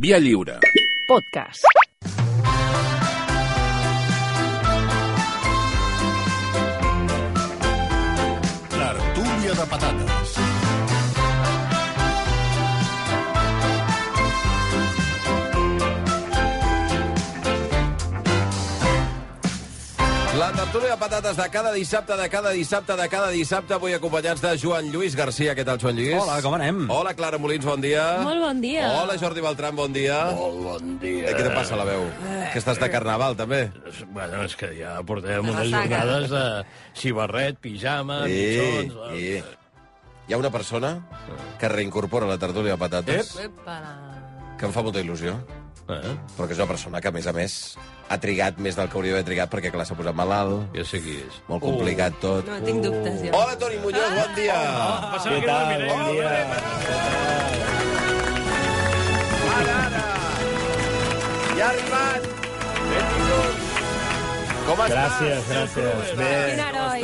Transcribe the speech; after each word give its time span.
Via 0.00 0.18
lliure. 0.20 0.60
Podcast. 1.08 1.64
Tertúlia 8.70 9.54
de 9.58 9.66
patates. 9.66 10.17
Tertúlia 20.58 20.90
de 20.90 20.96
patates 20.98 21.36
de 21.36 21.50
cada 21.50 21.72
dissabte, 21.72 22.16
de 22.18 22.28
cada 22.28 22.50
dissabte, 22.50 22.96
de 22.98 23.08
cada 23.08 23.28
dissabte, 23.30 23.74
avui 23.76 23.92
acompanyats 23.94 24.40
de 24.42 24.56
Joan 24.58 24.88
Lluís 24.90 25.14
Garcia. 25.14 25.52
Què 25.54 25.62
tal, 25.62 25.78
Joan 25.78 25.94
Lluís? 25.94 26.16
Hola, 26.18 26.40
com 26.42 26.56
anem? 26.56 26.80
Hola, 26.90 27.12
Clara 27.14 27.38
Molins, 27.38 27.62
bon 27.62 27.78
dia. 27.84 28.06
Molt 28.26 28.42
bon 28.42 28.62
dia. 28.64 28.88
Hola, 28.98 29.14
Jordi 29.20 29.44
Beltran, 29.44 29.76
bon 29.78 29.94
dia. 29.94 30.16
Molt 30.34 30.58
bon 30.64 30.96
dia. 30.98 31.28
Eh, 31.28 31.36
què 31.36 31.44
te 31.46 31.52
passa 31.54 31.78
la 31.78 31.86
veu? 31.86 32.08
Que 32.50 32.58
estàs 32.58 32.80
de 32.82 32.88
carnaval, 32.90 33.38
també? 33.38 33.68
Bueno, 34.10 34.42
és 34.48 34.58
que 34.58 34.72
ja 34.80 34.96
portem 35.06 35.46
De 35.46 35.54
unes 35.54 35.70
jornades 35.70 36.26
de 36.34 36.44
xivarret, 37.04 37.62
pijama, 37.62 38.24
I, 38.26 38.42
mitjons... 38.42 38.98
i... 39.14 39.30
Hi 40.28 40.34
ha 40.34 40.42
una 40.42 40.50
persona 40.52 40.96
que 41.60 41.70
reincorpora 41.70 42.26
la 42.26 42.36
tertúlia 42.36 42.74
de 42.74 42.82
patates 42.82 43.30
que 44.58 44.66
em 44.66 44.74
fa 44.74 44.82
molta 44.82 44.98
il·lusió, 45.00 45.38
Eh? 45.88 46.14
però 46.36 46.44
que 46.46 46.52
és 46.52 46.58
una 46.60 46.66
persona 46.68 47.00
que, 47.00 47.08
a 47.08 47.12
més 47.16 47.26
a 47.26 47.32
més, 47.32 47.52
ha 48.12 48.18
trigat 48.20 48.58
més 48.60 48.76
del 48.76 48.88
que 48.92 48.96
hauria 48.98 49.12
d'haver 49.14 49.24
trigat 49.24 49.48
perquè, 49.52 49.70
clar, 49.72 49.86
s'ha 49.88 49.94
posat 49.96 50.14
malalt, 50.14 50.66
Ja 50.76 50.84
sé 50.84 51.00
qui 51.00 51.14
és. 51.16 51.38
molt 51.48 51.62
complicat 51.64 52.12
tot. 52.20 52.44
No 52.46 52.58
tinc 52.66 52.82
dubtes, 52.84 53.22
jo. 53.24 53.30
Hola, 53.32 53.56
Toni 53.56 53.78
Muñoz, 53.84 54.10
bon 54.18 54.34
dia. 54.36 54.58
Passava 55.14 55.40
que 55.40 55.46
no 55.46 55.58
el 55.58 55.66
miré. 55.72 55.88
Bon 55.88 56.12
dia. 56.12 57.38
Ara, 59.58 59.78
ara. 59.86 60.02
Ja 61.56 61.64
ha 61.64 61.70
arribat. 61.72 62.28
Benvingut. 62.92 63.66
Com 64.68 64.80
estàs? 64.84 64.92
Gràcies, 64.92 65.48
gràcies. 65.48 66.14
Bé, 66.20 66.32
Quin 66.52 66.64
heroi. 66.68 67.02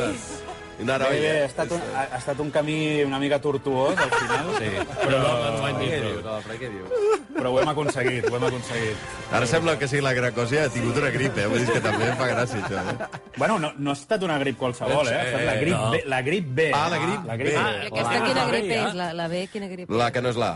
Bé, 0.77 0.83
bé, 0.85 1.19
eh? 1.23 1.41
ha 1.41 1.45
estat, 1.45 1.71
un, 1.71 1.83
ha, 1.95 2.01
ha 2.11 2.17
estat 2.17 2.39
un 2.43 2.49
camí 2.51 3.03
una 3.05 3.19
mica 3.19 3.39
tortuós, 3.39 3.95
al 3.95 4.11
final, 4.11 4.49
sí. 4.59 4.71
Però 5.05 5.19
no 5.23 5.29
me'n 5.39 5.61
vaig 5.63 5.77
dir 5.79 5.99
prou. 6.01 7.15
però 7.35 7.51
ho 7.51 7.59
hem 7.61 7.69
aconseguit, 7.71 8.27
ho 8.27 8.35
hem 8.35 8.45
aconseguit. 8.49 9.05
Ara 9.39 9.47
sembla 9.47 9.77
que 9.79 9.87
sigui 9.87 10.03
la 10.03 10.13
gran 10.17 10.35
cosa 10.35 10.55
i 10.55 10.59
ha 10.65 10.67
tingut 10.73 10.99
una 10.99 11.11
grip, 11.15 11.37
eh? 11.39 11.47
Vull 11.51 11.63
dir 11.63 11.77
que 11.77 11.83
també 11.83 12.09
em 12.11 12.19
fa 12.19 12.27
gràcia, 12.31 12.59
això. 12.59 12.83
Eh? 12.91 13.21
Bueno, 13.37 13.57
no, 13.59 13.71
no 13.77 13.93
ha 13.93 13.97
estat 13.99 14.23
una 14.27 14.37
grip 14.43 14.59
qualsevol, 14.59 15.07
eh? 15.07 15.15
Ha 15.15 15.25
estat 15.29 15.45
la 15.47 15.55
grip, 15.61 15.77
no. 15.77 15.91
B, 15.95 16.03
la 16.11 16.21
grip 16.27 16.51
B. 16.59 16.67
Ah, 16.75 16.87
la 16.91 16.99
grip 17.05 17.31
la 17.31 17.39
grip 17.39 17.55
B. 17.55 17.63
B. 17.63 17.87
Aquesta 17.91 18.21
quina 18.27 18.45
grip 18.51 18.71
és? 18.79 18.99
La, 18.99 19.09
la 19.15 19.27
B, 19.31 19.45
quina 19.51 19.71
grip 19.71 19.95
La 20.03 20.11
que 20.11 20.23
no 20.23 20.35
és 20.35 20.39
la. 20.43 20.53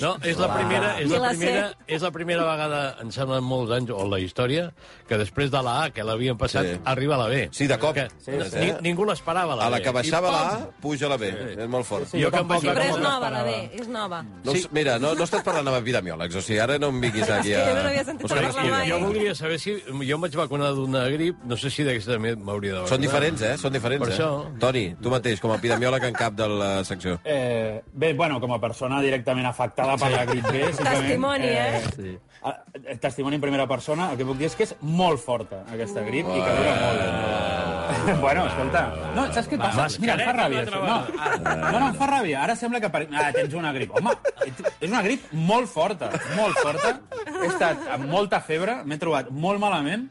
No, 0.00 0.16
és 0.22 0.38
la 0.38 0.48
primera, 0.54 0.90
és 1.00 1.10
la 1.10 1.28
primera, 1.30 1.64
és 1.86 2.02
la 2.02 2.10
primera 2.14 2.44
vegada, 2.44 2.96
em 3.02 3.10
sembla 3.14 3.40
molts 3.40 3.72
anys, 3.72 3.90
o 3.90 4.02
en 4.04 4.10
la 4.10 4.20
història, 4.20 4.72
que 5.08 5.18
després 5.18 5.50
de 5.50 5.62
la 5.62 5.84
A, 5.84 5.90
que 5.90 6.04
l'havien 6.04 6.36
passat, 6.38 6.66
Sí. 6.66 6.80
arriba 6.84 7.16
la 7.16 7.26
B. 7.28 7.48
Sí, 7.52 7.66
de 7.66 7.78
cop. 7.78 7.94
Que, 7.94 8.08
Sí, 8.18 8.30
ni, 8.32 8.44
sí. 8.44 8.72
Ningú 8.82 9.04
l'esperava, 9.04 9.56
la 9.56 9.66
A 9.66 9.70
la 9.70 9.78
B. 9.78 9.82
que 9.82 9.90
baixava 9.90 10.30
la! 10.30 10.42
A, 10.48 10.70
puja 10.80 11.08
la 11.08 11.16
B. 11.16 11.28
És 11.58 11.68
molt 11.68 11.86
fort. 11.86 12.06
Sí, 12.06 12.18
Jo 12.20 12.26
jo 12.28 12.30
que 12.32 12.38
em 12.38 12.48
vaig- 12.48 12.62
Però 12.68 12.82
és 12.84 12.96
no 12.96 13.10
nova, 13.10 13.30
la 13.30 13.42
B, 13.42 13.70
és 13.74 13.88
nova. 13.88 14.22
No, 14.44 14.52
sí. 14.52 14.66
Mira, 14.72 14.98
no, 14.98 15.14
no 15.14 15.24
estàs 15.24 15.42
parlant 15.42 15.66
amb 15.68 15.76
epidemiòlegs, 15.78 16.34
o 16.36 16.40
sigui, 16.42 16.58
ara 16.60 16.78
no 16.78 16.88
em 16.88 17.00
vinguis 17.00 17.28
aquí 17.30 17.54
a... 17.54 17.64
Jo 17.66 17.74
no 17.74 17.82
l'excusa. 17.88 18.62
mai. 18.70 18.88
Jo 18.90 18.98
voldria 19.00 19.34
saber 19.34 19.58
si... 19.58 19.76
Jo 19.80 20.14
em 20.16 20.20
vaig 20.20 20.34
vacunar 20.36 20.72
d'una 20.74 21.08
grip, 21.08 21.36
no 21.44 21.56
sé 21.56 21.70
si 21.70 21.82
d'aquesta 21.84 22.12
també 22.12 22.34
m'hauria 22.36 22.72
de 22.72 22.78
vacunar. 22.80 22.88
Són 22.94 23.00
diferents, 23.00 23.42
eh? 23.42 23.56
Són 23.58 23.72
diferents, 23.72 24.04
Per 24.04 24.12
eh? 24.12 24.16
això. 24.16 24.58
Toni, 24.60 24.84
tu 25.02 25.10
mateix, 25.10 25.40
com 25.40 25.50
a 25.52 25.56
epidemiòleg 25.56 26.04
en 26.04 26.14
cap 26.14 26.34
de 26.34 26.48
la 26.48 26.84
secció. 26.84 27.18
Eh, 27.24 27.82
bé, 27.92 28.12
bueno, 28.14 28.40
com 28.40 28.52
a 28.52 28.60
persona 28.60 29.00
directament 29.00 29.46
afectada 29.46 29.87
per 29.96 30.10
la 30.12 30.24
grip 30.28 30.50
B... 30.50 30.64
Testimoni, 30.76 31.48
eh? 31.48 31.82
Sí. 31.94 32.18
Eh, 32.44 32.96
testimoni 33.00 33.38
en 33.38 33.42
primera 33.42 33.66
persona, 33.66 34.10
el 34.12 34.18
que 34.18 34.26
puc 34.28 34.38
dir 34.38 34.48
és 34.50 34.56
que 34.58 34.66
és 34.68 34.74
molt 34.80 35.22
forta, 35.22 35.64
aquesta 35.72 36.04
grip, 36.06 36.28
i 36.28 36.42
que 36.42 36.56
dura 36.58 36.74
molt. 36.82 37.68
bueno, 38.24 38.44
escolta, 38.46 38.82
no, 39.16 39.24
saps 39.32 39.48
què 39.48 39.58
passa? 39.60 39.86
Mira, 40.02 40.14
em 40.18 40.28
fa 40.28 40.34
ràbia, 40.36 40.62
això. 40.66 40.82
No, 40.84 40.98
no, 41.40 41.78
no, 41.78 41.88
em 41.88 41.96
fa 41.98 42.10
ràbia. 42.10 42.42
Ara 42.44 42.56
sembla 42.58 42.82
que... 42.84 42.92
Per... 42.92 43.06
Ah, 43.16 43.30
tens 43.34 43.56
una 43.58 43.72
grip. 43.76 43.94
Home, 43.96 44.14
és 44.44 44.88
una 44.90 45.02
grip 45.06 45.26
molt 45.32 45.70
forta, 45.72 46.12
molt 46.36 46.60
forta. 46.60 46.94
He 47.38 47.48
estat 47.48 47.88
amb 47.96 48.08
molta 48.12 48.42
febre, 48.44 48.82
m'he 48.84 49.00
trobat 49.00 49.32
molt 49.32 49.62
malament, 49.62 50.08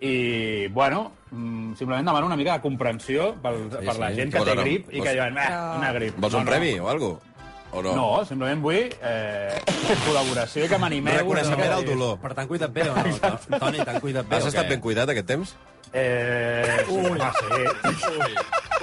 i, 0.00 0.68
bueno, 0.68 1.12
mm, 1.30 1.74
simplement 1.78 2.04
demano 2.04 2.26
una 2.26 2.36
mica 2.36 2.58
de 2.58 2.60
comprensió 2.60 3.30
per, 3.40 3.54
per 3.72 3.96
la 3.96 4.10
sí. 4.10 4.20
gent 4.20 4.34
que 4.34 4.42
té 4.44 4.56
grip 4.60 4.92
i 4.92 5.00
que 5.00 5.14
diuen, 5.16 5.38
eh, 5.40 5.54
una 5.78 5.94
grip. 5.96 6.18
Vols 6.20 6.36
un 6.36 6.44
no. 6.44 6.50
premi 6.50 6.76
o 6.78 6.90
alguna 6.92 7.16
cosa? 7.16 7.35
O 7.72 7.82
no? 7.82 7.94
No, 7.98 8.08
simplement 8.24 8.62
vull 8.62 8.76
eh, 9.02 9.58
col·laboració 10.06 10.64
i 10.64 10.68
que 10.70 10.78
m'animeu. 10.80 11.18
Reconeixement 11.18 11.70
no? 11.70 11.78
al 11.80 11.84
dolor. 11.88 12.18
Per 12.22 12.34
tant, 12.38 12.48
cuida't 12.48 12.72
bé 12.72 12.86
o 12.88 12.94
no? 12.94 13.32
Toni, 13.58 13.82
t'han 13.84 13.98
cuidat 14.00 14.28
bé 14.30 14.38
Has 14.38 14.46
estat 14.52 14.68
ben 14.70 14.80
cuidat 14.84 15.10
aquest 15.12 15.26
temps? 15.28 15.56
Eh, 15.96 16.84
Ui. 16.90 17.18
Ah, 17.22 17.30
sí. 17.36 18.16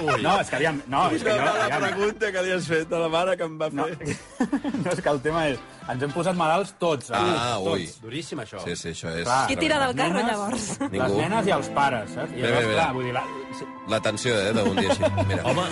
Ui. 0.04 0.22
No, 0.24 0.32
és 0.40 0.48
que 0.50 0.56
aviam... 0.56 0.80
No, 0.90 1.04
és 1.14 1.22
que 1.22 1.30
jo, 1.36 1.44
aviam, 1.46 1.84
pregunta 1.84 2.30
que 2.34 2.42
li 2.42 2.50
has 2.54 2.66
fet 2.66 2.90
a 2.96 2.98
la 3.04 3.10
mare 3.12 3.36
que 3.38 3.46
em 3.46 3.54
va 3.60 3.68
no, 3.70 3.84
no, 4.82 4.90
és 4.90 5.00
que 5.04 5.12
el 5.12 5.20
tema 5.22 5.44
és... 5.52 5.60
Ens 5.92 6.02
hem 6.02 6.14
posat 6.16 6.34
malalts 6.38 6.72
tots. 6.80 7.10
eh? 7.12 7.18
Ah, 7.20 7.54
tots. 7.60 7.70
ui. 7.76 7.86
Duríssim, 8.02 8.40
això. 8.42 8.62
Sí, 8.64 8.74
sí, 8.80 8.90
això 8.96 9.12
és... 9.14 9.22
Clar. 9.28 9.40
Qui 9.52 9.58
tira 9.60 9.78
del 9.84 9.94
carro, 10.00 10.16
Nenes- 10.18 10.32
llavors? 10.32 10.68
Les 10.80 10.90
Ningú. 10.96 11.20
nenes 11.20 11.46
i 11.52 11.54
els 11.60 11.70
pares, 11.76 12.10
saps? 12.16 12.32
I 12.34 12.40
Mira, 12.40 12.50
llavors, 12.50 12.66
mira, 12.66 12.80
clar, 12.80 12.88
mira. 12.88 12.92
vull 12.98 13.04
dir... 13.04 13.14
La... 13.14 13.94
L'atenció, 13.94 14.34
eh, 14.40 14.52
d'un 14.56 14.80
dia 14.80 14.90
així. 14.96 15.12
Mira. 15.28 15.44
Home, 15.52 15.68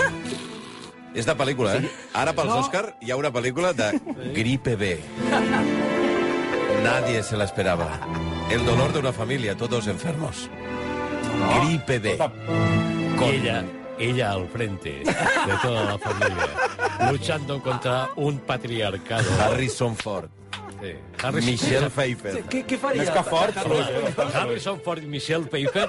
És 1.15 1.27
de 1.28 1.34
pel·lícula, 1.37 1.77
eh? 1.77 1.91
Ara 2.15 2.33
pels 2.33 2.49
No. 2.49 2.61
Òscar 2.62 2.97
hi 3.00 3.11
ha 3.12 3.17
una 3.21 3.31
pel·lícula 3.33 3.73
de 3.77 3.91
Gripe 4.33 4.77
B. 4.77 4.99
Nadie 6.83 7.23
se 7.23 7.37
la 7.37 7.45
esperaba. 7.45 8.00
El 8.50 8.65
dolor 8.65 8.93
de 8.93 8.99
una 8.99 9.12
familia, 9.12 9.56
todos 9.56 9.87
enfermos. 9.87 10.49
Gripe 11.61 11.99
B. 11.99 12.19
Y 13.21 13.25
ella, 13.37 13.65
ella 13.99 14.33
al 14.33 14.49
frente 14.49 15.03
de 15.05 15.56
toda 15.62 15.84
la 15.84 15.99
familia, 15.99 17.11
luchando 17.11 17.62
contra 17.62 18.09
un 18.17 18.39
patriarcado. 18.39 19.25
Harrison 19.41 19.97
Ford. 19.97 20.31
Sí. 20.82 20.93
Harrison, 21.22 21.50
Michelle 21.53 21.91
Pfeiffer. 21.94 22.32
Què, 22.50 22.60
què 22.66 22.76
faria? 22.82 23.04
Més 23.04 23.10
que 23.15 23.22
fort, 23.28 23.54
eh? 23.56 23.62
fluix. 23.62 24.34
Harrison 24.34 24.81
Ford 24.82 25.03
i 25.04 25.06
Michelle 25.06 25.47
Pfeiffer. 25.47 25.84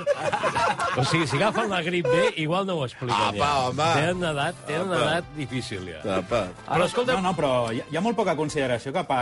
O 1.02 1.06
sigui, 1.10 1.26
si 1.32 1.40
agafen 1.40 1.72
la 1.74 1.80
grip 1.82 2.06
B, 2.06 2.28
igual 2.44 2.68
no 2.70 2.76
ho 2.78 2.86
expliquen 2.86 3.18
Apa, 3.32 3.40
ja. 3.40 3.48
home. 3.72 3.88
Tenen 3.98 4.28
edat, 4.30 4.60
tenen 4.68 4.92
Apa. 4.94 5.00
edat 5.08 5.32
difícil, 5.40 5.88
ja. 5.90 6.04
Apa. 6.20 6.44
Però 6.68 6.86
escolta, 6.86 7.16
No, 7.18 7.24
no, 7.26 7.34
però 7.38 7.50
hi 7.74 7.82
ha, 7.82 7.88
hi 7.90 7.98
ha 7.98 8.04
molt 8.06 8.16
poca 8.20 8.36
consideració 8.38 8.94
cap 8.94 9.10
a... 9.16 9.22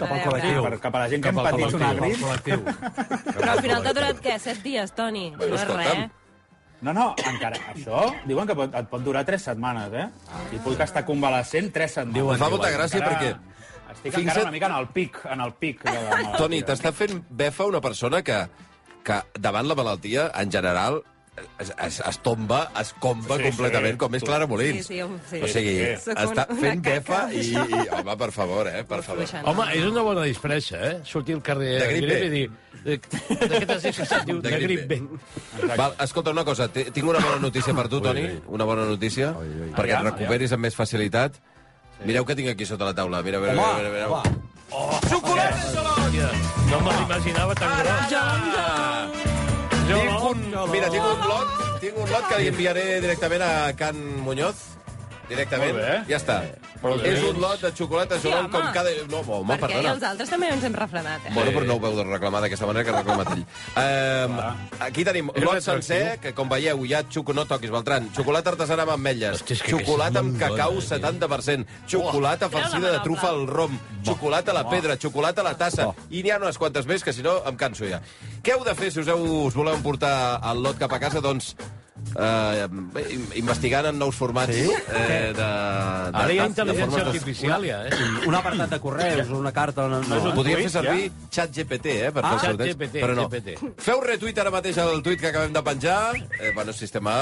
Cap 0.00 0.08
al 0.16 0.22
col·lectiu. 0.24 0.62
per, 0.64 0.78
cap 0.86 0.96
a 0.96 1.04
la 1.04 1.10
gent 1.12 1.22
que 1.26 1.28
hem 1.34 1.42
Cap 1.42 1.50
al 1.50 1.58
patit 1.60 1.76
una 1.76 1.92
grip. 2.00 2.24
col·lectiu. 2.24 2.64
Però 3.36 3.50
al 3.52 3.62
final 3.68 3.84
t'ha 3.84 3.92
durat, 4.00 4.24
què, 4.24 4.38
set 4.40 4.64
dies, 4.64 4.96
Toni? 4.96 5.26
Bueno, 5.36 5.58
no 5.58 5.60
és 5.60 5.68
res. 5.76 6.16
No, 6.80 6.94
no, 6.96 7.10
encara. 7.28 7.58
Això 7.74 8.06
diuen 8.24 8.48
que 8.48 8.54
pot, 8.56 8.72
et 8.72 8.86
pot 8.88 9.02
durar 9.04 9.20
3 9.28 9.42
setmanes, 9.50 9.92
eh? 9.92 10.06
I 10.56 10.60
puc 10.64 10.80
estar 10.80 11.02
convalescent 11.04 11.68
3 11.74 11.92
setmanes. 11.98 12.16
Diuen, 12.16 12.38
Em 12.38 12.40
fa 12.40 12.48
molta 12.48 12.70
gràcia 12.72 13.02
Encara- 13.02 13.18
perquè 13.20 13.49
Estic 13.92 14.12
fins 14.14 14.24
encara 14.26 14.40
a- 14.40 14.48
una 14.48 14.52
mica 14.56 14.66
en 14.66 14.76
el 14.78 14.88
pic, 14.94 15.20
en 15.30 15.40
el 15.40 15.52
pic 15.54 15.84
de 15.84 15.92
la 15.94 16.00
malaltia. 16.10 16.36
Toni, 16.38 16.62
t'està 16.62 16.92
fent 16.92 17.22
befa 17.30 17.66
una 17.70 17.80
persona 17.80 18.22
que, 18.22 18.42
que 19.04 19.22
davant 19.38 19.66
la 19.68 19.74
malaltia, 19.78 20.30
en 20.38 20.50
general, 20.52 21.02
es, 21.58 21.70
es, 21.86 22.00
es 22.04 22.18
tomba, 22.20 22.70
es 22.78 22.90
comba 23.00 23.36
Sí, 23.38 23.44
sí. 23.44 23.48
completament, 23.50 23.96
com 23.96 24.14
és 24.18 24.24
Clara 24.26 24.46
Molins. 24.50 24.82
Sí, 24.84 24.94
sí, 24.94 25.00
home, 25.00 25.18
sí. 25.30 25.38
O 25.40 25.48
sigui, 25.48 25.76
Sí, 25.78 26.10
sí. 26.10 26.10
està 26.12 26.44
fent 26.58 26.82
caca. 26.84 26.98
befa 26.98 27.20
i, 27.32 27.44
i... 27.54 27.84
Home, 27.96 28.16
per 28.20 28.28
favor, 28.34 28.68
eh? 28.68 28.82
Per 28.84 28.98
favor. 29.06 29.24
Home, 29.48 29.68
és 29.78 29.86
una 29.88 30.02
bona 30.04 30.26
disfressa, 30.28 30.80
eh? 30.90 30.98
Sortir 31.08 31.38
al 31.38 31.42
carrer 31.46 31.78
De 31.80 31.88
grip 31.96 32.10
B. 32.10 32.18
i 32.26 32.30
dir... 32.34 32.50
De, 32.80 32.96
de 32.96 33.58
què 33.60 33.66
t'has? 33.68 33.86
Diu, 34.24 34.38
De 34.40 34.50
de, 34.50 34.58
grip 34.66 34.84
grip. 34.88 35.72
Val, 35.76 35.94
escolta, 36.00 36.30
una 36.32 36.44
cosa, 36.44 36.68
tinc 36.72 37.02
una 37.04 37.20
bona 37.24 37.38
notícia 37.40 37.74
per 37.76 37.88
tu, 37.92 38.00
Toni, 38.04 38.26
una 38.48 38.64
bona 38.68 38.84
notícia, 38.88 39.32
perquè 39.76 39.96
et 39.98 40.04
recuperis 40.10 40.52
amb 40.56 40.64
més 40.68 40.76
facilitat. 40.76 41.36
Mireu 42.04 42.24
què 42.24 42.34
tinc 42.38 42.48
aquí 42.54 42.64
sota 42.68 42.86
la 42.88 42.94
taula, 42.96 43.20
mira, 43.22 43.40
mira, 43.42 43.52
mira, 43.52 43.74
mira, 43.76 43.90
mira. 43.92 44.08
home. 44.08 44.48
Xocolata! 45.10 45.56
Hòstia, 46.10 46.28
no 46.70 46.78
me 46.86 46.92
l'imaginava 46.96 47.54
tan 47.58 47.70
gros. 47.80 48.14
Tinc 49.90 50.24
un, 50.30 50.38
mira, 50.70 50.88
tinc 50.94 51.04
un 51.04 51.24
lot, 51.28 51.48
tinc 51.82 51.98
un 51.98 52.12
lot 52.14 52.28
que 52.30 52.38
li 52.40 52.48
enviaré 52.52 52.84
directament 53.04 53.42
a 53.42 53.52
Can 53.76 53.98
Muñoz. 54.24 54.56
Directament. 55.30 55.72
Molt 55.76 55.86
bé. 55.86 55.96
Ja 56.10 56.18
està. 56.18 56.36
Molt 56.82 57.02
bé. 57.04 57.12
És 57.14 57.24
un 57.28 57.38
lot 57.40 57.60
de 57.62 57.70
xocolata 57.76 58.18
Sí, 58.20 58.28
home. 58.34 58.48
com 58.50 58.66
cada... 58.74 58.90
No, 59.10 59.20
home, 59.22 59.54
Perquè 59.56 59.76
perdona. 59.76 59.92
els 59.94 60.04
altres 60.10 60.30
també 60.32 60.48
ens 60.50 60.64
hem 60.66 60.74
refrenat, 60.74 61.26
eh? 61.28 61.32
Bueno, 61.36 61.52
però 61.54 61.66
no 61.68 61.76
ho 61.78 61.82
veu 61.84 61.96
de 61.98 62.04
reclamar 62.08 62.40
d'aquesta 62.44 62.66
manera 62.68 62.84
que 62.84 62.90
ha 62.94 63.02
reclamat 63.02 63.30
ell. 63.36 63.44
Um, 63.84 64.36
aquí 64.88 65.04
tenim 65.06 65.30
És 65.34 65.44
lot 65.46 65.60
sencer, 65.64 66.00
que 66.22 66.34
com 66.34 66.50
veieu 66.50 66.84
hi 66.86 66.94
ha 66.98 67.02
xoco... 67.08 67.32
No 67.36 67.44
toquis, 67.46 67.70
Beltran. 67.70 68.08
Xocolata 68.16 68.50
artesana 68.56 68.82
amb 68.88 68.96
ametlles. 68.96 69.44
Que 69.46 69.54
xocolata 69.60 70.20
amb 70.24 70.36
cacau 70.40 70.74
bona, 70.80 70.84
tio. 70.84 71.28
70%. 71.28 71.66
Xocolata 71.86 72.48
la 72.50 72.54
farcida 72.56 72.92
de 72.96 73.00
trufa 73.06 73.28
al 73.30 73.46
rom. 73.46 73.78
Xocolata 74.04 74.50
a 74.50 74.54
la 74.60 74.64
pedra. 74.68 74.96
Xocolata 75.00 75.44
a 75.44 75.44
la 75.44 75.56
tassa. 75.60 75.90
I 76.10 76.24
n'hi 76.24 76.32
ha 76.34 76.40
unes 76.42 76.58
quantes 76.58 76.86
més 76.90 77.04
que, 77.06 77.12
si 77.14 77.22
no, 77.22 77.38
em 77.46 77.56
canso 77.60 77.86
ja. 77.86 78.00
Què 78.42 78.56
heu 78.56 78.64
de 78.66 78.74
fer 78.74 78.90
si 78.90 79.00
us, 79.04 79.08
heu, 79.12 79.22
us 79.46 79.54
voleu 79.54 79.76
emportar 79.78 80.40
el 80.50 80.62
lot 80.64 80.78
cap 80.80 80.92
a 80.96 80.98
casa? 81.02 81.20
Doncs 81.22 81.54
eh, 82.16 82.66
investigant 83.40 83.86
en 83.90 83.98
nous 83.98 84.14
formats 84.16 84.52
Sí? 84.54 84.66
eh, 84.66 85.30
de, 85.30 85.34
de, 85.34 85.44
Ara 85.44 86.32
hi 86.32 86.38
ha 86.40 86.46
intel·ligència 86.50 87.04
artificial, 87.06 87.64
ja, 87.68 87.82
eh? 87.86 88.00
Un 88.26 88.34
apartat 88.34 88.70
de 88.74 88.80
correus, 88.82 89.28
una 89.36 89.52
carta... 89.52 89.86
No, 89.88 90.00
no, 90.02 90.20
un 90.30 90.34
Podria 90.34 90.58
fer 90.62 90.70
servir 90.72 91.10
xat 91.30 91.54
GPT, 91.56 91.86
eh, 92.08 92.10
per 92.12 92.24
Ah, 92.24 92.34
el 92.34 92.40
sorteig, 92.44 92.74
ChatGPT, 92.74 93.00
però 93.04 93.14
no. 93.14 93.28
GPT. 93.28 93.72
Feu 93.84 94.00
retuit 94.04 94.38
ara 94.42 94.50
mateix 94.54 94.78
al 94.82 95.02
tuit 95.02 95.20
que 95.20 95.30
acabem 95.30 95.52
de 95.54 95.62
penjar, 95.62 96.16
eh, 96.40 96.52
bueno, 96.54 96.72
sistema 96.72 97.14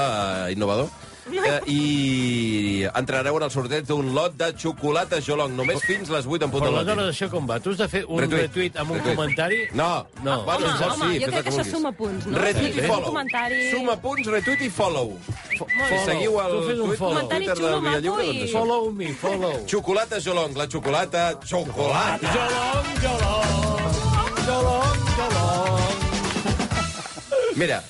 eh, 0.47 0.53
innovador, 0.53 0.89
eh, 1.37 1.61
i 1.67 2.85
entrareu 2.95 3.37
en 3.37 3.43
el 3.43 3.51
sorteig 3.51 3.85
d'un 3.85 4.13
lot 4.15 4.33
de 4.37 4.51
xocolata 4.57 5.19
Jolong, 5.21 5.53
només 5.55 5.81
fins 5.83 6.09
les 6.09 6.25
8 6.25 6.45
en 6.45 6.51
punt 6.51 6.63
Però 6.63 6.71
del 6.71 6.75
matí. 6.79 6.89
aleshores 6.91 7.15
això 7.15 7.29
com 7.29 7.47
va? 7.49 7.59
Tu 7.59 7.69
has 7.71 7.77
de 7.77 7.87
fer 7.87 8.03
un 8.07 8.19
Retuit. 8.19 8.41
retuit, 8.41 8.77
amb 8.77 8.91
un 8.91 8.97
Retuit. 8.97 9.15
comentari? 9.15 9.59
No. 9.73 10.05
No. 10.23 10.43
Bueno, 10.43 10.65
Home, 10.67 10.85
home, 10.85 11.13
sí, 11.13 11.19
jo 11.19 11.25
fes 11.25 11.33
crec 11.33 11.43
que 11.43 11.49
això 11.49 11.55
vulguis. 11.55 11.71
suma 11.73 11.91
punts, 11.91 12.25
no? 12.25 12.37
Retuit 12.39 12.73
Sí, 12.73 12.79
i 12.79 12.81
un 12.81 12.87
follow. 12.87 13.05
comentari- 13.05 13.71
Suma 13.71 13.95
punts, 14.01 14.27
retuit 14.27 14.61
i 14.61 14.69
follow. 14.69 15.17
Follow. 15.19 15.67
Si 15.89 16.05
seguiu 16.05 16.39
el 16.39 16.51
Tu 16.51 16.67
fes 16.67 16.79
un 16.79 16.85
tuit, 16.87 16.97
follow. 16.99 17.13
Comentari 17.15 17.45
Twitter 17.45 17.55
xulo, 17.57 17.69
de 17.69 17.79
Villalliure, 17.79 18.23
maco 18.23 18.33
doncs 18.33 18.35
i- 18.39 18.43
això. 18.47 18.51
Follow 18.59 18.91
me, 18.91 19.13
follow. 19.13 19.65
Xocolata 19.67 20.19
Jolong, 20.19 20.55
la 20.57 20.67
xocolata 20.67 21.39
xocolata. 21.45 22.27
Jolong, 22.33 22.85
jolong, 23.03 23.93
jolong, 24.45 24.97
jolong. 25.17 25.79
Mira, 27.55 27.83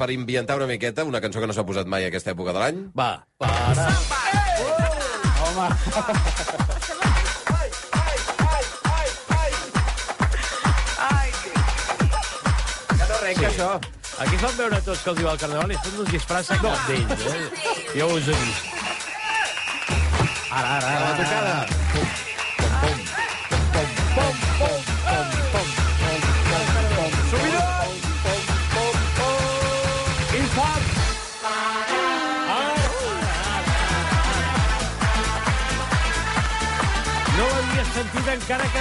per 0.00 0.08
ambientar 0.14 0.56
una 0.56 0.66
miqueta, 0.66 1.04
una 1.04 1.20
cançó 1.20 1.42
que 1.42 1.48
no 1.50 1.52
s'ha 1.52 1.66
posat 1.68 1.88
mai 1.92 2.06
a 2.06 2.08
aquesta 2.08 2.32
època 2.32 2.54
de 2.56 2.60
l'any, 2.62 2.78
Va, 2.96 3.10
para. 3.36 3.88
Arrenca 13.20 13.48
això. 13.50 13.68
Aquí 14.20 14.38
fan 14.40 14.56
veure 14.56 14.80
tots 14.84 15.02
que 15.04 15.12
el 15.12 15.20
diu 15.20 15.28
al 15.28 15.38
carnaval 15.40 15.74
i 15.74 15.76
tot 15.84 15.92
no 15.98 16.06
es 16.06 16.14
disfressa 16.16 16.56
cap 16.64 16.88
d'ells, 16.88 17.26
eh? 17.28 17.44
Ja 17.92 18.08
us 18.08 18.32
he 18.32 18.40
vist. 18.40 18.72
Ara, 20.50 20.80
ara, 20.80 20.96
A 20.96 21.04
la 21.04 21.14
tocada. 21.20 21.54
No 21.94 22.29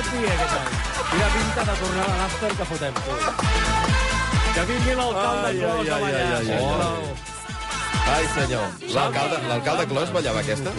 encara 0.09 0.33
aquest 0.35 0.55
any. 0.59 0.69
Quina 1.09 1.27
pinta 1.35 1.65
de 1.69 1.75
tornar 1.81 2.05
a 2.05 2.17
l'after 2.21 2.51
que 2.57 2.69
fotem. 2.71 2.93
Que 4.53 4.63
vingui 4.71 4.95
l'alcalde 4.95 5.51
Clos 5.59 5.89
ai, 5.89 6.13
a 6.13 7.28
ai, 8.15 8.25
senyor. 8.35 8.65
L'alcalde 8.95 9.37
l'alcalde 9.49 9.85
Clos 9.91 10.11
ballava 10.13 10.39
aquesta? 10.43 10.71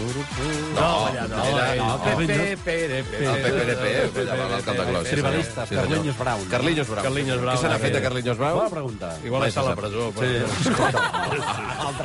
No, 0.74 0.88
no. 1.10 1.44
era- 1.44 1.74
eh, 1.74 1.78
no. 1.78 2.00
Pepe, 2.04 2.56
Pepe. 2.64 3.18
El 3.24 3.42
PPRP 3.44 4.16
ballava 4.16 4.48
l'alcalde 4.54 4.84
Clos. 4.90 5.04
sí. 5.08 5.14
Tribalistes, 5.14 5.68
Sí, 5.68 5.74
senyor. 5.74 5.88
Carliños 5.88 6.18
Brown. 6.18 6.44
Carliños 6.50 6.88
Brown. 6.88 7.02
Carliños 7.04 7.40
Brown, 7.40 7.56
Què 7.56 7.60
se 7.60 7.68
n'ha 7.68 7.78
fet 7.78 7.92
de 7.92 7.98
eh? 7.98 8.02
Carliños 8.02 8.38
Brown? 8.38 8.54
Bona 8.58 8.70
pregunta. 8.70 9.12
Igual 9.24 9.48
està 9.48 9.60
a 9.60 9.68
la 9.70 9.76
presó. 9.76 10.10
Però... 10.16 11.00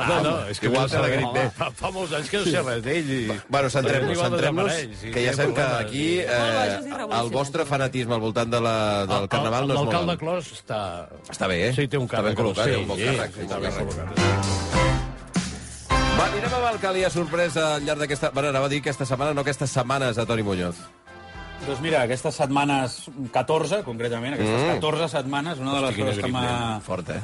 No, 0.06 0.20
no, 0.22 0.32
és 0.50 0.60
que 0.60 0.66
Igual 0.68 0.82
no 0.86 0.88
té 0.92 0.98
la 0.98 1.08
sé, 1.08 1.12
grip 1.16 1.32
B. 1.34 1.44
Fa, 1.56 1.90
molts 1.94 2.12
anys 2.18 2.28
que 2.30 2.38
no 2.42 2.44
sé 2.50 2.62
res 2.62 2.82
d'ell. 2.84 3.10
I... 3.16 3.20
Bueno, 3.48 3.70
centrem-nos, 3.72 4.18
centrem-nos, 4.20 4.72
sí, 5.00 5.10
que 5.14 5.24
ja 5.24 5.32
té 5.32 5.36
sabem 5.40 5.54
que 5.56 5.66
aquí 5.80 6.04
eh, 6.20 6.78
el 7.20 7.30
vostre 7.32 7.64
fanatisme 7.68 8.14
al 8.14 8.20
voltant 8.20 8.50
de 8.52 8.60
la, 8.60 8.76
del 9.08 9.28
carnaval 9.32 9.66
no 9.66 9.74
és 9.74 9.80
molt 9.80 9.92
L'alcalde. 9.96 10.18
Clos 10.22 10.52
està... 10.60 10.80
Està 11.32 11.48
bé, 11.50 11.60
eh? 11.70 11.72
Sí, 11.76 11.88
té 11.88 11.98
un 11.98 12.06
Està 12.06 12.22
ben 12.22 12.34
càrrec. 12.36 12.42
col·locat, 12.44 12.64
sí, 12.68 12.76
té 12.76 12.82
un 12.82 12.88
bon 12.92 13.00
sí, 13.00 13.08
càrrec, 13.10 13.34
sí, 13.40 13.46
està 13.48 13.60
ben 13.62 13.72
càrrec. 13.72 13.90
col·locat. 13.96 14.55
Va, 16.26 16.32
anirem 16.32 16.54
amb 16.58 16.66
el 16.72 16.78
que 16.82 16.90
li 16.96 17.02
ha 17.06 17.10
sorprès 17.12 17.56
al 17.60 17.84
llarg 17.86 18.00
d'aquesta... 18.02 18.30
Bueno, 18.34 18.48
anava 18.50 18.66
a 18.66 18.70
dir 18.72 18.80
aquesta 18.82 19.06
setmana, 19.06 19.34
no 19.36 19.42
aquestes 19.44 19.70
setmanes, 19.70 20.18
a 20.18 20.24
Toni 20.26 20.42
Muñoz. 20.42 20.80
Doncs 21.66 21.78
mira, 21.80 22.02
aquestes 22.04 22.34
setmanes, 22.36 22.96
14 23.32 23.78
concretament, 23.86 24.34
aquestes 24.36 24.66
14 24.76 25.06
setmanes, 25.14 25.58
una 25.62 25.72
de 25.76 25.80
les 25.84 25.90
Hosti, 25.94 26.02
coses 26.02 26.18
que 26.24 26.30
m'ha... 26.34 26.50
Fort, 26.84 27.08
eh? 27.14 27.20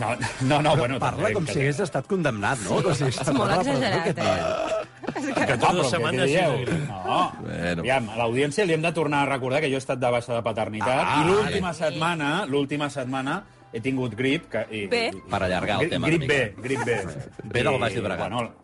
No, 0.00 0.08
no, 0.48 0.58
no, 0.64 0.72
bueno... 0.80 0.98
Parla 1.02 1.30
com 1.36 1.44
que- 1.46 1.52
si 1.54 1.60
hagués 1.62 1.78
estat 1.84 2.08
condemnat, 2.10 2.64
no? 2.66 2.80
Com 2.82 2.96
si 2.98 3.06
És 3.12 3.20
molt 3.36 3.54
exagerat, 3.60 4.18
eh? 4.18 4.82
Que 5.36 5.54
totes 5.54 5.76
les 5.78 5.90
setmanes 5.92 6.30
sí, 6.32 6.40
sí. 6.66 6.78
No, 6.88 7.20
Bueno. 7.44 7.84
aviam, 7.84 8.08
a 8.10 8.16
l'audiència 8.18 8.64
li 8.66 8.74
hem 8.74 8.82
de 8.82 8.90
tornar 8.96 9.20
a 9.22 9.28
recordar 9.30 9.60
que 9.62 9.68
jo 9.70 9.78
he 9.78 9.82
estat 9.84 10.00
de 10.02 10.10
baixa 10.10 10.34
de 10.34 10.42
paternitat 10.42 11.04
Ah, 11.04 11.20
i 11.22 11.28
l'última 11.28 11.70
setmana, 11.76 12.30
l'última 12.50 12.88
setmana 12.90 13.36
he 13.72 13.80
tingut 13.80 14.14
grip. 14.16 14.48
Que, 14.50 14.66
i, 14.70 14.86
Bé. 14.86 15.10
i- 15.14 15.22
Per 15.30 15.42
allargar 15.42 15.80
el 15.80 15.86
Gri- 15.86 15.90
tema 15.90 16.06
una 16.06 16.16
Grip 16.16 16.20
mica. 16.22 16.34
B, 16.34 16.54
grip 16.62 16.84
B. 16.84 17.00
Bé 17.54 17.62
del 17.62 17.78
Baix 17.78 17.94
Llobregat. 17.96 18.30
Bueno, 18.30 18.54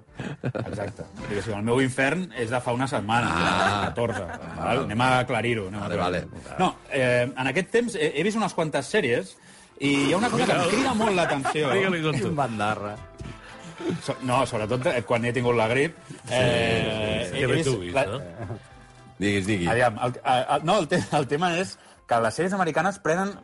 exacte. 0.68 1.02
Diguéssim, 1.28 1.54
el 1.56 1.62
meu 1.66 1.80
infern 1.80 2.26
és 2.38 2.50
de 2.50 2.60
fa 2.60 2.72
una 2.76 2.86
setmana, 2.86 3.28
Ah. 3.32 3.84
14. 3.88 4.26
Val? 4.58 4.84
Anem 4.84 5.00
a 5.00 5.18
aclarir-ho. 5.20 5.68
anem 5.68 5.82
a 5.82 5.88
Vale, 5.88 6.18
aclarir-ho. 6.24 6.58
No, 6.58 6.76
eh, 6.90 7.26
en 7.36 7.46
aquest 7.46 7.70
temps 7.70 7.94
he, 7.96 8.12
he 8.20 8.22
vist 8.22 8.36
unes 8.36 8.54
quantes 8.54 8.86
sèries 8.92 9.36
i 9.80 9.88
hi 10.08 10.12
ha 10.12 10.16
una 10.18 10.28
cosa 10.30 10.46
que 10.46 10.52
em 10.52 10.68
crida 10.70 10.94
molt 10.94 11.16
l'atenció. 11.16 11.70
Digue-li 11.72 12.30
bandarra. 12.36 12.96
So, 14.04 14.14
no, 14.22 14.44
sobretot 14.46 14.84
eh, 14.86 15.02
quan 15.02 15.24
he 15.24 15.32
tingut 15.32 15.56
la 15.56 15.66
grip. 15.66 15.96
Eh, 16.30 17.30
Que 17.32 17.46
bé 17.50 17.64
tu 17.64 17.78
vist, 17.80 17.96
no? 17.96 18.20
Diguis, 19.18 19.46
digui. 19.46 19.66
Aviam, 19.66 19.96
el, 20.04 20.14
el, 20.24 20.64
no, 20.64 20.78
el, 20.78 20.86
te, 20.88 21.00
el 21.16 21.26
tema 21.26 21.56
és 21.58 21.76
que 22.08 22.20
les 22.24 22.38
sèries 22.38 22.54
americanes 22.56 22.98
prenen 23.02 23.36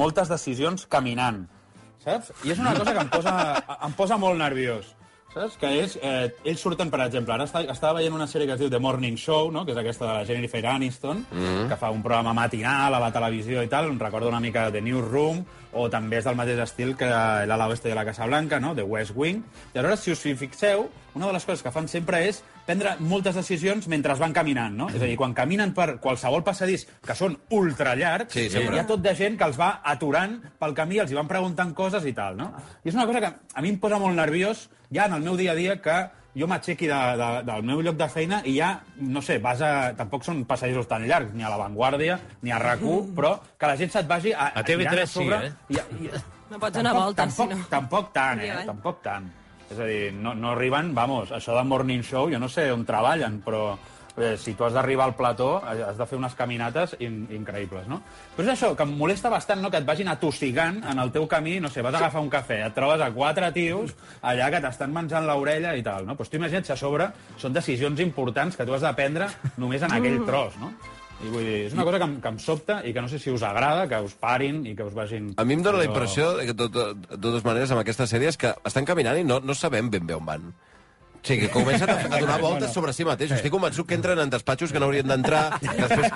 moltes 0.00 0.30
decisions 0.32 0.86
caminant, 0.90 1.44
saps? 2.04 2.32
I 2.44 2.54
és 2.54 2.62
una 2.62 2.74
cosa 2.78 2.94
que 2.94 3.04
em 3.04 3.12
posa, 3.12 3.36
em 3.86 3.92
posa 3.98 4.18
molt 4.18 4.40
nerviós. 4.40 4.96
Saps? 5.30 5.54
Que 5.60 5.68
és, 5.78 5.92
eh, 6.02 6.32
ells 6.42 6.58
surten, 6.58 6.90
per 6.90 7.04
exemple, 7.04 7.32
ara 7.32 7.44
està, 7.46 7.62
estava 7.70 8.00
veient 8.00 8.14
una 8.16 8.26
sèrie 8.26 8.48
que 8.48 8.56
es 8.56 8.58
diu 8.58 8.70
The 8.70 8.80
Morning 8.82 9.14
Show, 9.16 9.52
no? 9.54 9.62
que 9.64 9.70
és 9.70 9.78
aquesta 9.78 10.08
de 10.08 10.12
la 10.12 10.24
Jennifer 10.26 10.64
Aniston, 10.66 11.24
mm 11.30 11.38
-hmm. 11.38 11.68
que 11.68 11.76
fa 11.76 11.90
un 11.90 12.02
programa 12.02 12.32
matinal 12.34 12.94
a 12.94 12.98
la 12.98 13.12
televisió 13.12 13.62
i 13.62 13.68
tal, 13.68 13.84
em 13.84 13.98
recorda 13.98 14.26
una 14.26 14.40
mica 14.40 14.72
The 14.72 14.80
Newsroom, 14.80 15.44
o 15.72 15.88
també 15.88 16.18
és 16.18 16.24
del 16.24 16.34
mateix 16.34 16.58
estil 16.58 16.96
que 16.96 17.06
l'ala 17.06 17.68
oeste 17.68 17.88
de 17.88 17.94
la 17.94 18.04
Casa 18.04 18.26
Blanca, 18.26 18.58
no? 18.58 18.74
The 18.74 18.82
West 18.82 19.12
Wing. 19.14 19.44
I 19.72 19.78
aleshores, 19.78 20.00
si 20.00 20.10
us 20.10 20.26
hi 20.26 20.34
fixeu, 20.34 20.90
una 21.14 21.26
de 21.26 21.32
les 21.32 21.44
coses 21.44 21.62
que 21.62 21.70
fan 21.70 21.86
sempre 21.86 22.28
és 22.28 22.42
prendre 22.70 22.94
moltes 23.02 23.34
decisions 23.34 23.88
mentre 23.90 24.14
van 24.20 24.34
caminant, 24.36 24.76
no? 24.76 24.86
És 24.92 25.00
a 25.02 25.08
dir, 25.08 25.16
quan 25.18 25.34
caminen 25.34 25.72
per 25.74 25.96
qualsevol 26.02 26.44
passadís, 26.46 26.86
que 27.02 27.16
són 27.18 27.34
ultra 27.56 27.96
llargs, 27.98 28.32
Sí, 28.36 28.46
sempre. 28.52 28.76
hi 28.76 28.82
ha 28.82 28.86
tot 28.86 29.02
de 29.02 29.14
gent 29.18 29.36
que 29.40 29.48
els 29.48 29.58
va 29.58 29.80
aturant 29.84 30.38
pel 30.60 30.74
camí, 30.76 31.00
els 31.02 31.10
hi 31.10 31.18
van 31.18 31.28
preguntant 31.30 31.74
coses 31.74 32.06
i 32.06 32.12
tal, 32.14 32.36
no? 32.38 32.52
I 32.84 32.92
és 32.92 32.94
una 32.94 33.06
cosa 33.10 33.20
que 33.24 33.32
a 33.54 33.62
mi 33.64 33.74
em 33.74 33.78
posa 33.82 33.98
molt 33.98 34.14
nerviós 34.14 34.68
ja 34.92 35.06
en 35.06 35.14
el 35.18 35.22
meu 35.26 35.36
dia 35.36 35.52
a 35.52 35.58
dia 35.58 35.80
que 35.82 35.98
jo 36.36 36.46
m'aixequi 36.46 36.86
de, 36.86 36.98
de, 37.18 37.28
del 37.48 37.64
meu 37.66 37.80
lloc 37.82 37.96
de 37.98 38.06
feina 38.08 38.38
i 38.46 38.54
ja, 38.60 38.70
no 39.02 39.22
sé, 39.22 39.40
vas 39.42 39.60
a... 39.66 39.72
Tampoc 39.98 40.22
són 40.22 40.44
passadissos 40.46 40.86
tan 40.86 41.02
llargs, 41.08 41.34
ni 41.34 41.42
a 41.42 41.50
La 41.50 41.58
Vanguardia, 41.58 42.20
ni 42.42 42.52
a 42.54 42.60
RAC1, 42.62 43.10
però 43.16 43.34
que 43.58 43.66
la 43.66 43.76
gent 43.80 43.90
se't 43.90 44.06
vagi 44.06 44.32
a, 44.32 44.52
A 44.54 44.62
TV3 44.62 44.94
tirant 44.94 45.08
sí, 45.10 45.16
sobre 45.18 45.40
eh? 45.48 45.52
I, 45.74 45.82
i, 46.06 46.10
No 46.50 46.58
pots 46.58 46.74
donar 46.78 46.94
voltes, 46.94 47.18
tampoc, 47.34 47.50
si 47.52 47.58
no. 47.58 47.66
tampoc 47.70 48.12
tant, 48.14 48.40
eh? 48.46 48.62
Tampoc 48.66 49.02
tant. 49.02 49.26
És 49.70 49.78
a 49.78 49.86
dir, 49.86 50.10
no, 50.12 50.34
no 50.34 50.50
arriben, 50.50 50.90
vamos, 50.96 51.30
això 51.30 51.54
de 51.54 51.62
morning 51.64 52.02
show, 52.02 52.26
jo 52.30 52.40
no 52.42 52.48
sé 52.50 52.66
on 52.74 52.82
treballen, 52.86 53.38
però 53.44 53.76
eh, 54.16 54.36
si 54.36 54.54
tu 54.58 54.64
has 54.66 54.74
d'arribar 54.74 55.06
al 55.06 55.14
plató, 55.14 55.62
eh, 55.62 55.84
has 55.86 55.98
de 55.98 56.06
fer 56.10 56.18
unes 56.18 56.34
caminates 56.34 56.96
in, 56.98 57.22
increïbles, 57.30 57.86
no? 57.86 58.00
Però 58.36 58.48
és 58.48 58.52
això, 58.56 58.72
que 58.76 58.86
em 58.86 58.96
molesta 58.98 59.30
bastant, 59.30 59.62
no?, 59.62 59.70
que 59.70 59.78
et 59.78 59.86
vagin 59.86 60.10
atossigant 60.10 60.82
en 60.90 61.02
el 61.02 61.12
teu 61.14 61.28
camí, 61.30 61.58
no 61.62 61.70
sé, 61.70 61.84
vas 61.86 61.94
a 61.94 62.02
agafar 62.02 62.22
un 62.24 62.32
cafè, 62.32 62.64
et 62.66 62.74
trobes 62.74 63.04
a 63.04 63.12
quatre 63.14 63.52
tios 63.54 63.94
allà 64.20 64.50
que 64.50 64.62
t'estan 64.66 64.94
menjant 64.94 65.28
l'orella 65.28 65.76
i 65.78 65.86
tal, 65.86 66.06
no? 66.06 66.18
Doncs 66.18 66.32
tu 66.32 66.40
imagina't 66.40 66.66
si 66.66 66.74
a 66.74 66.80
sobre 66.80 67.10
són 67.38 67.54
decisions 67.54 68.02
importants 68.02 68.58
que 68.58 68.66
tu 68.66 68.74
has 68.74 68.82
de 68.82 68.96
prendre 68.98 69.30
només 69.56 69.86
en 69.86 69.94
aquell 69.94 70.24
tros, 70.26 70.58
no? 70.58 70.74
I 71.20 71.28
vull 71.28 71.44
dir, 71.44 71.58
és 71.66 71.74
una 71.76 71.84
cosa 71.84 71.98
que 72.00 72.06
em, 72.08 72.14
que 72.24 72.30
em 72.32 72.38
sobta 72.40 72.78
i 72.88 72.94
que 72.96 73.02
no 73.04 73.10
sé 73.12 73.18
si 73.20 73.32
us 73.32 73.42
agrada, 73.44 73.84
que 73.90 73.98
us 74.06 74.14
parin 74.16 74.62
i 74.64 74.72
que 74.76 74.86
us 74.86 74.94
vagin... 74.96 75.34
A 75.36 75.44
mi 75.44 75.58
em 75.58 75.64
dóna 75.66 75.82
la 75.82 75.88
impressió, 75.90 76.30
de 76.38 76.46
que 76.48 76.56
tot, 76.56 76.72
de 76.72 77.18
totes 77.18 77.44
maneres, 77.44 77.72
amb 77.74 77.82
aquestes 77.82 78.08
sèries, 78.14 78.40
que 78.40 78.54
estan 78.70 78.88
caminant 78.88 79.20
i 79.20 79.26
no, 79.26 79.36
no 79.44 79.56
sabem 79.56 79.92
ben 79.92 80.08
bé 80.08 80.16
on 80.16 80.24
van. 80.24 80.48
O 81.20 81.26
sigui, 81.26 81.46
que 81.46 81.50
comencen 81.52 81.90
a, 81.90 81.98
a 82.08 82.18
donar 82.18 82.40
voltes 82.40 82.72
sobre 82.72 82.94
si 82.96 83.04
mateixos. 83.04 83.36
Estic 83.36 83.52
convençut 83.52 83.86
que 83.86 83.94
entren 83.94 84.18
en 84.22 84.30
despatxos 84.32 84.72
que 84.72 84.80
no 84.80 84.86
haurien 84.88 85.06
d'entrar, 85.10 85.58
després 85.60 86.08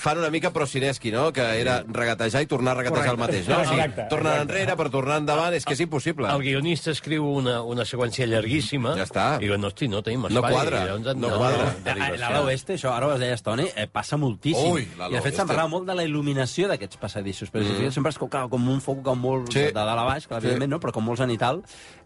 fan 0.00 0.16
una 0.22 0.30
mica 0.32 0.48
Procineski, 0.54 1.10
no?, 1.12 1.26
que 1.36 1.44
era 1.60 1.82
regatejar 1.86 2.40
i 2.42 2.48
tornar 2.48 2.72
a 2.72 2.80
regatejar 2.80 3.12
el 3.12 3.20
mateix, 3.20 3.48
no? 3.50 3.58
O 3.60 3.66
sigui, 3.68 3.84
tornen 4.08 4.32
exacte. 4.32 4.40
enrere 4.46 4.76
per 4.80 4.88
tornar 4.94 5.18
endavant, 5.20 5.52
és 5.58 5.66
que 5.68 5.76
és 5.76 5.82
impossible. 5.84 6.30
El 6.32 6.40
guionista 6.46 6.90
escriu 6.94 7.26
una, 7.28 7.58
una 7.68 7.84
seqüència 7.84 8.24
llarguíssima. 8.30 8.94
Ja 8.96 9.04
està. 9.04 9.26
I 9.42 9.44
diu, 9.50 9.58
no, 9.60 9.68
hosti, 9.68 9.90
no 9.92 10.00
tenim 10.06 10.24
No 10.24 10.40
espai. 10.40 10.56
quadra, 10.56 10.80
I 10.80 10.88
llavors, 10.88 11.20
no 11.20 11.32
quadra. 11.36 11.68
derivació. 11.84 12.14
A 12.16 12.30
l'ala 12.30 12.40
oeste, 12.48 12.78
això, 12.80 12.94
ara 12.96 13.10
ho 13.12 13.18
deies, 13.20 13.42
Toni, 13.44 13.68
eh, 13.76 13.86
passa 13.92 14.16
moltíssim. 14.16 14.72
Ui, 14.72 14.88
I 14.88 15.12
de 15.12 15.20
fet 15.24 15.36
se'n 15.36 15.46
parlava 15.52 15.68
molt 15.68 15.84
de 15.86 15.94
la 16.00 16.08
il·luminació 16.08 16.72
d'aquests 16.72 16.96
passadissos, 17.02 17.52
però 17.52 17.60
mm. 17.66 17.92
sempre 17.92 18.14
és 18.14 18.18
com, 18.18 18.32
com 18.32 18.68
un 18.72 18.80
foc 18.80 19.04
com 19.04 19.20
molt 19.20 19.52
Sí. 19.52 19.68
de 19.68 19.76
dalt 19.76 19.92
a 20.00 20.08
baix, 20.08 20.26
que 20.26 20.34
evidentment 20.40 20.72
no, 20.78 20.80
però 20.80 20.96
com 20.96 21.04
molt 21.04 21.20
zenital. 21.20 21.60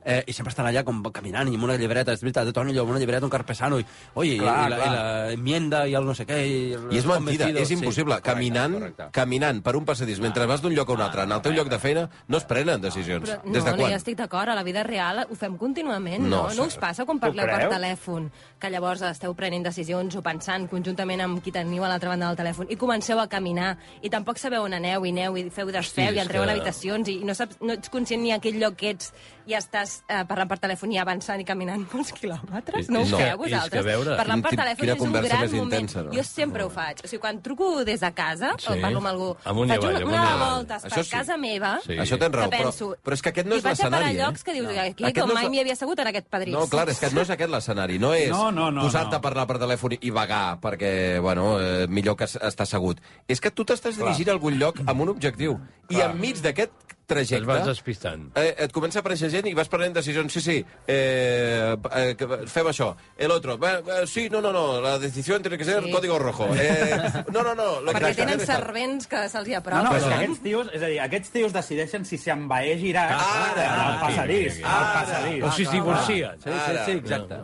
Eh, 0.04 0.25
i 0.26 0.33
sempre 0.33 0.50
estan 0.50 0.66
allà 0.66 0.83
com 0.85 1.02
caminant 1.12 1.49
i 1.50 1.54
amb 1.57 1.64
una 1.64 1.76
llibreta, 1.76 2.12
és 2.12 2.21
veritat, 2.23 2.47
de 2.47 2.52
Toni 2.52 2.76
amb 2.78 2.90
una 2.90 2.99
llibreta, 2.99 3.25
un 3.26 3.30
carpesano, 3.30 3.78
i, 3.78 3.85
oi, 4.14 4.37
Clar, 4.38 4.66
i, 4.66 4.71
la, 4.71 4.76
clar. 4.76 4.87
i 4.87 4.90
la 4.95 5.33
enmienda 5.35 5.87
i 5.88 5.95
el 5.95 6.04
no 6.07 6.14
sé 6.14 6.26
què... 6.26 6.38
I, 6.47 6.61
I 6.90 6.99
és 6.99 7.07
mentida, 7.07 7.47
convencido. 7.47 7.59
és 7.61 7.71
impossible. 7.71 8.14
Sí, 8.16 8.21
correcte, 8.23 8.30
caminant, 8.33 8.75
correcte. 8.78 9.09
caminant 9.12 9.62
per 9.62 9.76
un 9.76 9.85
passadís, 9.85 10.21
mentre 10.21 10.47
vas 10.47 10.62
d'un 10.62 10.75
lloc 10.75 10.88
a 10.90 10.92
un 10.92 11.00
altre, 11.04 11.23
en 11.28 11.33
el 11.33 11.42
teu 11.42 11.52
lloc 11.52 11.69
de 11.69 11.78
feina, 11.78 12.09
no 12.28 12.37
es 12.40 12.45
prenen 12.45 12.80
decisions. 12.80 13.28
Però, 13.28 13.40
no, 13.45 13.52
Des 13.52 13.64
de 13.64 13.71
no, 13.71 13.76
quan? 13.76 13.90
ja 13.92 13.97
estic 14.00 14.16
d'acord, 14.19 14.49
a 14.49 14.54
la 14.54 14.62
vida 14.64 14.83
real 14.87 15.25
ho 15.28 15.35
fem 15.37 15.57
contínuament, 15.61 16.23
No, 16.25 16.47
no? 16.49 16.54
No, 16.61 16.64
us 16.71 16.76
passa 16.80 17.04
quan 17.04 17.19
parleu 17.21 17.47
per 17.47 17.69
telèfon, 17.71 18.30
que 18.61 18.71
llavors 18.71 19.02
esteu 19.02 19.35
prenent 19.35 19.64
decisions 19.66 20.16
o 20.16 20.23
pensant 20.23 20.66
conjuntament 20.71 21.21
amb 21.25 21.42
qui 21.42 21.52
teniu 21.52 21.85
a 21.85 21.88
l'altra 21.88 22.11
banda 22.12 22.28
del 22.30 22.38
telèfon 22.40 22.69
i 22.71 22.76
comenceu 22.80 23.19
a 23.21 23.26
caminar 23.28 23.75
i 24.02 24.11
tampoc 24.12 24.38
sabeu 24.38 24.64
on 24.66 24.75
aneu 24.76 25.04
i 25.07 25.12
aneu 25.14 25.37
i 25.40 25.47
feu 25.50 25.71
desfeu 25.73 26.09
Hosti, 26.09 26.16
i 26.16 26.21
entreu 26.23 26.42
que- 26.42 26.49
en 26.49 26.54
habitacions 26.57 27.09
i 27.09 27.19
no, 27.25 27.35
saps, 27.35 27.59
no 27.61 27.73
ets 27.76 27.88
conscient 27.92 28.23
ni 28.23 28.33
a 28.33 28.37
aquell 28.40 28.59
lloc 28.61 28.76
que 28.80 28.90
ets 28.95 29.12
i 29.50 29.57
estàs 29.59 29.89
eh, 30.09 30.25
parlant 30.28 30.49
per 30.49 30.59
telèfon 30.59 30.92
i 30.92 30.99
avançant 30.99 31.40
i 31.40 31.44
caminant 31.44 31.87
molts 31.92 32.12
quilòmetres? 32.12 32.88
No 32.90 33.00
ho 33.00 33.02
És 33.02 33.11
que- 33.11 33.16
feu 33.16 33.30
és 33.30 33.38
vosaltres? 33.52 33.85
veure, 33.85 34.16
Parlant 34.16 34.42
per 34.42 34.50
telèfon 34.56 34.76
quina 34.80 34.92
és 34.94 35.00
un 35.00 35.04
conversa 35.06 35.28
gran 35.28 35.40
més 35.40 35.52
moment. 35.52 35.73
intensa, 35.73 36.02
no? 36.02 36.12
Jo 36.12 36.23
sempre 36.25 36.64
ho 36.64 36.70
faig. 36.70 37.00
O 37.04 37.09
sigui, 37.09 37.20
quan 37.20 37.42
truco 37.42 37.85
des 37.85 38.00
de 38.00 38.12
casa 38.12 38.54
Sí. 38.59 38.68
o 38.73 38.80
parlo 38.80 38.99
amb 38.99 39.06
algú, 39.09 39.37
Amunt 39.44 39.68
i 39.68 39.73
faig 39.73 39.85
avall, 39.85 40.04
una, 40.04 40.14
i 40.16 40.18
una 40.18 40.37
voltes 40.54 40.82
per 40.82 40.90
Això 40.92 41.04
sí. 41.04 41.11
casa 41.11 41.37
meva 41.37 41.78
Sí. 41.85 41.92
Això 41.94 42.18
tens 42.18 42.35
raó, 42.35 42.50
que 42.50 42.56
però, 42.56 42.62
penso... 42.70 42.97
però 43.04 43.12
és 43.14 43.23
que 43.23 43.28
aquest 43.30 43.47
no 43.49 43.54
I 43.54 43.59
és 43.59 43.64
vaig 43.64 43.73
a 43.80 43.82
parar 43.82 43.90
l'escenari, 43.90 44.20
a 44.20 44.26
llocs 44.26 44.40
eh? 44.40 44.44
que 44.44 44.52
dius, 44.52 44.68
aquí 44.78 45.04
Aquest 45.04 45.18
com 45.20 45.28
no 45.28 45.35
mai 45.35 45.44
la- 45.44 45.50
m'hi 45.50 45.61
havia 45.61 45.73
assegut 45.73 45.99
en 45.99 46.06
aquest 46.06 46.26
padrí. 46.28 46.52
No, 46.52 46.66
clar, 46.68 46.88
és 46.88 46.99
que 46.99 47.11
no 47.11 47.20
és 47.20 47.30
aquest 47.30 47.50
l'escenari, 47.50 47.99
no 47.99 48.14
és 48.14 48.30
No, 48.30 48.50
no, 48.52 48.70
no, 48.70 48.82
posar-te 48.82 49.11
no. 49.11 49.16
a 49.16 49.20
parlar 49.20 49.47
per 49.47 49.59
telèfon 49.59 49.99
i 50.00 50.11
vagar, 50.11 50.61
perquè, 50.61 51.20
bueno, 51.20 51.59
eh, 51.61 51.87
millor 51.88 52.16
que 52.16 52.25
es- 52.25 52.37
estar 52.37 52.64
assegut. 52.64 53.00
És 53.28 53.40
que 53.40 53.50
tu 53.50 53.64
t'estàs 53.64 53.97
dirigint 53.97 54.28
a 54.28 54.32
algun 54.32 54.59
lloc 54.59 54.80
amb 54.87 55.00
un 55.00 55.09
objectiu, 55.09 55.59
i 55.88 56.00
enmig 56.00 56.40
d'aquest 56.40 56.70
Et 57.11 57.45
vas 57.45 57.61
trajecte... 57.61 57.69
despistant. 57.69 58.26
Eh, 58.37 58.55
et 58.67 58.73
comença 58.73 58.99
a 58.99 59.02
aparèixer 59.02 59.31
gent 59.31 59.47
i 59.50 59.55
vas 59.55 59.69
prenent 59.69 59.95
decisions. 59.95 60.33
Sí, 60.33 60.40
sí, 60.40 60.64
eh, 60.87 61.76
eh, 61.97 62.14
que 62.17 62.26
fem 62.47 62.67
això. 62.71 62.93
El 63.19 63.31
otro. 63.35 63.55
Eh, 63.67 63.83
eh, 64.02 64.07
sí, 64.07 64.29
no, 64.31 64.40
no, 64.40 64.52
no, 64.52 64.81
la 64.81 64.99
decisió 64.99 65.40
tiene 65.40 65.59
que 65.59 65.64
ser 65.64 65.83
Sí. 65.85 65.90
código 65.90 66.19
rojo. 66.19 66.47
Eh, 66.55 67.25
no, 67.33 67.43
no, 67.43 67.55
no. 67.55 67.81
Lo 67.81 67.93
Perquè 67.93 68.14
que- 68.14 68.23
tenen 68.25 68.40
servents 68.40 69.07
que 69.07 69.29
se'ls 69.29 69.49
hi 69.49 69.52
No, 69.52 69.59
apropen. 69.59 69.85
no, 69.85 69.90
que 69.90 70.00
Però- 70.05 70.17
aquests 70.17 70.43
tios, 70.43 70.69
és 70.73 70.83
a 70.83 70.87
dir, 70.87 71.00
aquests 71.00 71.31
tios 71.31 71.52
decideixen 71.52 72.05
si 72.05 72.19
s'envaeix 72.19 72.83
Iraq 72.83 73.11
Ara, 73.19 73.69
al 73.87 74.00
passadís. 74.00 74.61
Al 74.64 74.88
passadís. 74.95 75.43
O 75.45 75.52
si 75.52 75.62
es 75.62 75.71
divorcien. 75.73 76.37
Sí, 76.45 76.50
sí, 76.50 76.79
sí, 76.87 76.93
exacte. 76.93 77.37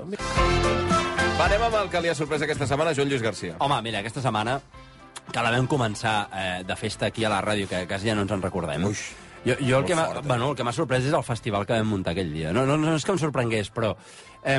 Va, 1.37 1.44
anem 1.46 1.62
amb 1.66 1.75
el 1.82 1.88
que 1.92 2.00
li 2.00 2.08
ha 2.08 2.14
sorprès 2.16 2.42
aquesta 2.46 2.66
setmana, 2.68 2.94
Joan 2.96 3.11
Lluís 3.11 3.23
Garcia. 3.23 3.56
Home, 3.61 3.80
mira, 3.85 4.00
aquesta 4.00 4.23
setmana, 4.25 4.58
que 5.32 5.42
la 5.42 5.50
vam 5.52 5.66
començar 5.68 6.14
eh, 6.32 6.62
de 6.64 6.76
festa 6.80 7.06
aquí 7.11 7.25
a 7.26 7.30
la 7.32 7.42
ràdio, 7.44 7.68
que 7.68 7.82
quasi 7.90 8.08
ja 8.08 8.14
no 8.14 8.23
ens 8.25 8.32
en 8.32 8.40
recordem. 8.44 8.85
Uix, 8.88 9.02
jo, 9.46 9.54
jo 9.62 9.78
el 9.78 9.84
que 9.86 9.94
fort, 9.96 10.18
eh? 10.18 10.26
bueno, 10.26 10.50
el 10.50 10.56
que 10.58 10.64
m'ha 10.66 10.72
sorprès 10.74 11.06
és 11.06 11.14
el 11.14 11.22
festival 11.24 11.64
que 11.66 11.76
vam 11.78 11.88
muntar 11.94 12.12
aquell 12.16 12.32
dia. 12.34 12.52
No, 12.52 12.66
no, 12.66 12.76
no 12.76 12.94
és 12.96 13.04
que 13.06 13.12
em 13.14 13.18
sorprengués, 13.22 13.70
però 13.70 13.94
eh, 14.42 14.58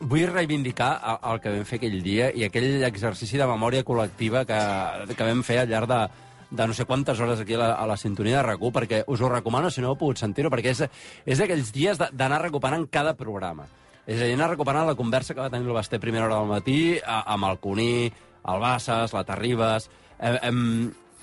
vull 0.00 0.26
reivindicar 0.32 0.90
el, 1.12 1.18
el 1.34 1.40
que 1.44 1.52
vam 1.58 1.64
fer 1.68 1.78
aquell 1.80 2.00
dia 2.02 2.30
i 2.34 2.44
aquell 2.48 2.82
exercici 2.88 3.36
de 3.40 3.46
memòria 3.50 3.84
col·lectiva 3.84 4.44
que, 4.48 4.60
que 5.14 5.28
vam 5.28 5.42
fer 5.46 5.60
al 5.62 5.68
llarg 5.70 5.90
de, 5.92 6.00
de 6.54 6.66
no 6.70 6.74
sé 6.76 6.84
quantes 6.88 7.20
hores 7.20 7.40
aquí 7.44 7.54
a 7.54 7.58
la, 7.62 7.70
a 7.74 7.86
la 7.86 7.96
sintonia 8.00 8.38
de 8.40 8.46
rac 8.48 8.60
perquè 8.72 9.02
us 9.06 9.20
ho 9.20 9.28
recomano 9.32 9.70
si 9.70 9.80
no 9.84 9.92
heu 9.92 9.98
pogut 10.00 10.18
sentir-ho, 10.20 10.50
perquè 10.52 10.72
és, 10.74 10.84
és 11.26 11.38
d'aquells 11.40 11.72
dies 11.74 11.98
de- 12.00 12.10
d'anar 12.12 12.42
recuperant 12.42 12.86
cada 12.90 13.14
programa. 13.18 13.66
És 14.06 14.20
a 14.20 14.26
dir, 14.28 14.34
anar 14.36 14.50
recuperant 14.50 14.86
la 14.86 14.94
conversa 14.98 15.32
que 15.34 15.40
va 15.40 15.48
tenir 15.50 15.66
el 15.66 15.72
Basté 15.72 15.96
a 15.96 16.00
primera 16.00 16.26
hora 16.26 16.36
del 16.42 16.50
matí 16.50 16.98
a, 17.00 17.22
amb 17.32 17.48
el 17.48 17.58
Cuní, 17.58 18.12
el 18.44 18.60
Bassas, 18.60 19.12
la 19.16 19.24
Terribas... 19.24 19.88
Eh, 20.20 20.38
eh, 20.42 20.52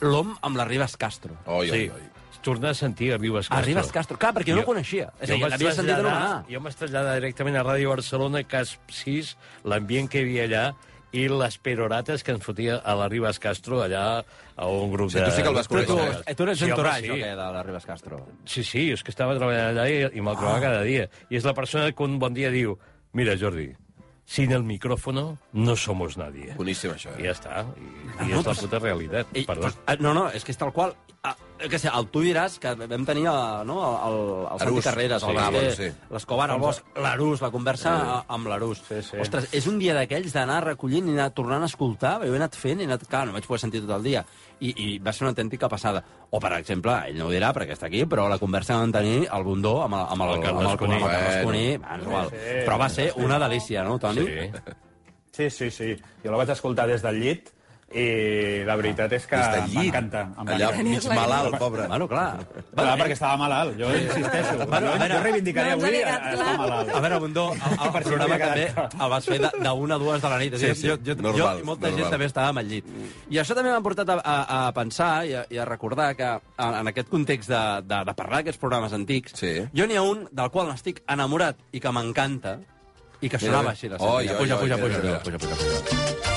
L'OM 0.02 0.32
amb 0.42 0.58
la 0.58 0.66
Ribas 0.66 0.96
Castro. 0.98 1.36
Oi, 1.46 1.70
oi, 1.70 1.78
Sí. 1.78 1.84
oi. 1.94 2.08
Tornar 2.42 2.72
a 2.72 2.74
sentir 2.74 3.12
a 3.14 3.18
Ribas 3.18 3.48
Castro. 3.50 3.58
A 3.64 3.66
Ribas 3.68 3.92
Castro. 3.92 4.18
Clar, 4.18 4.34
perquè 4.34 4.50
jo, 4.52 4.56
no 4.58 4.62
ho 4.64 4.66
coneixia. 4.66 5.12
És 5.22 5.30
a 5.30 5.34
dir, 5.36 5.42
l'havia 5.46 5.74
sentit 5.78 5.94
anomenar. 5.94 6.46
Jo 6.50 6.62
vaig 6.66 6.76
traslladar 6.80 7.18
directament 7.20 7.58
a 7.60 7.64
Ràdio 7.68 7.90
Barcelona, 7.94 8.42
cas 8.44 8.78
6, 8.90 9.36
l'ambient 9.70 10.10
que 10.10 10.22
hi 10.24 10.26
havia 10.26 10.48
allà, 10.50 10.64
i 11.12 11.26
les 11.28 11.58
perorates 11.60 12.24
que 12.24 12.32
ens 12.32 12.42
fotia 12.46 12.78
a 12.88 12.94
la 12.96 13.10
Ribas 13.12 13.38
Castro, 13.44 13.82
allà 13.84 14.24
a 14.56 14.68
un 14.72 14.94
grup 14.94 15.10
Sí, 15.12 15.20
de... 15.20 15.26
tu 15.26 15.32
sí 15.36 15.42
que 15.44 15.50
el 15.52 15.56
vas 15.58 15.68
Però 15.68 15.84
tu, 15.86 15.98
conèixer. 16.00 16.24
eh, 16.26 16.36
tu 16.40 16.44
eres 16.48 16.58
Sí, 16.58 16.64
home, 16.64 16.72
entourage, 16.72 17.02
sí. 17.12 17.20
de 17.20 17.36
la 17.36 17.64
Ribas 17.68 17.86
Castro? 17.86 18.22
Sí, 18.46 18.64
sí, 18.64 18.86
és 18.96 19.04
que 19.04 19.12
estava 19.12 19.36
treballant 19.36 19.74
allà 19.76 19.90
i, 19.92 19.98
i 20.18 20.22
me'l 20.24 20.38
trobava 20.40 20.58
Ah. 20.58 20.62
cada 20.64 20.82
dia. 20.88 21.10
I 21.30 21.36
és 21.36 21.44
la 21.44 21.54
persona 21.54 21.92
que 21.92 22.04
un 22.08 22.18
bon 22.18 22.34
dia 22.34 22.50
diu 22.50 22.78
mira, 23.14 23.36
Jordi, 23.38 23.74
sin 24.26 24.54
el 24.56 24.64
micrófono 24.64 25.38
no 25.52 25.76
somos 25.76 26.16
nadie. 26.18 26.54
Boníssim, 26.56 26.94
això, 26.96 27.12
I 27.20 27.26
eh? 27.26 27.28
ja 27.28 27.32
està. 27.36 27.66
I, 27.76 28.30
i 28.30 28.38
és 28.40 28.46
la 28.48 28.56
puta 28.56 28.80
realitat. 28.80 29.28
I, 29.36 29.44
Perdó. 29.44 29.68
pues, 29.68 29.78
eh, 29.86 29.98
no, 30.00 30.14
no, 30.16 30.30
és 30.32 30.46
que 30.48 30.56
és 30.56 30.58
tal 30.58 30.72
qual... 30.72 30.96
Ah, 31.28 31.36
que 31.70 31.80
sé, 31.80 31.90
el 31.94 32.08
tu 32.14 32.22
diràs 32.24 32.56
que 32.62 32.72
vam 32.80 33.06
tenir 33.06 33.28
el, 33.30 33.66
no, 33.68 33.78
el, 34.08 34.20
el 34.54 34.60
Santi. 34.62 34.82
Carreras, 34.86 35.24
el 35.24 35.30
Sí, 35.30 35.36
Basté, 35.36 35.52
bueno, 35.58 35.72
sí. 35.76 35.90
l'Escobar, 36.12 36.50
el 36.52 36.60
Bosch, 36.62 36.82
l'Arús, 37.04 37.42
la 37.42 37.50
conversa 37.52 37.94
sí. 38.00 38.26
amb 38.38 38.48
l'Arús. 38.48 38.82
Sí, 38.88 39.02
sí. 39.06 39.18
Ostres, 39.22 39.48
és 39.54 39.68
un 39.68 39.78
dia 39.80 39.94
d'aquells 39.98 40.34
d'anar 40.34 40.62
recollint 40.66 41.08
i 41.10 41.14
anar 41.18 41.30
tornant 41.38 41.62
a 41.64 41.70
escoltar, 41.70 42.18
jo 42.26 42.34
he 42.34 42.40
anat 42.42 42.56
fent 42.56 42.80
i 42.80 42.88
he 42.88 42.90
anat... 42.90 43.06
Clar, 43.12 43.26
no 43.28 43.34
vaig 43.36 43.46
poder 43.50 43.60
sentir 43.66 43.82
tot 43.86 43.96
el 43.98 44.04
dia. 44.10 44.26
I, 44.62 44.74
i 44.78 44.88
va 45.02 45.12
ser 45.14 45.26
una 45.26 45.32
autèntica 45.34 45.68
passada. 45.70 46.04
O, 46.30 46.40
per 46.40 46.54
exemple, 46.60 46.94
ell 47.10 47.18
no 47.18 47.28
ho 47.28 47.32
dirà 47.34 47.50
perquè 47.54 47.74
està 47.78 47.88
aquí, 47.90 48.04
però 48.06 48.28
la 48.30 48.38
conversa 48.42 48.74
que 48.76 48.80
vam 48.86 48.92
tenir 48.94 49.28
al 49.30 49.44
Bundó 49.44 49.82
amb 49.84 49.96
el, 49.98 50.06
amb 50.16 50.26
el, 50.28 50.36
El 50.38 50.44
Carles 50.46 50.68
amb 50.68 50.72
el, 50.72 50.78
Cuní. 50.82 50.96
amb 50.96 51.04
el 51.04 51.10
Carles 51.12 51.34
Bueno. 51.34 51.48
Cuní. 51.48 51.78
Bueno, 51.78 52.04
igual. 52.12 52.30
Però 52.68 52.78
va 52.80 52.90
ser 52.90 53.12
una 53.18 53.40
delícia, 53.40 53.84
no, 53.84 53.98
Toni? 54.00 54.26
Sí. 54.26 54.52
Sí, 55.32 55.50
sí, 55.50 55.72
sí. 55.72 55.96
Jo 56.24 56.32
la 56.32 56.38
vaig 56.42 56.50
escoltar 56.54 56.86
des 56.90 57.02
del 57.02 57.20
llit 57.24 57.50
i 57.94 58.64
la 58.68 58.76
veritat 58.80 59.12
és 59.18 59.26
que 59.28 59.38
m'encanta. 59.74 60.22
Allà 60.46 60.70
mig 60.84 61.04
malalt, 61.12 61.58
pobre. 61.60 61.88
Bueno, 61.92 62.08
clar. 62.08 62.40
Clar, 62.72 62.94
perquè 63.00 63.16
estava 63.18 63.38
malalt, 63.42 63.76
jo 63.80 63.90
insisteixo. 63.96 64.66
Bueno, 64.68 64.88
a 64.88 64.94
jo, 64.94 65.00
veure- 65.00 65.16
jo 65.16 65.24
reivindicaria 65.26 65.76
No 65.76 65.84
avui 65.86 65.98
a, 65.98 66.06
quedat 66.06 66.16
a 66.16 66.22
clar. 66.22 66.34
estar 66.40 66.58
malalt. 66.62 66.90
A 66.96 67.00
veure, 67.02 67.20
Bundó, 67.20 67.46
el, 67.54 67.60
el 67.62 67.92
si 68.04 68.10
programa 68.10 68.38
també 68.38 68.66
el 68.72 69.10
vas 69.16 69.26
fer 69.26 69.40
de, 69.42 69.52
de 69.60 69.72
una 69.86 69.96
a 69.96 70.00
dues 70.00 70.22
de 70.22 70.30
la 70.30 70.40
nit. 70.40 70.56
Sí, 70.62 70.74
sí, 70.76 70.88
jo, 70.88 70.98
jo, 71.06 71.16
normal, 71.22 71.58
jo 71.58 71.64
i 71.64 71.68
molta 71.68 71.88
normal. 71.88 72.00
gent 72.02 72.12
també 72.16 72.26
estàvem 72.32 72.58
al 72.64 72.68
llit. 72.72 72.86
I 73.30 73.42
això 73.44 73.56
també 73.58 73.72
m'ha 73.76 73.82
portat 73.84 74.10
a, 74.10 74.20
a, 74.24 74.38
a 74.68 74.72
pensar 74.78 75.12
i 75.28 75.34
a, 75.36 75.46
i 75.50 75.58
a 75.58 75.66
recordar 75.66 76.14
que 76.16 76.30
en, 76.32 76.74
en 76.82 76.88
aquest 76.94 77.10
context 77.10 77.50
de, 77.52 77.62
de, 77.92 78.02
de 78.08 78.14
parlar 78.16 78.42
d'aquests 78.42 78.60
programes 78.62 78.94
antics, 78.94 79.36
Sí. 79.42 79.54
jo 79.76 79.86
n'hi 79.88 79.98
ha 80.00 80.02
un 80.08 80.28
del 80.32 80.50
qual 80.52 80.68
n'estic 80.72 81.04
enamorat 81.10 81.58
i 81.72 81.80
que 81.84 81.92
m'encanta 81.92 82.58
i 83.22 83.30
que 83.30 83.38
sonava 83.38 83.72
així. 83.76 83.90
La 83.90 83.98
oi, 84.00 84.28
puja, 84.38 84.56
oi, 84.56 84.62
puja, 84.66 84.78
puja, 84.82 85.00
mira. 85.04 85.20
puja, 85.24 85.38
puja, 85.38 85.56
puja, 85.56 85.74
puja. 85.90 86.31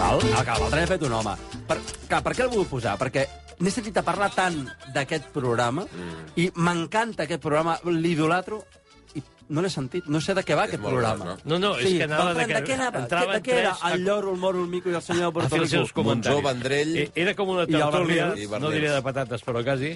Val? 0.00 0.18
El 0.24 0.44
que 0.46 0.56
l'altre 0.56 0.80
n'he 0.80 0.88
fet 0.90 1.02
un 1.06 1.12
home. 1.18 1.36
Per, 1.68 1.76
clar, 2.08 2.20
per 2.24 2.32
què 2.36 2.44
el 2.46 2.50
vull 2.54 2.66
posar? 2.70 2.96
Perquè 3.00 3.26
n'he 3.60 3.70
sentit 3.72 3.98
a 4.00 4.04
parlar 4.06 4.30
tant 4.34 4.60
d'aquest 4.94 5.26
programa 5.34 5.84
Mm. 5.84 6.28
i 6.40 6.50
m'encanta 6.56 7.24
aquest 7.26 7.42
programa, 7.42 7.76
l'idolatro, 7.84 8.62
i 9.14 9.22
no 9.50 9.60
l'he 9.60 9.68
sentit, 9.70 10.06
no 10.06 10.20
sé 10.22 10.32
de 10.34 10.44
què 10.46 10.54
va 10.56 10.64
aquest 10.68 10.80
molt 10.80 10.94
programa. 10.94 11.24
gros, 11.24 11.44
no? 11.44 11.58
No, 11.58 11.58
no, 11.58 11.70
és 11.78 11.98
que 11.98 12.04
anava 12.06 12.32
de, 12.32 12.40
de 12.40 12.46
de 12.46 12.54
que 12.62 12.70
què 12.70 12.74
anava? 12.78 12.98
entraven 13.02 13.34
de 13.36 13.42
què 13.42 13.58
era? 13.58 13.74
tres 13.80 13.92
El 13.92 14.04
lloro, 14.06 14.32
el 14.32 14.38
moro, 14.38 14.62
el 14.64 14.68
mico 14.70 14.88
i 14.90 14.94
el 14.94 15.02
senyor 15.02 15.26
de 15.26 15.32
Puerto 15.32 15.56
Rico. 15.56 16.02
Monzó, 16.02 16.40
Vendrell... 16.42 16.96
Eh, 16.96 17.10
Era 17.14 17.34
com 17.34 17.48
una 17.50 17.66
tertúlia, 17.66 18.32
no 18.60 18.70
diré 18.70 18.90
de 18.90 19.02
patates, 19.02 19.44
però 19.44 19.62
quasi, 19.64 19.92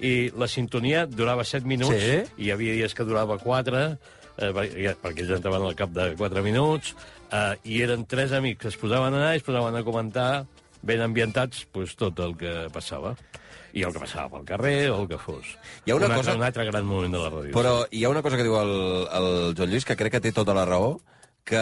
i 0.00 0.30
la 0.36 0.48
sintonia 0.48 1.06
durava 1.06 1.44
7 1.44 1.66
minuts, 1.66 1.94
Sí. 1.94 2.22
i 2.38 2.46
hi 2.48 2.50
havia 2.50 2.72
dies 2.80 2.94
que 2.94 3.04
durava 3.04 3.38
4, 3.38 3.84
eh, 4.36 4.50
perquè 4.50 4.96
perquè 5.00 5.20
ells 5.22 5.36
entraven 5.38 5.62
al 5.68 5.76
cap 5.76 5.90
de 5.94 6.14
4 6.16 6.42
minuts, 6.42 6.96
eh, 7.34 7.58
i 7.66 7.80
eren 7.84 8.06
tres 8.06 8.32
amics 8.36 8.62
que 8.62 8.70
es 8.70 8.78
posaven 8.80 9.14
a 9.14 9.18
anar 9.22 9.32
i 9.34 9.42
es 9.42 9.46
posaven 9.46 9.74
a 9.76 9.82
comentar, 9.86 10.44
ben 10.84 11.00
ambientats, 11.02 11.64
pues, 11.72 11.96
tot 11.98 12.18
el 12.22 12.36
que 12.38 12.54
passava. 12.72 13.14
I 13.74 13.82
el 13.82 13.90
que 13.90 13.98
passava 14.04 14.28
pel 14.30 14.44
carrer, 14.46 14.90
o 14.94 15.00
el 15.02 15.08
que 15.10 15.18
fos. 15.18 15.56
Hi 15.84 15.90
ha 15.90 15.96
una 15.96 16.06
un 16.06 16.12
altre, 16.12 16.20
cosa- 16.30 16.36
Un 16.38 16.44
altre 16.46 16.64
gran 16.68 16.86
moment 16.86 17.10
de 17.12 17.18
la 17.18 17.30
ràdio. 17.32 17.50
Però 17.56 17.72
hi 17.90 18.04
ha 18.04 18.10
una 18.12 18.22
cosa 18.22 18.36
que 18.38 18.44
diu 18.46 18.54
el, 18.60 18.70
el 19.10 19.28
Joan 19.58 19.70
Lluís 19.72 19.84
que 19.88 19.96
crec 19.98 20.12
que 20.14 20.20
té 20.22 20.30
tota 20.36 20.54
la 20.54 20.62
raó, 20.68 21.00
que 21.44 21.58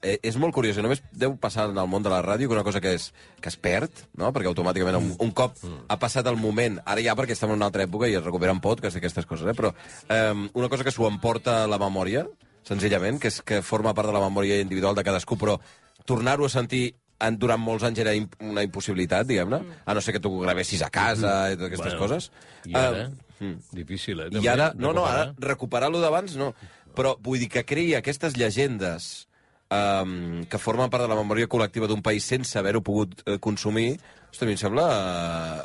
eh, 0.00 0.14
és 0.22 0.36
molt 0.40 0.54
curiós, 0.56 0.78
i 0.78 0.82
només 0.86 1.02
deu 1.12 1.34
passar 1.36 1.66
en 1.68 1.76
el 1.76 1.88
món 1.90 2.04
de 2.06 2.08
la 2.12 2.22
ràdio, 2.24 2.46
que 2.48 2.54
una 2.54 2.62
cosa 2.64 2.80
que 2.80 2.94
es, 2.94 3.10
que 3.42 3.50
es 3.50 3.58
perd, 3.60 3.90
no? 4.16 4.30
perquè 4.32 4.48
automàticament 4.48 4.96
un, 4.96 5.10
un 5.20 5.32
cop 5.36 5.58
ha 5.88 5.98
passat 6.00 6.26
el 6.30 6.38
moment, 6.40 6.78
ara 6.86 7.02
ja 7.04 7.16
perquè 7.18 7.34
estem 7.34 7.50
en 7.50 7.58
una 7.58 7.66
altra 7.68 7.84
època 7.84 8.08
i 8.08 8.14
es 8.16 8.24
recuperen 8.24 8.62
podcasts 8.64 8.96
i 8.96 9.02
aquestes 9.02 9.26
coses, 9.28 9.50
eh? 9.50 9.56
però 9.58 9.74
eh, 10.08 10.32
una 10.54 10.70
cosa 10.72 10.86
que 10.86 10.94
s'ho 10.94 11.10
emporta 11.10 11.66
la 11.68 11.76
memòria, 11.82 12.24
senzillament, 12.68 13.20
que 13.20 13.32
és 13.32 13.40
que 13.42 13.62
forma 13.64 13.94
part 13.96 14.10
de 14.10 14.16
la 14.16 14.24
memòria 14.24 14.60
individual 14.62 14.96
de 14.98 15.04
cadascú, 15.06 15.38
però 15.40 15.58
tornar-ho 16.08 16.46
a 16.46 16.52
sentir 16.52 16.90
en, 17.18 17.38
durant 17.40 17.60
molts 17.60 17.84
anys 17.88 18.02
era 18.04 18.12
imp 18.14 18.36
una 18.44 18.62
impossibilitat, 18.66 19.26
diguem-ne, 19.26 19.62
a 19.84 19.94
no 19.96 20.02
ser 20.04 20.14
que 20.14 20.20
tu 20.22 20.30
ho 20.30 20.44
gravessis 20.44 20.84
a 20.86 20.90
casa 20.92 21.48
i 21.50 21.56
totes 21.56 21.72
aquestes 21.72 21.96
Bueno, 21.96 22.04
coses. 22.04 22.30
I 22.68 22.76
ara, 22.78 23.08
Eh, 23.40 23.54
difícil, 23.70 24.20
eh? 24.20 24.28
i 24.40 24.48
ara, 24.50 24.72
no, 24.74 24.92
no, 24.92 25.04
ara 25.06 25.32
recuperar-lo 25.38 26.00
d'abans 26.02 26.34
no. 26.36 26.52
Però 26.98 27.12
vull 27.22 27.38
dir 27.38 27.46
que 27.52 27.62
creï 27.62 27.92
aquestes 27.94 28.34
llegendes 28.34 29.28
um, 29.70 30.42
que 30.50 30.58
formen 30.58 30.90
part 30.90 31.04
de 31.04 31.10
la 31.12 31.18
memòria 31.20 31.46
col·lectiva 31.46 31.86
d'un 31.86 32.02
país 32.02 32.26
sense 32.26 32.58
haver-ho 32.58 32.82
pogut 32.82 33.22
eh, 33.26 33.38
consumir, 33.38 34.00
hosti, 34.30 34.44
a 34.44 34.46
mi 34.46 34.52
em 34.56 34.60
sembla 34.60 34.86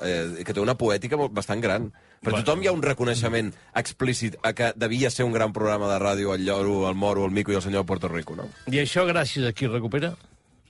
eh, 0.01 0.43
que 0.45 0.53
té 0.53 0.59
una 0.63 0.75
poètica 0.79 1.17
molt, 1.19 1.33
bastant 1.33 1.61
gran. 1.61 1.91
Per 2.23 2.31
Bueno. 2.31 2.45
tothom 2.45 2.61
hi 2.63 2.67
ha 2.67 2.71
un 2.71 2.81
reconeixement 2.81 3.49
explícit 3.75 4.37
a 4.43 4.53
que 4.53 4.71
devia 4.75 5.09
ser 5.11 5.25
un 5.25 5.33
gran 5.33 5.51
programa 5.51 5.89
de 5.91 5.99
ràdio, 5.99 6.33
el 6.35 6.45
lloro, 6.45 6.87
el 6.89 6.95
moro, 6.95 7.25
el 7.25 7.31
mico 7.31 7.51
i 7.51 7.55
el 7.55 7.61
senyor 7.61 7.83
de 7.83 7.87
Puerto 7.87 8.07
Rico, 8.07 8.35
no? 8.35 8.47
I 8.71 8.79
això 8.79 9.03
gràcies 9.05 9.45
a 9.47 9.51
qui 9.51 9.67
recupera? 9.67 10.13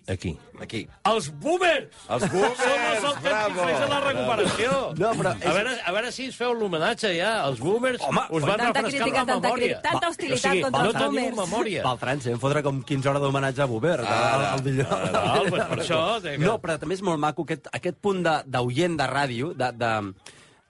Aquí. 0.05 0.33
Aquí. 0.59 0.81
Els 1.07 1.29
boomers! 1.39 1.85
Els 2.11 2.23
boomers, 2.31 2.57
Som 2.59 2.81
els 2.89 3.05
autèntics 3.07 3.79
de 3.79 3.87
la 3.87 3.99
recuperació. 4.03 4.71
No, 4.99 5.11
però 5.15 5.31
A 5.31 5.53
veure, 5.55 5.75
a 5.79 5.93
veure 5.95 6.11
si 6.11 6.25
ens 6.27 6.35
feu 6.35 6.51
l'homenatge 6.53 7.13
ja. 7.15 7.29
Els 7.47 7.61
boomers 7.63 8.01
Home, 8.03 8.25
us 8.35 8.43
van 8.43 8.57
tanta 8.59 8.81
refrescar 8.81 9.05
crítica, 9.07 9.19
la 9.23 9.25
tanta 9.31 9.47
memòria. 9.47 9.79
cri- 9.79 9.89
tanta 9.91 10.09
hostilitat 10.11 10.43
o 10.43 10.49
sigui, 10.51 10.61
contra 10.67 10.81
no 10.83 10.89
els 10.89 10.97
teniu 10.99 11.09
boomers. 11.29 11.37
memòria. 11.47 11.83
Beltran, 11.87 12.21
si 12.21 12.29
vam 12.33 12.39
fotre 12.43 12.63
com 12.63 12.83
15 12.83 13.09
hores 13.09 13.21
d'homenatge 13.23 13.61
a 13.61 13.65
Buber. 13.65 13.99
Ara. 14.01 14.53
el 14.57 14.63
dilluns. 14.63 14.91
Ah, 14.91 15.37
doncs 15.39 15.51
per 15.71 15.79
això, 15.79 16.37
No, 16.39 16.59
però 16.61 16.77
també 16.79 16.95
és 16.95 17.01
molt 17.01 17.19
maco 17.19 17.43
aquest, 17.47 17.67
aquest 17.71 17.97
punt 18.01 18.23
de- 18.27 18.43
d'oient 18.45 18.97
de, 18.97 19.03
de 19.03 19.09
ràdio, 19.09 19.53
de, 19.55 19.71
de, 19.71 20.13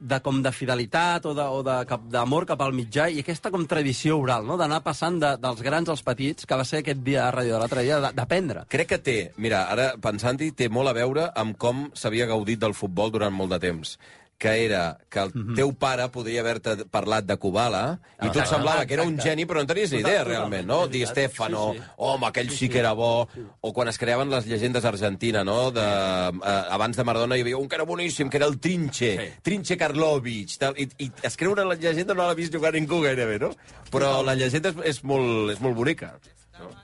de 0.03 0.19
com 0.23 0.41
de 0.43 0.51
fidelitat 0.51 1.25
o 1.25 1.33
de- 1.63 1.75
cap- 1.87 2.03
d'amor 2.11 2.45
cap 2.49 2.61
al 2.61 2.73
mitjà 2.75 3.05
i 3.09 3.21
aquesta 3.23 3.51
com 3.53 3.63
tradició 3.65 4.17
oral, 4.19 4.43
no? 4.45 4.57
d'anar 4.59 4.81
passant 4.83 5.19
de, 5.21 5.35
dels 5.39 5.61
grans 5.63 5.89
als 5.89 6.03
petits, 6.03 6.45
que 6.45 6.55
va 6.59 6.65
ser 6.67 6.81
aquest 6.83 6.99
dia 7.05 7.27
a 7.27 7.31
ràdio 7.31 7.53
de 7.55 7.59
l'altre 7.61 7.83
dia, 7.87 8.01
d'aprendre. 8.11 8.65
Crec 8.67 8.89
que 8.89 8.99
té, 8.99 9.17
mira, 9.37 9.63
ara 9.71 9.93
pensant-hi, 10.01 10.51
té 10.51 10.67
molt 10.69 10.91
a 10.91 10.93
veure 10.97 11.29
amb 11.39 11.55
com 11.57 11.87
s'havia 11.95 12.27
gaudit 12.27 12.59
del 12.59 12.75
futbol 12.75 13.11
durant 13.15 13.33
molt 13.33 13.55
de 13.55 13.59
temps 13.63 13.97
que 14.37 14.65
era 14.65 14.97
que 15.09 15.19
el 15.19 15.31
Mhm. 15.33 15.55
teu 15.55 15.73
pare 15.73 16.09
podria 16.09 16.41
haver-te 16.41 16.85
parlat 16.91 17.23
de 17.23 17.37
Kubala 17.37 17.99
i 18.21 18.29
tu 18.29 18.39
et 18.39 18.45
semblava 18.45 18.85
que 18.85 18.93
era 18.95 19.03
un 19.03 19.17
geni 19.17 19.45
però 19.45 19.61
no 19.61 19.65
tenies 19.67 19.91
ni 19.93 19.99
idea 19.99 20.23
realment, 20.25 20.67
no? 20.67 20.87
Di 20.87 21.05
Stefano, 21.05 21.71
Sí, 21.73 21.79
sí. 21.79 21.85
home, 21.97 22.27
aquell 22.27 22.49
sí 22.49 22.67
que 22.67 22.79
era 22.79 22.91
bo 22.91 23.29
o 23.61 23.71
quan 23.73 23.87
es 23.87 23.97
creaven 23.97 24.29
les 24.29 24.45
llegendes 24.45 24.83
argentina, 24.83 25.43
no? 25.45 25.71
De, 25.71 25.79
eh, 25.81 26.63
abans 26.69 26.97
de 26.97 27.03
Maradona 27.05 27.37
hi 27.37 27.41
havia 27.41 27.55
un 27.57 27.69
que 27.69 27.75
era 27.75 27.85
boníssim, 27.85 28.29
que 28.29 28.37
era 28.37 28.45
el 28.47 28.59
Trinche, 28.59 29.17
Sí. 29.17 29.39
Trinche 29.41 29.77
Karlovic, 29.77 30.57
tal, 30.57 30.73
i, 30.77 30.89
i 30.97 31.11
es 31.21 31.37
creu 31.37 31.53
una 31.53 31.63
llegenda 31.75 32.13
no 32.13 32.27
l'ha 32.27 32.33
vist 32.33 32.53
jugar 32.53 32.73
ningú 32.73 33.01
gairebé, 33.01 33.39
no? 33.39 33.51
Però 33.91 34.21
la 34.25 34.35
llegenda 34.35 34.69
és, 34.69 34.75
és, 34.83 35.03
molt, 35.03 35.51
és 35.51 35.61
molt 35.61 35.75
bonica. 35.75 36.19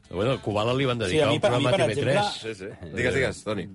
Bueno, 0.09 0.31
a 0.33 0.41
Kubala 0.41 0.73
li 0.73 0.85
van 0.85 0.97
Sí, 0.97 1.17
dedicar 1.17 1.27
a 1.27 1.29
mi, 1.29 1.35
un 1.35 1.41
per- 1.41 1.53
a 1.53 1.57
mi, 1.57 1.63
programa 1.65 1.85
per 1.87 1.95
TV3. 1.95 2.17
exemple- 2.17 2.55
Sí, 2.55 2.55
sí. 2.55 2.87
Digues, 2.95 3.13
digues, 3.13 3.43
Toni. 3.43 3.67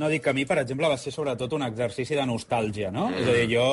No, 0.00 0.08
dic 0.08 0.24
que 0.24 0.32
a 0.32 0.36
mi, 0.36 0.46
per 0.48 0.56
exemple, 0.62 0.88
va 0.88 0.96
ser 1.00 1.12
sobretot 1.12 1.52
un 1.58 1.66
exercici 1.66 2.16
de 2.16 2.24
nostàlgia, 2.28 2.88
no? 2.94 3.10
Mm. 3.10 3.22
És 3.22 3.28
a 3.28 3.38
dir, 3.38 3.46
jo... 3.52 3.66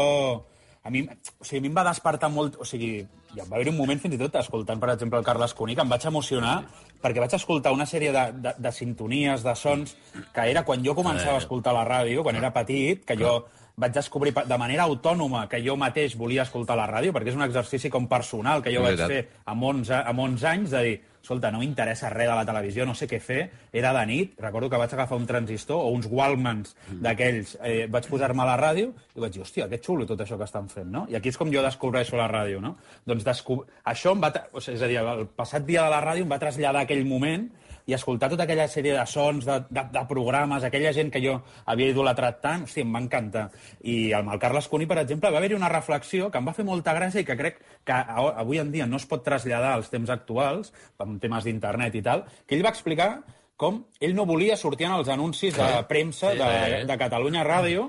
A 0.88 0.92
mi, 0.92 1.02
o 1.04 1.44
sigui, 1.44 1.60
a 1.60 1.64
mi 1.66 1.72
em 1.72 1.76
va 1.76 1.84
despertar 1.88 2.30
molt... 2.32 2.60
O 2.64 2.68
sigui, 2.68 3.02
ja 3.36 3.44
va 3.48 3.58
haver 3.58 3.72
un 3.72 3.78
moment 3.78 4.00
fins 4.00 4.16
i 4.16 4.20
tot 4.20 4.36
escoltant, 4.40 4.80
per 4.80 4.94
exemple, 4.94 5.20
el 5.20 5.26
Carles 5.28 5.54
Cuní, 5.56 5.76
que 5.76 5.84
em 5.84 5.92
vaig 5.92 6.06
emocionar 6.08 6.58
perquè 7.04 7.22
vaig 7.22 7.36
escoltar 7.38 7.74
una 7.76 7.86
sèrie 7.86 8.12
de, 8.16 8.24
de, 8.44 8.54
de 8.58 8.72
sintonies, 8.74 9.44
de 9.46 9.54
sons, 9.56 9.94
que 10.34 10.48
era 10.52 10.64
quan 10.66 10.84
jo 10.86 10.96
començava 10.98 11.38
a 11.38 11.44
escoltar 11.44 11.76
la 11.76 11.86
ràdio, 11.88 12.24
quan 12.26 12.40
era 12.40 12.54
petit, 12.56 13.04
que 13.06 13.18
jo 13.20 13.36
vaig 13.78 13.94
descobrir 13.94 14.34
de 14.34 14.58
manera 14.58 14.88
autònoma 14.90 15.44
que 15.52 15.60
jo 15.62 15.76
mateix 15.78 16.16
volia 16.18 16.48
escoltar 16.48 16.80
la 16.80 16.88
ràdio, 16.90 17.14
perquè 17.14 17.30
és 17.30 17.38
un 17.38 17.46
exercici 17.46 17.92
com 17.94 18.08
personal 18.10 18.64
que 18.66 18.74
jo 18.74 18.82
vaig 18.82 19.04
fer 19.04 19.22
amb 19.46 19.68
11, 19.70 20.00
amb 20.02 20.24
11 20.24 20.48
anys, 20.50 20.74
de 20.74 20.82
dir, 20.88 20.96
escolta, 21.22 21.52
no 21.52 21.60
m'interessa 21.60 22.10
res 22.14 22.30
de 22.30 22.36
la 22.36 22.46
televisió, 22.48 22.86
no 22.86 22.96
sé 22.96 23.08
què 23.10 23.20
fer, 23.24 23.40
era 23.74 23.94
de 23.96 24.06
nit, 24.10 24.36
recordo 24.42 24.70
que 24.70 24.80
vaig 24.80 24.94
agafar 24.94 25.20
un 25.20 25.28
transistor 25.30 25.84
o 25.84 25.92
uns 25.96 26.08
Walkmans 26.12 26.76
d'aquells, 27.04 27.58
eh, 27.62 27.88
vaig 27.92 28.08
posar-me 28.10 28.44
a 28.44 28.50
la 28.52 28.58
ràdio 28.60 28.94
i 29.16 29.24
vaig 29.24 29.36
dir, 29.36 29.44
hòstia, 29.44 29.68
que 29.70 29.82
xulo 29.84 30.08
tot 30.08 30.22
això 30.24 30.38
que 30.38 30.48
estan 30.48 30.70
fent, 30.72 30.90
no? 30.92 31.06
I 31.10 31.20
aquí 31.20 31.34
és 31.34 31.38
com 31.38 31.52
jo 31.54 31.64
descobreixo 31.66 32.18
la 32.20 32.30
ràdio, 32.32 32.62
no? 32.64 32.76
Doncs 33.06 33.26
descob... 33.28 33.66
això 33.84 34.16
em 34.16 34.24
va... 34.24 34.32
O 34.54 34.64
sigui, 34.64 34.78
és 34.78 34.84
a 34.86 34.92
dir, 34.92 35.00
el 35.02 35.28
passat 35.36 35.66
dia 35.68 35.84
de 35.84 35.94
la 35.94 36.04
ràdio 36.04 36.28
em 36.28 36.32
va 36.32 36.40
traslladar 36.42 36.86
aquell 36.86 37.06
moment 37.08 37.50
i 37.88 37.96
escoltar 37.96 38.30
tota 38.32 38.44
aquella 38.44 38.68
sèrie 38.68 38.94
de 38.98 39.06
sons, 39.08 39.46
de, 39.48 39.58
de, 39.72 39.84
de 39.94 40.04
programes, 40.10 40.66
aquella 40.68 40.92
gent 40.96 41.12
que 41.14 41.22
jo 41.24 41.38
havia 41.72 41.94
idolatrat 41.94 42.42
tant, 42.44 42.66
hòstia, 42.68 42.84
em 42.84 42.92
va 42.94 43.02
encantar. 43.06 43.46
I 43.88 44.12
amb 44.18 44.34
el 44.36 44.42
Carles 44.44 44.68
Cuní, 44.68 44.90
per 44.90 45.00
exemple, 45.04 45.32
va 45.32 45.40
haver-hi 45.40 45.56
una 45.56 45.72
reflexió 45.72 46.28
que 46.32 46.42
em 46.42 46.50
va 46.50 46.56
fer 46.58 46.68
molta 46.68 46.96
gràcia 46.98 47.24
i 47.24 47.28
que 47.28 47.38
crec 47.40 47.64
que 47.88 48.02
avui 48.28 48.60
en 48.60 48.74
dia 48.76 48.90
no 48.92 49.00
es 49.00 49.08
pot 49.08 49.24
traslladar 49.24 49.74
als 49.78 49.90
temps 49.94 50.12
actuals, 50.12 50.74
amb 51.00 51.22
temes 51.24 51.48
d'internet 51.48 51.96
i 51.96 52.04
tal, 52.04 52.28
que 52.46 52.60
ell 52.60 52.66
va 52.66 52.76
explicar 52.76 53.12
com 53.58 53.80
ell 54.04 54.14
no 54.14 54.28
volia 54.30 54.56
sortir 54.60 54.86
en 54.86 55.00
els 55.00 55.08
anuncis 55.10 55.56
de 55.58 55.70
premsa 55.90 56.36
de, 56.38 56.84
de 56.86 56.98
Catalunya 57.00 57.42
Ràdio 57.48 57.88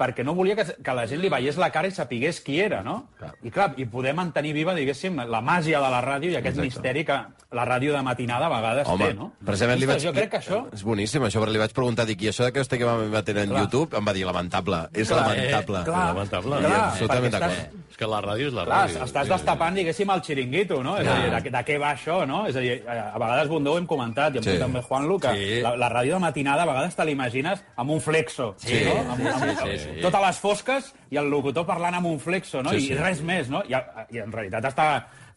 perquè 0.00 0.24
no 0.24 0.32
volia 0.34 0.56
que, 0.56 0.64
que 0.82 0.94
la 0.96 1.04
gent 1.10 1.20
li 1.20 1.28
veiés 1.28 1.58
la 1.60 1.68
cara 1.74 1.90
i 1.90 1.92
sapigués 1.92 2.40
qui 2.40 2.56
era, 2.64 2.80
no? 2.82 3.10
I 3.44 3.50
clar, 3.52 3.74
i 3.76 3.84
poder 3.84 4.14
mantenir 4.16 4.54
viva, 4.56 4.72
diguéssim, 4.74 5.20
la 5.28 5.42
màgia 5.44 5.82
de 5.82 5.90
la 5.92 6.00
ràdio 6.00 6.30
i 6.32 6.36
aquest 6.40 6.56
Exacte. 6.56 6.66
misteri 6.70 7.04
que 7.04 7.18
la 7.52 7.64
ràdio 7.66 7.92
de 7.92 8.00
matinada 8.06 8.46
a 8.46 8.52
vegades 8.54 8.88
Home, 8.88 9.10
té, 9.10 9.14
no? 9.18 9.32
precisament 9.44 9.80
li 9.80 9.86
vaig... 9.90 10.00
Jo 10.06 10.12
crec 10.16 10.30
que 10.30 10.38
això... 10.40 10.62
És 10.72 10.84
boníssim, 10.86 11.22
això, 11.26 11.42
però 11.42 11.52
li 11.52 11.58
vaig 11.60 11.72
preguntar, 11.76 12.06
dic, 12.08 12.22
i 12.22 12.30
això 12.30 12.46
de 12.46 12.52
que 12.54 12.60
estigui 12.64 12.86
emetent 12.88 13.42
en 13.44 13.50
Clar. 13.50 13.64
YouTube? 13.66 13.98
Em 13.98 14.06
va 14.06 14.14
dir, 14.16 14.24
lamentable, 14.24 14.84
és 14.94 15.08
Clar, 15.10 15.26
lamentable. 15.28 15.84
Clar, 15.84 16.06
lamentable. 16.14 16.60
clar, 16.64 16.80
Absolutament 16.90 17.34
perquè 17.34 17.40
d'acord. 17.40 17.58
estàs- 17.58 17.86
És 17.90 17.96
que 18.00 18.06
la 18.06 18.20
ràdio 18.22 18.46
és 18.48 18.54
la 18.54 18.64
Clar, 18.64 18.78
ràdio. 18.88 19.02
estàs 19.04 19.28
destapant, 19.28 19.74
diguéssim, 19.76 20.10
el 20.14 20.22
xiringuito, 20.22 20.82
no? 20.82 20.96
És 20.96 21.06
a 21.10 21.16
dir, 21.18 21.30
de, 21.34 21.50
de 21.50 21.64
què 21.66 21.78
va 21.82 21.90
això, 21.96 22.20
no? 22.26 22.46
És 22.46 22.56
a 22.56 22.60
dir, 22.60 22.78
a 22.88 23.18
vegades 23.18 23.48
Bundó 23.50 23.74
ho 23.74 23.78
hem 23.78 23.86
comentat, 23.86 24.34
i 24.34 24.38
amb 24.38 24.46
Sí. 24.46 24.54
tu 24.54 24.58
també, 24.62 24.80
Juanlu, 24.86 25.18
que 25.20 25.34
Sí. 25.34 25.60
la, 25.60 25.74
la 25.76 25.90
ràdio 25.90 26.14
de 26.14 26.20
matinada 26.20 26.62
a 26.62 26.66
vegades 26.70 26.96
te 26.96 27.04
l'imagines 27.04 27.60
amb 27.76 27.90
un 27.90 28.00
flexo, 28.00 28.54
Sí, 28.58 28.72
no? 28.84 28.92
sí, 28.92 28.98
Amb, 28.98 29.26
amb, 29.26 29.44
sí, 29.44 29.56
sí, 29.58 29.78
sí. 29.84 29.89
Totes 30.02 30.22
les 30.26 30.38
fosques 30.42 30.92
i 31.10 31.18
el 31.20 31.30
locutor 31.32 31.66
parlant 31.68 31.98
amb 31.98 32.06
un 32.10 32.20
flexo, 32.22 32.62
no? 32.62 32.70
Sí, 32.76 32.84
I 32.84 32.92
sí. 32.92 32.98
res 33.00 33.22
més, 33.26 33.50
no? 33.52 33.64
I, 33.68 33.76
I 34.14 34.22
en 34.22 34.32
realitat 34.32 34.70
està 34.70 34.86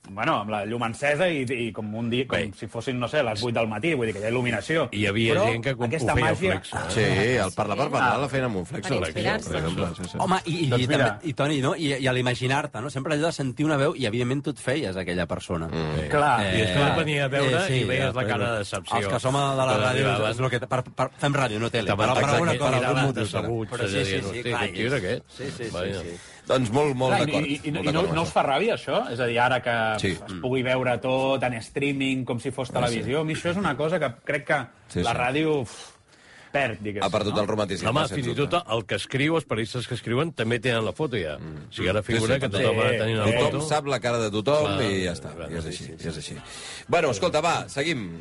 bueno, 0.10 0.36
amb 0.42 0.50
la 0.52 0.66
llum 0.68 0.84
encesa 0.84 1.30
i, 1.32 1.44
i 1.48 1.72
com 1.72 1.88
un 1.96 2.10
dia, 2.12 2.26
com 2.28 2.38
Bé. 2.38 2.52
si 2.60 2.68
fossin, 2.68 3.00
no 3.00 3.08
sé, 3.08 3.22
les 3.24 3.42
8 3.44 3.54
del 3.56 3.70
matí, 3.72 3.94
vull 3.96 4.10
dir 4.10 4.14
que 4.18 4.22
hi 4.22 4.26
ha 4.28 4.32
il·luminació. 4.34 4.88
I 4.92 5.04
hi 5.04 5.06
havia 5.08 5.38
Però 5.38 5.46
gent 5.48 5.64
que 5.64 5.74
com, 5.78 5.86
ho 5.86 5.88
aquesta 5.88 6.16
feia 6.18 6.26
màgia... 6.34 6.52
flexo. 6.52 6.78
eh? 6.78 6.92
Sí, 6.92 7.06
el 7.46 7.54
parlar 7.56 7.78
per 7.80 7.88
parlar 7.94 8.18
la 8.20 8.30
feien 8.30 8.48
amb 8.50 8.60
un 8.60 8.66
flexo. 8.68 9.00
Per 9.00 9.08
inspirar-se. 9.08 9.62
Sí, 10.02 10.10
sí. 10.12 10.20
Home, 10.20 10.42
i, 10.46 10.58
i, 10.66 10.68
Doncs 10.74 10.88
mira. 10.92 11.08
també, 11.14 11.30
i 11.30 11.34
Toni, 11.40 11.62
no? 11.64 11.74
I, 11.80 11.94
i 12.04 12.10
a 12.12 12.16
l'imaginar-te, 12.18 12.82
no? 12.84 12.92
Sempre 12.94 13.16
allò 13.16 13.32
de 13.32 13.38
sentir 13.40 13.66
una 13.66 13.80
veu 13.80 13.96
i, 13.96 14.06
evidentment, 14.10 14.44
tu 14.44 14.54
et 14.54 14.60
feies 14.60 15.00
aquella 15.00 15.26
persona. 15.30 15.72
Mm. 15.72 16.10
Clar, 16.12 16.34
I 16.52 16.66
després 16.66 16.90
et 16.90 17.00
venia 17.00 17.26
a 17.26 17.32
veure 17.32 17.64
i 17.72 17.82
veies 17.88 18.12
la 18.12 18.14
però 18.20 18.28
cara 18.34 18.52
de 18.52 18.60
decepció. 18.66 19.00
Els 19.00 19.10
que 19.16 19.24
som 19.24 19.40
a 19.40 19.48
de 19.56 19.70
la 19.72 19.80
ràdio, 19.86 20.14
és 20.34 20.44
el 20.44 20.52
que... 20.52 20.62
Per, 20.68 20.84
per, 20.92 21.10
fem 21.24 21.40
ràdio, 21.40 21.64
no 21.64 21.72
tele. 21.72 21.90
Estaven 21.94 22.14
Per, 22.20 22.30
alguna 22.34 22.58
cosa, 22.60 22.84
algun 22.84 23.04
motiu. 23.14 23.66
Però 23.72 23.88
sí, 23.88 24.06
sí, 24.06 24.22
sí, 24.28 24.44
clar. 24.44 24.68
Sí, 24.74 25.50
sí, 25.50 25.72
sí, 25.72 25.72
sí. 25.72 26.20
Doncs 26.48 26.72
molt, 26.76 26.92
molt 27.00 27.14
d'acord. 27.16 27.46
I, 27.48 27.54
i, 27.56 27.60
i, 27.70 27.72
molt 27.72 27.88
i 27.88 27.92
no, 27.96 28.02
no 28.12 28.24
us 28.28 28.32
fa 28.36 28.44
ràbia, 28.44 28.76
això? 28.76 29.06
És 29.14 29.20
a 29.24 29.28
dir, 29.30 29.38
ara 29.40 29.62
que 29.64 29.76
Sí. 30.02 30.10
es 30.18 30.34
pugui 30.44 30.62
veure 30.66 30.98
tot 31.00 31.42
en 31.48 31.54
streaming, 31.62 32.26
com 32.28 32.40
si 32.44 32.52
fos 32.52 32.70
televisió, 32.72 33.22
a 33.22 33.24
mi 33.24 33.34
això 33.38 33.52
és 33.52 33.58
una 33.58 33.78
cosa 33.78 34.00
que 34.00 34.12
crec 34.26 34.46
que 34.48 34.58
Sí, 34.90 35.04
la 35.04 35.12
sí. 35.14 35.18
ràdio 35.18 35.62
uf, 35.62 35.72
perd, 36.52 36.82
diguéssim. 36.84 37.08
Ha 37.08 37.10
perdut 37.10 37.38
el 37.40 37.48
romanticisme. 37.48 37.90
Home, 37.90 38.04
fins 38.12 38.28
i 38.28 38.36
tot 38.36 38.54
el 38.60 38.84
que 38.86 38.96
escriu, 39.00 39.38
els 39.40 39.46
periodistes 39.46 39.88
que 39.88 39.96
escriuen, 39.96 40.34
també 40.34 40.60
tenen 40.60 40.84
la 40.86 40.92
foto 40.94 41.16
ja. 41.18 41.38
O 41.40 41.72
sigui, 41.74 41.88
ara 41.90 42.04
figura 42.04 42.36
Sí, 42.36 42.42
sí, 42.42 42.44
que 42.44 42.50
tothom 42.58 42.80
ha 42.84 42.90
de 42.92 42.98
tenir 43.00 43.16
una 43.18 43.26
Sí, 43.26 43.32
Tothom 43.40 43.52
foto. 43.62 43.68
sap 43.70 43.88
la 43.88 44.00
cara 44.04 44.20
de 44.20 44.30
tothom 44.30 44.66
Clar, 44.76 44.84
i 44.84 45.04
ja 45.06 45.14
està. 45.16 45.32
clar, 45.36 45.50
I 45.50 45.56
és 45.56 45.64
sí, 45.64 45.70
així, 45.70 45.84
sí, 45.86 45.96
i 46.06 46.08
és 46.12 46.18
així. 46.18 46.38
Bueno, 46.90 47.10
escolta, 47.16 47.40
va, 47.42 47.70
seguim. 47.70 48.20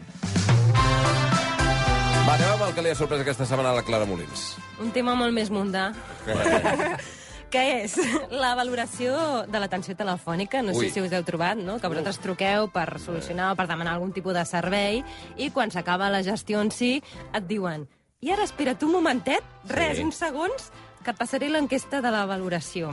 Va, 2.22 2.34
anem 2.38 2.52
amb 2.54 2.62
el 2.68 2.74
que 2.76 2.82
li 2.86 2.90
ha 2.92 2.94
sorprès 2.94 3.20
aquesta 3.20 3.44
setmana 3.44 3.72
a 3.74 3.80
la 3.80 3.82
Clara 3.82 4.06
Molins. 4.06 4.52
Un 4.80 4.92
tema 4.94 5.14
molt 5.18 5.34
més 5.34 5.50
mundà, 5.50 5.90
que 7.52 7.62
és 7.84 7.96
la 8.32 8.54
valoració 8.58 9.44
de 9.46 9.60
l'atenció 9.60 9.94
telefònica. 9.96 10.62
No 10.64 10.72
Ui. 10.72 10.86
sé 10.86 10.94
si 10.94 11.04
us 11.04 11.12
heu 11.12 11.24
trobat, 11.28 11.60
no? 11.60 11.78
Que 11.78 11.90
vosaltres 11.92 12.20
truqueu 12.24 12.70
per 12.72 12.88
solucionar 12.98 13.52
o 13.52 13.58
per 13.58 13.68
demanar 13.68 13.98
algun 13.98 14.14
tipus 14.16 14.34
de 14.34 14.46
servei 14.48 15.02
i 15.36 15.52
quan 15.52 15.70
s'acaba 15.70 16.10
la 16.10 16.24
gestió 16.24 16.64
en 16.64 16.72
si 16.72 16.96
et 17.32 17.44
diuen 17.46 17.86
i 18.22 18.30
ara 18.30 18.44
espera't 18.46 18.84
un 18.86 18.92
momentet, 18.94 19.42
res, 19.66 19.98
uns 19.98 20.20
segons, 20.22 20.68
que 21.02 21.10
et 21.10 21.18
passaré 21.18 21.48
l'enquesta 21.50 21.98
de 22.04 22.12
la 22.14 22.22
valoració. 22.30 22.92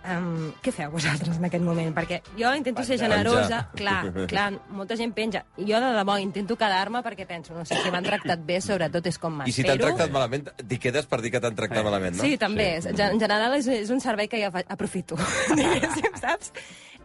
Um, 0.00 0.52
què 0.64 0.72
feu 0.72 0.88
vosaltres 0.94 1.36
en 1.36 1.44
aquest 1.44 1.64
moment? 1.64 1.90
Perquè 1.92 2.22
jo 2.38 2.50
intento 2.56 2.84
ser 2.88 2.96
generosa, 3.02 3.66
clar, 3.76 3.98
clar, 4.32 4.46
molta 4.72 4.96
gent 4.96 5.12
penja. 5.16 5.42
I 5.60 5.66
jo 5.68 5.80
de 5.82 5.90
debò 5.98 6.16
intento 6.22 6.56
quedar-me 6.56 7.02
perquè 7.04 7.26
penso, 7.28 7.52
no 7.52 7.66
sé, 7.68 7.76
si 7.82 7.92
m'han 7.92 8.06
tractat 8.06 8.40
bé, 8.48 8.62
sobretot 8.64 9.10
és 9.12 9.20
com 9.20 9.42
I 9.44 9.52
si 9.52 9.60
t'han 9.60 9.76
m'espero. 9.76 9.90
tractat 9.90 10.14
malament, 10.14 10.48
t'hi 10.56 10.78
quedes 10.80 11.08
per 11.10 11.20
dir 11.20 11.34
que 11.34 11.42
t'han 11.44 11.58
tractat 11.58 11.84
malament, 11.84 12.16
no? 12.16 12.24
Sí, 12.24 12.38
també. 12.40 12.70
Sí. 12.80 12.94
En 12.96 13.20
general 13.20 13.58
és, 13.58 13.68
és 13.68 13.92
un 13.92 14.00
servei 14.00 14.30
que 14.32 14.40
ja 14.40 14.48
aprofito, 14.72 15.20
diguéssim, 15.58 16.16
saps? 16.20 16.54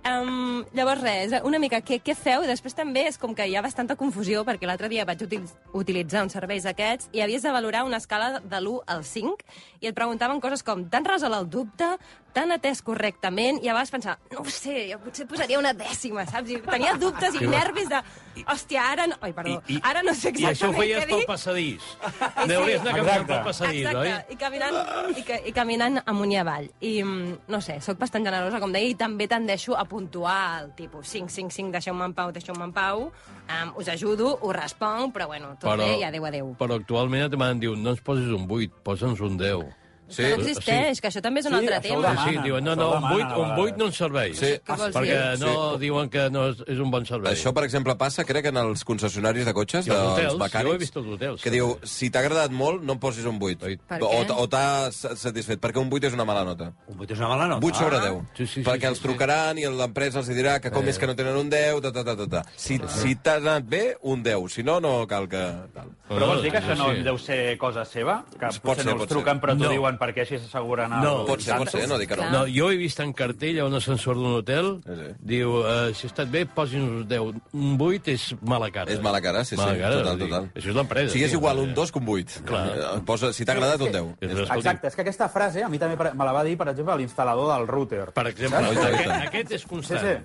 Um, 0.05 0.61
llavors, 0.77 1.01
res, 1.01 1.31
una 1.49 1.57
mica 1.57 1.79
què, 1.81 1.97
què 2.05 2.13
feu? 2.13 2.43
I 2.45 2.49
després 2.51 2.75
també 2.77 3.07
és 3.09 3.17
com 3.17 3.31
que 3.33 3.47
hi 3.49 3.55
ha 3.57 3.63
bastanta 3.65 3.95
confusió, 3.97 4.43
perquè 4.45 4.69
l'altre 4.69 4.85
dia 4.91 5.03
vaig 5.03 5.23
util 5.25 5.47
utilitzar 5.73 6.21
uns 6.27 6.35
serveis 6.37 6.67
aquests 6.69 7.09
i 7.11 7.23
havies 7.25 7.41
de 7.41 7.53
valorar 7.55 7.81
una 7.87 7.97
escala 7.97 8.35
de 8.37 8.59
l'1 8.59 8.83
al 8.85 9.01
5 9.03 9.33
i 9.81 9.89
et 9.89 9.97
preguntaven 9.97 10.39
coses 10.43 10.61
com 10.61 10.85
t'han 10.93 11.09
resolt 11.09 11.33
el 11.33 11.49
dubte, 11.49 11.89
t'han 12.35 12.51
atès 12.55 12.81
correctament, 12.85 13.61
i 13.63 13.69
a 13.69 13.73
vegades 13.75 13.93
pensava, 13.93 14.17
no 14.33 14.43
ho 14.43 14.51
sé, 14.51 14.89
jo 14.91 14.99
potser 15.03 15.25
posaria 15.29 15.59
una 15.61 15.71
dècima, 15.77 16.25
saps? 16.27 16.51
I 16.51 16.59
tenia 16.65 16.95
dubtes 17.01 17.37
i 17.39 17.47
nervis 17.47 17.87
de, 17.91 18.01
hòstia, 18.43 18.83
ara 18.91 19.07
no... 19.07 19.15
Ai, 19.23 19.31
perdó, 19.35 19.61
I, 19.71 19.77
i, 19.77 19.81
ara 19.87 20.03
no 20.05 20.13
sé 20.17 20.33
I 20.35 20.49
això 20.51 20.69
ho 20.69 20.75
exactament 20.75 20.81
feies 20.81 21.07
pel 21.09 21.21
dir. 21.23 21.27
passadís. 21.29 21.89
Sí. 22.35 22.49
Deuries 22.51 22.81
anar 22.81 22.91
caminant 22.93 23.07
Exacte. 23.15 23.29
pel 23.31 23.45
passadís, 23.45 23.85
oi? 23.87 24.09
Exacte, 24.09 24.33
i 24.33 24.37
caminant, 24.41 24.75
i, 25.15 25.23
ca, 25.25 25.37
i 25.49 25.53
caminant 25.55 26.01
amunt 26.11 26.33
i 26.33 26.37
avall. 26.41 26.67
I, 26.81 26.91
mm, 27.01 27.37
no 27.53 27.59
sé, 27.63 27.77
sóc 27.85 27.97
bastant 28.01 28.27
generosa, 28.27 28.59
com 28.61 28.73
deia, 28.75 28.91
i 28.91 28.97
també 28.99 29.29
tendeixo 29.31 29.77
a 29.79 29.85
puntuar 29.89 30.37
el 30.59 30.73
tipus 30.77 31.07
5, 31.15 31.31
5, 31.31 31.55
5, 31.55 31.71
deixeu-me 31.77 32.05
en 32.09 32.13
pau, 32.17 32.33
deixeu-me 32.35 32.67
en 32.67 32.75
pau, 32.75 33.07
um, 33.07 33.71
us 33.79 33.89
ajudo, 33.93 34.35
us 34.41 34.55
responc, 34.57 35.15
però 35.15 35.29
bueno, 35.31 35.55
tot 35.61 35.79
bé 35.79 35.95
i 36.01 36.05
adeu, 36.05 36.27
adeu. 36.27 36.51
Però 36.59 36.77
actualment 36.81 37.25
et 37.25 37.33
demanen, 37.33 37.63
diu, 37.63 37.79
no 37.79 37.95
ens 37.95 38.03
posis 38.05 38.29
un 38.35 38.45
8, 38.49 38.83
posa'ns 38.85 39.23
un 39.25 39.39
10. 39.41 39.84
Sí, 40.07 40.21
Que 40.21 40.29
no 40.29 40.35
existeix, 40.43 41.01
que 41.01 41.07
això 41.09 41.21
també 41.21 41.39
és 41.41 41.47
un 41.47 41.53
Sí, 41.53 41.57
altre 41.59 41.79
tema. 41.81 42.01
demana. 42.01 42.25
Sí, 42.29 42.37
diuen, 42.43 42.63
no, 42.63 42.75
no, 42.75 42.87
un 42.91 43.01
demana, 43.01 43.15
8, 43.15 43.25
a 43.25 43.37
un 43.37 43.51
8 43.51 43.55
vegades. 43.55 43.77
no 43.77 43.85
ens 43.85 43.95
serveix. 43.97 44.37
Sí. 44.37 44.51
Perquè 44.65 45.35
dir? 45.35 45.39
no 45.45 45.77
diuen 45.81 46.09
que 46.09 46.29
no 46.29 46.49
és, 46.49 46.57
és 46.67 46.79
un 46.79 46.91
bon 46.91 47.05
servei. 47.05 47.33
Això, 47.33 47.53
per 47.53 47.63
exemple, 47.63 47.95
passa, 47.97 48.23
crec, 48.23 48.45
en 48.45 48.57
els 48.57 48.83
concessionaris 48.85 49.45
de 49.45 49.53
cotxes, 49.53 49.85
dels 49.85 49.97
hotels, 49.99 50.33
jo 50.33 50.37
becànics, 50.39 50.69
ho 50.69 50.73
he 50.73 50.77
vist 50.77 50.97
als 50.97 51.07
hotels, 51.07 51.41
que 51.41 51.49
també. 51.49 51.57
diu, 51.57 51.79
si 51.83 52.09
t'ha 52.11 52.19
agradat 52.19 52.51
molt, 52.51 52.83
no 52.83 52.93
em 52.93 52.99
posis 52.99 53.25
un 53.25 53.39
8. 53.41 53.79
Per 53.87 54.01
O, 54.03 54.11
què? 54.11 54.31
o 54.37 54.47
t'ha 54.47 54.91
sa- 54.91 55.15
satisfet, 55.15 55.59
perquè 55.59 55.81
un 55.81 55.89
8 55.91 56.05
és 56.07 56.13
una 56.13 56.25
mala 56.25 56.43
nota. 56.45 56.71
Un 56.87 56.99
8 56.99 57.11
és 57.13 57.19
una 57.19 57.27
mala 57.29 57.47
nota. 57.47 57.65
8 57.65 57.75
sobre 57.77 57.99
10. 57.99 58.21
Ah. 58.21 58.31
Sí, 58.37 58.45
sí, 58.47 58.53
sí, 58.53 58.61
perquè 58.61 58.81
sí, 58.81 58.85
els 58.87 58.97
sí. 58.99 59.03
trucaran 59.03 59.57
i 59.57 59.65
l'empresa 59.65 60.19
els 60.19 60.29
dirà 60.29 60.59
que 60.61 60.69
com 60.71 60.87
és 60.87 60.99
que 60.99 61.07
no 61.07 61.15
tenen 61.15 61.35
un 61.35 61.49
10, 61.49 61.81
ta, 61.81 61.91
ta, 61.91 62.03
ta, 62.03 62.15
ta, 62.15 62.27
ta. 62.27 62.43
Si, 62.55 62.79
si 62.87 63.15
t'ha 63.15 63.35
anat 63.37 63.63
bé, 63.63 63.97
un 64.03 64.21
10. 64.21 64.47
Si 64.53 64.61
no, 64.63 64.79
no 64.79 65.07
cal 65.07 65.27
que... 65.27 65.43
Tal. 65.73 65.89
Però 66.07 66.27
vols 66.27 66.43
dir 66.43 66.51
que 66.51 66.61
sí, 66.61 66.67
això 66.67 66.77
no 66.77 66.93
sí. 66.93 67.01
deu 67.01 67.17
ser 67.17 67.57
cosa 67.57 67.83
seva? 67.83 68.23
Que 68.39 68.45
Pot 68.47 68.61
potser 68.61 68.83
ser, 68.83 68.93
no 68.95 69.01
els 69.01 69.09
truquen, 69.09 69.39
però 69.41 69.57
t'ho 69.57 69.63
No. 69.65 69.69
Diuen 69.95 69.99
perquè 69.99 70.21
així 70.25 70.37
s'asseguren... 70.37 70.91
el- 70.93 71.01
No. 71.05 71.25
Pot 71.25 71.41
ser, 71.41 71.57
pot 71.57 71.69
ser, 71.71 71.87
no 71.87 71.97
dic 71.97 72.09
que 72.11 72.17
no. 72.19 72.29
No, 72.31 72.43
jo 72.51 72.69
he 72.71 72.77
vist 72.77 72.99
en 72.99 73.13
cartell 73.13 73.59
a 73.61 73.65
un 73.65 73.73
ascensor 73.79 74.15
d'un 74.19 74.35
hotel, 74.41 74.81
Sí, 74.85 74.95
sí. 74.99 75.07
diu, 75.19 75.55
uh, 75.61 75.93
si 75.95 76.05
ha 76.07 76.11
estat 76.11 76.29
bé, 76.29 76.45
posin 76.45 76.81
uns 76.81 77.07
10. 77.07 77.33
Un 77.53 77.77
8 77.79 78.11
és 78.13 78.35
mala 78.41 78.69
cara. 78.71 78.91
És 78.91 79.01
mala 79.01 79.21
cara, 79.21 79.43
sí, 79.43 79.55
sí, 79.55 79.61
Mala 79.61 79.77
cara, 79.77 79.95
total, 80.03 80.19
total. 80.19 80.49
Això 80.55 80.69
és 80.69 80.75
l'empresa. 80.75 81.13
Si 81.13 81.23
és 81.23 81.33
igual 81.33 81.59
un 81.59 81.73
2 81.73 81.91
que 81.91 81.99
un 81.99 82.09
8. 82.09 82.43
Clar. 82.45 82.65
Eh, 82.77 83.01
Posa, 83.05 83.31
si 83.33 83.45
t'ha 83.45 83.53
agradat, 83.53 83.81
un 83.81 83.91
10. 83.91 84.15
És- 84.21 84.31
escolti, 84.31 84.57
Exacte, 84.59 84.87
és 84.87 84.95
que 84.95 85.01
aquesta 85.01 85.29
frase 85.29 85.63
a 85.63 85.69
mi 85.69 85.79
també 85.79 85.95
me 86.13 86.25
la 86.25 86.31
va 86.31 86.43
dir, 86.43 86.57
per 86.57 86.69
exemple, 86.69 86.95
l'instal·lador 86.97 87.51
del 87.57 87.67
router. 87.67 88.11
Per 88.13 88.27
exemple, 88.27 88.59
Saps? 88.73 88.85
aquest, 88.85 89.27
aquest 89.27 89.51
és 89.51 89.61
Sí, 89.61 89.67
constant. 89.67 90.01
sí. 90.01 90.15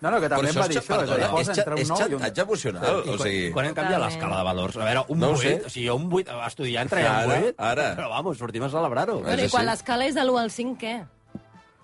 No, 0.00 0.10
no, 0.10 0.20
que 0.20 0.28
també 0.28 0.50
em 0.50 0.56
va 0.60 0.66
dir 0.68 0.78
això. 0.80 0.98
És, 1.02 1.08
dir, 1.08 1.16
perdona, 1.16 1.40
és, 1.40 1.48
entre 1.54 1.80
és 1.80 1.90
un 1.90 1.96
9 1.96 2.10
i 2.10 2.14
un... 2.16 2.20
xantatge 2.20 2.42
emocional. 2.46 3.02
O 3.06 3.18
sigui, 3.22 3.50
Quan 3.54 3.66
hem 3.70 3.74
canviat 3.74 4.00
l'escala 4.02 4.38
de 4.40 4.44
valors? 4.50 4.76
A 4.76 4.84
veure, 4.84 5.04
un 5.08 5.18
No 5.18 5.30
ho 5.32 5.36
8, 5.38 5.42
sé. 5.42 5.54
o 5.64 5.70
sigui, 5.70 5.88
un 5.94 6.08
8, 6.12 6.38
estudiant 6.46 6.88
traia 6.92 7.10
un 7.12 7.16
Ara, 7.32 7.40
8, 7.50 7.54
ara. 7.70 7.86
però 7.96 8.08
vamos, 8.12 8.38
sortim 8.38 8.62
a 8.66 8.70
celebrar-ho. 8.70 9.20
Bueno, 9.22 9.36
És 9.42 9.48
I 9.48 9.54
quan 9.54 9.66
l'escala 9.66 10.06
és 10.06 10.14
de 10.14 10.24
l'1 10.26 10.40
al 10.42 10.50
5, 10.50 10.76
què? 10.80 10.94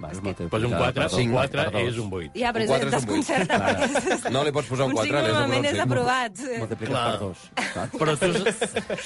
Bueno, 0.02 0.20
molt 0.22 0.36
Pues 0.50 0.64
un 0.64 0.70
4, 0.72 0.92
Perdó, 1.02 1.16
un 1.16 1.30
4 1.32 1.62
perdó. 1.62 1.78
és 1.78 1.98
un 1.98 2.10
8. 2.12 2.30
Ja, 2.34 2.52
però 2.52 2.62
Un 2.62 2.68
quatre 2.68 2.88
és 2.88 2.94
és 2.94 3.02
un 3.02 3.08
vuit. 3.08 3.26
desconcerta. 3.26 3.58
perquè 3.62 4.14
és- 4.26 4.30
no 4.32 4.44
li 4.44 4.52
pots 4.52 4.68
posar 4.68 4.84
un 4.86 4.90
Un 4.92 4.96
4, 4.96 5.06
5 5.06 5.12
li 5.12 5.18
has 5.18 5.26
de 5.26 5.32
normalment 5.32 5.62
posar 5.62 5.72
és 5.72 5.72
un 5.72 5.78
5. 5.78 5.92
aprovat. 5.92 6.32
Multipliques 6.58 6.98
per 6.98 7.18
dos. 7.18 7.38
saps? 7.72 7.92
Però 7.92 8.16
tu, 8.18 8.26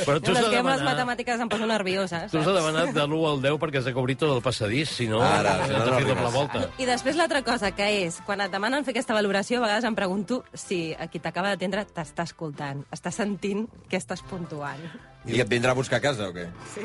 però 0.06 0.20
tu 0.20 0.32
No, 0.32 0.38
has 0.38 0.44
de 0.44 0.50
que 0.56 0.62
les 0.62 0.82
matemàtiques 0.82 1.40
em 1.40 1.48
poso 1.48 1.66
nerviosa. 1.66 2.26
Tu 2.30 2.38
has 2.38 2.46
de 2.46 2.52
demanar 2.52 2.92
de 2.92 3.02
l'1 3.06 3.26
al 3.30 3.42
10 3.42 3.54
perquè 3.60 3.78
has 3.78 3.84
de 3.84 3.92
cobrir 3.94 4.16
tot 4.16 4.34
el 4.36 4.42
passadís, 4.42 4.88
si 4.88 5.06
no, 5.06 5.20
Ara, 5.22 5.66
si 5.66 5.72
no, 5.72 5.78
no 5.78 5.84
doble 5.84 6.12
arribes. 6.12 6.32
volta. 6.32 6.68
I 6.78 6.84
després 6.86 7.16
l'altra 7.16 7.42
cosa, 7.42 7.70
que 7.72 8.06
és, 8.06 8.20
quan 8.24 8.40
et 8.40 8.50
demanen 8.50 8.84
fer 8.84 8.92
aquesta 8.96 9.14
valoració, 9.14 9.58
a 9.58 9.60
vegades 9.66 9.84
em 9.84 9.94
pregunto 9.94 10.44
si 10.54 10.94
a 10.98 11.06
qui 11.08 11.18
t'acaba 11.20 11.48
d'atendre 11.48 11.84
t'està 11.86 12.22
escoltant, 12.24 12.84
està 12.90 13.10
sentint 13.12 13.68
què 13.90 13.96
estàs 13.98 14.22
puntuant. 14.22 14.80
I 15.26 15.40
et 15.40 15.48
vindrà 15.48 15.72
a 15.72 15.74
buscar 15.74 15.96
a 15.96 16.00
casa, 16.00 16.28
o 16.28 16.32
què? 16.32 16.46
Sí. 16.74 16.80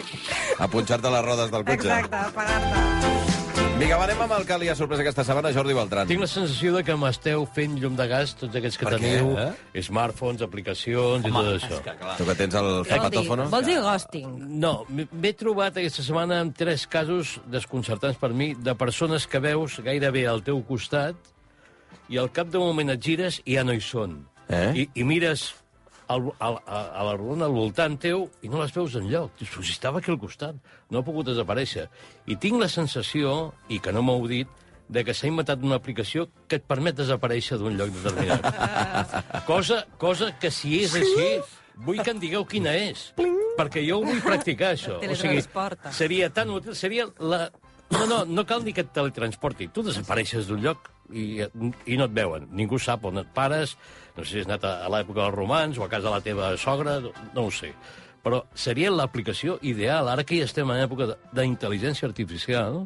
A 0.57 0.67
punxar-te 0.67 1.09
les 1.11 1.23
rodes 1.23 1.51
del 1.51 1.63
cotxe. 1.63 1.73
Exacte, 1.73 2.15
a 2.15 2.31
pagar-te. 2.31 3.50
Vinga, 3.81 3.97
va, 3.97 4.03
anem 4.05 4.19
amb 4.21 4.33
el 4.35 4.43
que 4.45 4.55
li 4.61 4.67
ha 4.69 4.75
sorprès 4.77 4.99
aquesta 5.01 5.23
setmana, 5.25 5.49
Jordi 5.55 5.73
Beltran. 5.73 6.05
Tinc 6.09 6.21
la 6.21 6.27
sensació 6.29 6.75
de 6.75 6.83
que 6.85 6.93
m'esteu 7.01 7.47
fent 7.55 7.79
llum 7.81 7.95
de 7.97 8.05
gas, 8.11 8.35
tots 8.37 8.53
aquests 8.59 8.77
que 8.77 8.85
Per 8.85 8.91
què, 8.93 8.99
teniu, 9.01 9.31
eh? 9.41 9.81
smartphones, 9.81 10.43
aplicacions 10.45 11.25
i 11.25 11.31
tot 11.33 11.49
això. 11.55 11.79
Tu 12.19 12.27
que 12.27 12.35
tens 12.37 12.57
el 12.59 12.67
Vol 12.69 12.83
dir, 12.85 12.91
zapatòfono? 12.93 13.47
vols 13.49 13.65
dir 13.65 13.79
ghosting? 13.81 14.35
No, 14.61 14.73
m- 14.93 15.07
m'he 15.23 15.31
trobat 15.39 15.79
aquesta 15.81 16.05
setmana 16.05 16.37
amb 16.45 16.53
tres 16.57 16.85
casos 16.85 17.39
desconcertants 17.49 18.21
per 18.21 18.29
mi 18.37 18.51
de 18.53 18.75
persones 18.77 19.25
que 19.25 19.41
veus 19.41 19.79
gairebé 19.81 20.27
al 20.29 20.43
teu 20.45 20.61
costat 20.67 21.15
i 22.13 22.21
al 22.21 22.29
cap 22.29 22.53
d'un 22.53 22.61
moment 22.67 22.93
et 22.93 23.01
gires 23.01 23.41
i 23.45 23.57
ja 23.57 23.63
no 23.65 23.73
hi 23.73 23.81
són. 23.81 24.19
Eh? 24.51 24.67
I, 24.83 24.89
i 25.01 25.03
mires 25.07 25.55
al, 26.11 26.29
al, 26.43 26.57
a, 26.65 26.79
a 27.01 27.03
la 27.07 27.13
rodona 27.17 27.47
al 27.47 27.55
voltant 27.55 27.97
teu 28.01 28.25
i 28.43 28.49
no 28.51 28.61
les 28.61 28.73
veus 28.75 28.95
enlloc. 28.99 29.33
Dius, 29.39 29.51
"Però 29.53 29.63
si 29.65 29.75
estava 29.75 29.99
aquí 29.99 30.11
al 30.11 30.19
costat, 30.21 30.57
no 30.89 30.99
ha 30.99 31.05
pogut 31.07 31.27
desaparèixer. 31.31 31.87
I 32.27 32.35
tinc 32.35 32.59
la 32.61 32.69
sensació, 32.69 33.53
i 33.69 33.79
que 33.79 33.93
no 33.95 34.03
m'heu 34.05 34.27
dit, 34.27 34.47
de 34.91 35.05
que 35.07 35.13
s'ha 35.15 35.29
inventat 35.29 35.63
una 35.63 35.77
aplicació 35.79 36.27
que 36.51 36.57
et 36.59 36.67
permet 36.67 36.97
desaparèixer 36.99 37.57
d'un 37.57 37.77
lloc 37.79 37.93
determinat. 37.95 38.43
cosa, 39.51 39.85
cosa 39.97 40.33
que, 40.39 40.51
si 40.51 40.81
és 40.83 40.95
així, 40.99 41.27
vull 41.85 42.01
que 42.03 42.11
em 42.11 42.19
digueu 42.19 42.43
quina 42.45 42.73
és. 42.75 43.11
Perquè 43.57 43.83
jo 43.87 44.01
ho 44.01 44.05
vull 44.07 44.19
practicar, 44.25 44.73
això. 44.75 44.99
O 44.99 45.15
sigui, 45.15 45.43
seria 45.95 46.29
tan 46.33 46.51
útil... 46.51 46.75
Seria 46.75 47.07
la... 47.19 47.45
No, 47.91 48.05
no, 48.07 48.21
no 48.23 48.43
cal 48.47 48.63
ni 48.63 48.71
que 48.75 48.83
et 48.85 48.91
teletransporti. 48.95 49.67
Tu 49.75 49.83
desapareixes 49.83 50.47
d'un 50.47 50.61
lloc 50.63 50.91
i, 51.11 51.41
i 51.43 51.97
no 51.99 52.07
et 52.07 52.13
veuen. 52.15 52.47
Ningú 52.55 52.79
sap 52.79 53.03
on 53.07 53.19
et 53.19 53.31
pares. 53.35 53.77
No 54.17 54.23
sé 54.23 54.31
si 54.31 54.39
has 54.43 54.47
anat 54.49 54.65
a, 54.67 54.73
a 54.85 54.89
l'època 54.91 55.21
dels 55.23 55.35
romans 55.35 55.77
o 55.79 55.85
a 55.85 55.89
casa 55.91 56.09
de 56.09 56.15
la 56.15 56.23
teva 56.25 56.51
sogra, 56.59 56.99
no, 57.03 57.11
no 57.35 57.45
ho 57.47 57.51
sé. 57.51 57.71
Però 58.21 58.43
seria 58.53 58.91
l'aplicació 58.93 59.57
ideal. 59.65 60.09
Ara 60.11 60.25
que 60.27 60.37
ja 60.37 60.45
estem 60.49 60.69
en 60.69 60.83
època 60.83 61.07
d'intel·ligència 61.33 62.07
artificial, 62.09 62.83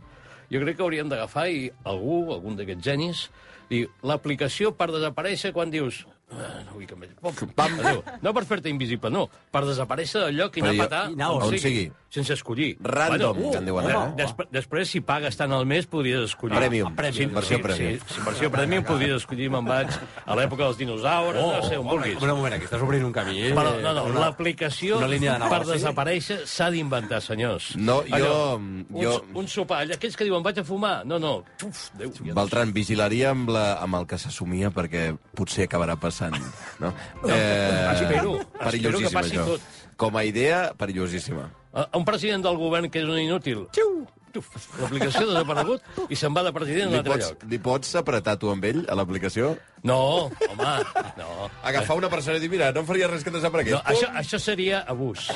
jo 0.52 0.62
crec 0.62 0.78
que 0.78 0.86
hauríem 0.86 1.10
d'agafar 1.12 1.48
i 1.52 1.66
algú, 1.84 2.22
algun 2.36 2.56
d'aquests 2.60 2.86
genis, 2.86 3.26
dir 3.70 3.88
l'aplicació 4.06 4.72
per 4.78 4.92
desaparèixer 4.94 5.52
quan 5.52 5.74
dius 5.74 6.06
"Ah, 6.08 6.15
no 6.32 6.74
vull 6.74 6.86
que 6.88 6.94
em 6.96 7.00
vegi. 7.06 7.14
Pum, 7.22 7.34
pam, 7.56 7.76
adéu. 7.80 8.04
No 8.22 8.34
per 8.34 8.44
fer-te 8.46 8.70
invisible, 8.70 9.10
no. 9.14 9.28
Per 9.52 9.62
desaparèixer 9.66 10.26
del 10.26 10.36
lloc 10.40 10.58
i 10.58 10.62
anar 10.62 10.72
Però 10.72 10.74
a 10.74 10.84
jo- 10.84 10.90
patar 10.90 11.04
i 11.10 11.14
anar 11.14 11.30
on 11.32 11.58
sigui. 11.60 11.92
sense 12.10 12.34
escollir. 12.34 12.78
Random, 12.82 13.38
que 13.52 13.58
en 13.58 13.66
diuen, 13.66 13.86
de- 13.88 13.94
eh? 13.94 14.14
Després, 14.18 14.48
després, 14.52 14.90
si 14.90 15.02
pagues 15.02 15.36
tant 15.38 15.52
al 15.54 15.66
mes, 15.66 15.86
podries 15.86 16.24
escollir. 16.32 16.58
Premium, 16.58 16.90
Sí, 17.12 17.26
versió 17.28 17.62
premium. 17.62 18.00
Sí, 18.00 18.14
sí, 18.16 18.22
versió 18.26 18.52
premium, 18.52 18.84
podries 18.84 19.16
escollir, 19.22 19.50
me'n 19.52 19.66
vaig 19.66 19.90
a 20.26 20.36
l'època 20.36 20.64
dels 20.66 20.78
dinosaures, 20.78 21.42
no 21.42 21.62
sé, 21.70 21.78
on 21.78 21.88
vulguis. 21.88 22.22
Un 22.22 22.30
moment, 22.30 22.54
aquí 22.56 22.66
estàs 22.66 22.82
obrint 22.82 23.04
un 23.06 23.12
camí. 23.14 23.42
eh? 23.44 23.54
Però, 23.54 23.76
no, 23.82 23.94
no, 23.94 24.08
l'aplicació 24.20 24.98
una 24.98 25.08
línia 25.08 25.34
de 25.34 25.40
per 25.50 25.60
negoci. 25.60 25.72
desaparèixer 25.78 26.46
s'ha 26.48 26.70
d'inventar, 26.72 27.22
senyors. 27.22 27.76
No, 27.76 28.02
jo- 28.02 28.16
Allò, 28.16 28.60
jo- 29.02 29.24
Un, 29.30 29.38
un 29.44 29.48
sopar, 29.48 29.84
allà, 29.86 29.96
aquells 29.96 30.16
que 30.18 30.24
diuen 30.24 30.42
vaig 30.44 30.60
a 30.60 30.64
fumar. 30.64 31.06
No, 31.06 31.20
no. 31.20 31.44
Uf, 31.64 31.90
Déu, 31.96 32.12
ja 32.12 32.26
no 32.34 32.34
Beltran, 32.36 32.74
vigilaria 32.74 33.30
amb, 33.32 33.50
la, 33.50 33.76
amb 33.82 33.96
el 33.96 34.08
que 34.08 34.18
s'assumia 34.18 34.72
perquè 34.72 35.18
potser 35.36 35.66
acabarà 35.68 35.96
passant. 36.16 36.36
No? 36.80 36.94
espero, 37.26 38.40
espero 38.72 39.00
que 39.00 39.10
passi 39.14 39.36
això. 39.38 39.46
tot. 39.46 39.62
Com 39.96 40.18
a 40.18 40.24
idea, 40.28 40.74
perillosíssima. 40.78 41.50
A- 41.74 41.90
Un 41.98 42.06
president 42.06 42.44
del 42.44 42.58
govern 42.58 42.90
que 42.90 43.00
és 43.00 43.06
un 43.08 43.20
inútil. 43.20 43.68
Xiu! 43.72 44.06
Tuf, 44.36 44.50
L'aplicació 44.82 45.22
ha 45.22 45.28
desaparegut 45.30 46.10
i 46.12 46.16
se'n 46.20 46.34
va 46.36 46.42
de 46.44 46.52
president 46.52 46.84
a 46.84 46.88
un 46.90 46.92
Li 46.92 46.98
altre 47.00 47.14
pots, 47.14 47.28
lloc. 47.30 47.44
li 47.48 47.58
pots 47.64 47.94
apretar 47.96 48.34
tu 48.38 48.50
amb 48.52 48.66
ell, 48.68 48.82
a 48.92 48.96
l'aplicació? 49.00 49.54
No, 49.88 50.26
home, 50.28 50.74
no. 51.16 51.48
Agafar 51.64 51.96
una 51.96 52.10
persona 52.12 52.36
i 52.36 52.42
dir, 52.44 52.50
mira, 52.52 52.74
no 52.76 52.82
em 52.84 52.86
faria 52.90 53.08
res 53.08 53.24
que 53.24 53.32
desaparegués. 53.32 53.78
No, 53.78 53.80
això, 53.88 54.10
això 54.12 54.38
seria 54.44 54.82
abús. 54.92 55.30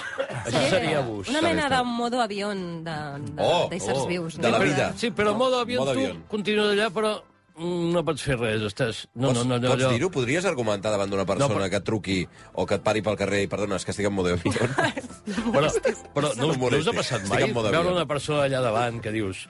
Això 0.44 0.66
seria 0.70 1.00
abús. 1.00 1.30
Una 1.32 1.42
mena 1.42 1.70
de 1.72 1.80
modo 1.88 2.20
avió 2.22 2.50
de, 2.50 2.84
de, 2.84 3.32
Oh, 3.38 3.70
oh, 3.72 4.06
vius. 4.06 4.36
de 4.38 4.52
la 4.52 4.60
vida. 4.60 4.92
Sí, 4.98 5.12
però 5.12 5.34
modo 5.34 5.62
avió, 5.62 5.80
Modo 5.80 5.94
tu 5.94 6.00
avión. 6.00 6.24
continua 6.28 6.70
allà, 6.74 6.90
però 6.92 7.22
no 7.60 8.02
pots 8.08 8.24
fer 8.24 8.38
res. 8.40 8.64
Estàs... 8.70 9.04
No, 9.14 9.30
pots 9.30 9.42
no, 9.44 9.44
no, 9.50 9.58
no, 9.60 9.72
pots 9.74 9.84
allò- 9.84 9.92
dir-ho? 9.94 10.10
Podries 10.16 10.48
argumentar 10.50 10.92
davant 10.96 11.12
d'una 11.12 11.26
persona 11.28 11.48
No, 11.50 11.58
però- 11.60 11.70
que 11.70 11.82
et 11.82 11.88
truqui 11.88 12.18
o 12.54 12.66
que 12.70 12.80
et 12.80 12.86
pari 12.86 13.04
pel 13.06 13.18
carrer 13.20 13.44
i, 13.46 13.52
perdona, 13.52 13.76
és 13.80 13.86
que 13.88 13.92
estic 13.96 14.08
en 14.10 14.16
modo 14.16 14.34
avió. 14.34 14.54
Però, 14.56 15.70
però 16.16 16.34
no, 16.40 16.50
us- 16.54 16.58
no 16.58 16.78
us 16.80 16.88
ha 16.90 16.96
passat 16.98 17.28
mai 17.30 17.46
veure 17.52 17.92
una 17.94 18.08
persona 18.10 18.48
allà 18.48 18.64
davant 18.66 19.02
que 19.04 19.12
dius... 19.16 19.46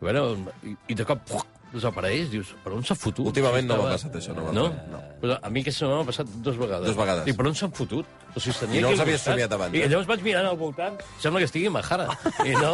Bueno, 0.00 0.26
i, 0.64 0.74
i 0.88 0.98
de 0.98 1.04
cop 1.08 1.22
puc, 1.28 1.46
desapareix, 1.72 2.28
dius, 2.32 2.50
per 2.64 2.72
on 2.76 2.82
s'ha 2.86 2.94
fotut? 2.98 3.26
Últimament 3.30 3.66
no 3.68 3.76
m'ha 3.82 3.92
passat 3.94 4.16
això, 4.20 4.34
no 4.36 4.44
m'ha 4.48 4.52
No? 4.56 4.64
passat, 4.70 4.88
no. 4.92 5.00
Però 5.20 5.36
a 5.42 5.50
mi 5.50 5.60
aquesta 5.62 5.78
setmana 5.84 6.00
m'ha 6.00 6.08
passat 6.10 6.26
dos 6.46 6.56
vegades. 6.58 6.86
Dos 6.90 6.96
vegades. 6.98 7.28
I 7.28 7.32
per 7.36 7.46
on 7.50 7.54
s'han 7.54 7.72
fotut? 7.76 8.06
O 8.34 8.40
sigui, 8.40 8.56
tenia 8.60 8.78
I 8.80 8.82
no 8.84 8.90
els 8.94 9.00
havies 9.04 9.18
costat. 9.20 9.34
somiat 9.34 9.52
abans, 9.58 9.74
I 9.74 9.82
eh? 9.82 9.88
llavors 9.90 10.06
vaig 10.10 10.22
mirant 10.26 10.46
al 10.50 10.56
voltant, 10.60 10.98
sembla 11.22 11.40
que 11.42 11.48
estigui 11.50 11.66
a 11.66 11.74
Mahara. 11.74 12.06
I 12.46 12.54
no, 12.58 12.72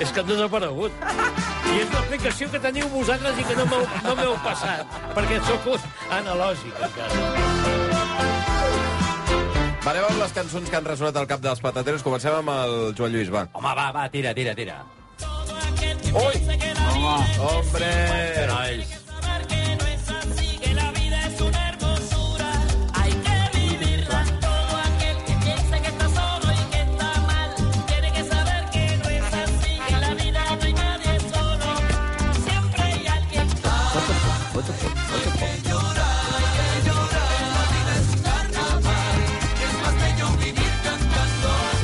és 0.00 0.12
que 0.12 0.20
han 0.20 0.28
desaparegut. 0.30 0.92
I 1.66 1.80
és 1.82 1.90
l'aplicació 1.94 2.50
que 2.50 2.60
teniu 2.62 2.88
vosaltres 2.94 3.38
i 3.38 3.44
que 3.48 3.56
no 3.58 3.66
m'heu 3.66 3.86
no 4.04 4.14
m'heu 4.20 4.36
passat, 4.44 4.86
perquè 5.16 5.40
sóc 5.48 5.66
un 5.74 5.80
analògic, 6.20 6.74
encara. 6.88 7.14
Va, 9.86 9.92
anem 9.94 10.18
les 10.18 10.32
cançons 10.34 10.66
que 10.70 10.76
han 10.80 10.84
ressonat 10.88 11.14
al 11.20 11.28
cap 11.30 11.40
dels 11.44 11.60
patateros. 11.62 12.02
Comencem 12.02 12.34
amb 12.34 12.50
el 12.50 12.94
Joan 12.98 13.12
Lluís, 13.14 13.30
va. 13.30 13.44
Home, 13.54 13.74
va, 13.78 13.90
va, 13.94 14.08
tira, 14.10 14.34
tira, 14.34 14.54
tira. 14.58 14.82
Homem. 17.06 17.06
lá. 17.06 17.24
Hombre. 17.40 19.05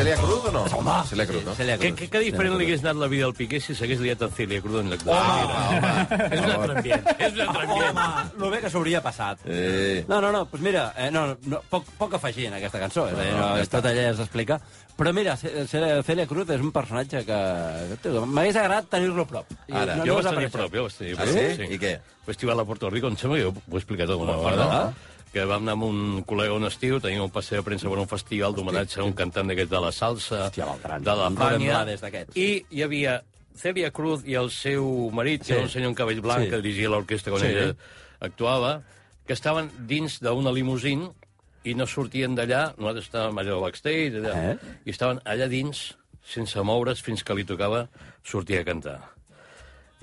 Celia 0.03 0.17
Cruz 0.19 0.45
o 0.45 0.51
no? 0.53 0.63
Home, 0.65 0.91
Ah, 0.93 1.05
Celia 1.09 1.27
Cruz, 1.27 1.45
no? 1.47 1.55
Celia 1.55 1.77
Què, 1.79 1.89
Cruz. 1.93 2.01
què, 2.01 2.09
què 2.11 2.21
diferent 2.25 2.57
li 2.59 2.65
hagués 2.67 2.81
anat 2.83 2.97
la 2.99 3.07
vida 3.13 3.25
al 3.29 3.35
Piqué 3.39 3.61
si 3.63 3.75
s'hagués 3.79 4.01
liat 4.03 4.23
amb 4.27 4.35
Celia 4.35 4.61
Cruz 4.61 4.81
en 4.81 4.91
lloc 4.91 5.05
de... 5.07 5.13
És 5.13 6.41
un 6.43 6.51
altre 6.51 6.77
ambient. 6.79 7.07
És 7.19 7.33
un 7.37 7.41
altre 7.47 7.63
ambient. 7.69 8.01
Home, 8.03 8.25
lo 8.43 8.51
bé 8.51 8.61
que 8.65 8.71
s'hauria 8.73 9.03
passat. 9.05 9.45
Eh. 9.47 10.05
No, 10.09 10.19
no, 10.21 10.33
no, 10.35 10.45
doncs 10.51 10.65
mira, 10.65 10.89
eh, 10.99 11.11
no, 11.15 11.37
no, 11.47 11.61
poc, 11.71 11.87
poc 12.01 12.17
a 12.17 12.21
afegir 12.21 12.49
en 12.51 12.59
aquesta 12.59 12.81
cançó, 12.83 13.07
és 13.13 13.15
a 13.19 13.23
dir, 13.23 13.35
no, 13.39 13.51
tot 13.77 13.89
allà 13.93 14.09
ja 14.09 14.17
s'explica. 14.19 14.59
Però 14.99 15.13
mira, 15.17 15.37
Ce- 15.41 15.67
Celia, 15.71 16.27
Cruz 16.27 16.51
és 16.51 16.61
un 16.61 16.73
personatge 16.75 17.23
que... 17.29 17.39
que 18.03 18.11
m'hagués 18.27 18.57
agradat 18.59 18.91
tenir-lo 18.93 19.23
a 19.23 19.29
prop. 19.31 19.55
Ara. 19.71 19.97
Jo 20.03 20.05
no 20.05 20.19
vaig 20.19 20.27
us 20.27 20.33
tenir 20.33 20.49
apareixeu. 20.51 20.59
prop, 20.59 20.75
jo 20.75 20.83
vaig 20.89 20.99
tenir 20.99 21.15
Ah, 21.15 21.23
prop. 21.23 21.63
sí? 21.63 21.71
I 21.75 21.79
què? 21.79 21.95
Festival 22.27 22.61
a 22.61 22.65
Puerto 22.65 22.91
Rico, 22.91 23.09
em 23.11 23.17
sembla 23.19 23.39
que 23.39 23.47
jo 23.49 23.55
ho 23.55 23.75
he 23.77 23.81
explicat 23.81 24.11
alguna 24.11 24.37
vegada. 24.37 24.93
Que 25.33 25.45
vam 25.49 25.63
anar 25.65 25.73
amb 25.79 25.85
un 25.87 26.01
col·lega 26.29 26.53
un 26.53 26.67
estiu, 26.69 26.99
teníem 27.01 27.23
un 27.25 27.31
passeig 27.33 27.63
de 27.63 27.65
premsa 27.65 27.89
per 27.89 27.99
un 28.03 28.09
festival 28.11 28.53
d'homenatge 28.55 29.01
a 29.01 29.05
un 29.07 29.15
cantant 29.17 29.49
d'aquest 29.49 29.71
de 29.71 29.81
la 29.81 29.93
salsa, 29.93 30.43
Hòstia, 30.51 30.67
de 31.01 31.15
la 31.17 31.29
d'aquests. 32.03 32.37
i 32.37 32.67
hi 32.71 32.83
havia 32.85 33.23
Celia 33.57 33.91
Cruz 33.91 34.23
i 34.29 34.35
el 34.35 34.51
seu 34.51 35.11
marit, 35.13 35.41
que 35.41 35.47
Sí. 35.47 35.53
era 35.55 35.63
un 35.63 35.69
senyor 35.71 35.89
amb 35.89 35.97
cabell 35.97 36.21
blanc 36.21 36.45
Sí. 36.45 36.51
que 36.51 36.61
dirigia 36.61 36.89
l'orquestra 36.91 37.33
quan 37.33 37.43
Sí. 37.43 37.49
ella 37.49 37.75
actuava, 38.21 38.83
que 39.27 39.33
estaven 39.33 39.71
dins 39.87 40.21
d'una 40.21 40.53
limusín 40.53 41.11
i 41.65 41.75
no 41.75 41.87
sortien 41.87 42.35
d'allà, 42.37 42.75
nosaltres 42.77 43.09
estàvem 43.09 43.39
allà 43.39 43.53
al 43.55 43.61
backstage, 43.63 44.17
allà, 44.19 44.53
Eh? 44.53 44.59
i 44.85 44.91
estaven 44.91 45.21
allà 45.25 45.49
dins, 45.49 45.97
sense 46.25 46.61
moure's, 46.63 47.01
fins 47.03 47.23
que 47.25 47.35
li 47.35 47.45
tocava 47.45 47.89
sortir 48.23 48.59
a 48.59 48.65
cantar. 48.65 49.01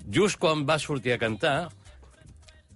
Just 0.10 0.40
quan 0.40 0.66
va 0.66 0.80
sortir 0.80 1.14
a 1.14 1.18
cantar, 1.20 1.70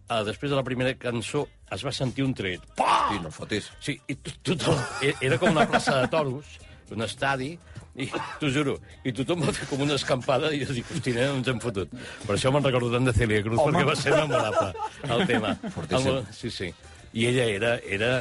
eh, 0.09 0.23
després 0.27 0.51
de 0.51 0.57
la 0.59 0.63
primera 0.63 0.93
cançó, 0.99 1.45
es 1.71 1.83
va 1.85 1.91
sentir 1.91 2.23
un 2.25 2.33
tret. 2.33 2.61
Pah! 2.77 3.09
Sí, 3.11 3.19
no 3.23 3.31
fotis. 3.31 3.71
Sí, 3.79 3.97
i 4.07 4.15
to- 4.15 4.35
tothom... 4.51 4.77
e- 5.01 5.15
Era 5.21 5.37
com 5.41 5.51
una 5.51 5.67
plaça 5.69 5.99
de 6.01 6.07
toros, 6.11 6.57
un 6.93 7.01
estadi, 7.01 7.53
i 7.97 8.07
t'ho 8.41 8.49
juro, 8.53 8.75
i 9.05 9.11
tothom 9.13 9.41
va 9.45 9.51
fer 9.53 9.67
com 9.69 9.81
una 9.85 9.95
escampada 9.99 10.49
i 10.53 10.63
jo 10.65 10.73
dic, 10.73 10.85
hosti, 10.93 11.11
nen, 11.13 11.39
ens 11.39 11.47
hem 11.49 11.59
fotut. 11.61 11.91
Per 12.25 12.35
això 12.35 12.49
me'n 12.53 12.63
recordo 12.65 12.89
tant 12.93 13.05
de 13.05 13.13
Celia 13.13 13.41
Cruz, 13.45 13.59
Home. 13.61 13.71
perquè 13.77 13.85
va 13.89 13.95
ser 13.97 14.15
memorable 14.17 14.71
el 15.17 15.27
tema. 15.29 15.55
Fortíssim. 15.75 16.09
El, 16.17 16.23
sí, 16.33 16.49
sí. 16.53 16.71
I 17.13 17.27
ella 17.29 17.45
era, 17.53 17.75
era 17.85 18.11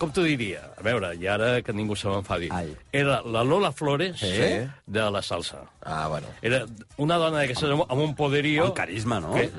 com 0.00 0.08
t'ho 0.16 0.22
diria? 0.24 0.62
A 0.80 0.84
veure, 0.84 1.10
i 1.20 1.26
ara 1.28 1.50
que 1.60 1.74
ningú 1.76 1.92
se 1.96 2.08
m'enfadi. 2.08 2.48
Ai. 2.56 2.70
Era 2.96 3.18
la 3.28 3.42
Lola 3.44 3.68
Flores 3.76 4.16
Sí. 4.20 4.30
de 4.86 5.10
la 5.12 5.20
salsa. 5.20 5.66
Ah, 5.84 6.06
bueno. 6.08 6.28
Era 6.40 6.62
una 6.96 7.18
dona 7.20 7.42
d'aquestes 7.42 7.68
amb, 7.76 7.84
amb 7.88 8.00
un 8.06 8.14
poderío... 8.16 8.70
Amb 8.70 8.76
carisma, 8.80 9.20
no? 9.20 9.34
Que, 9.36 9.50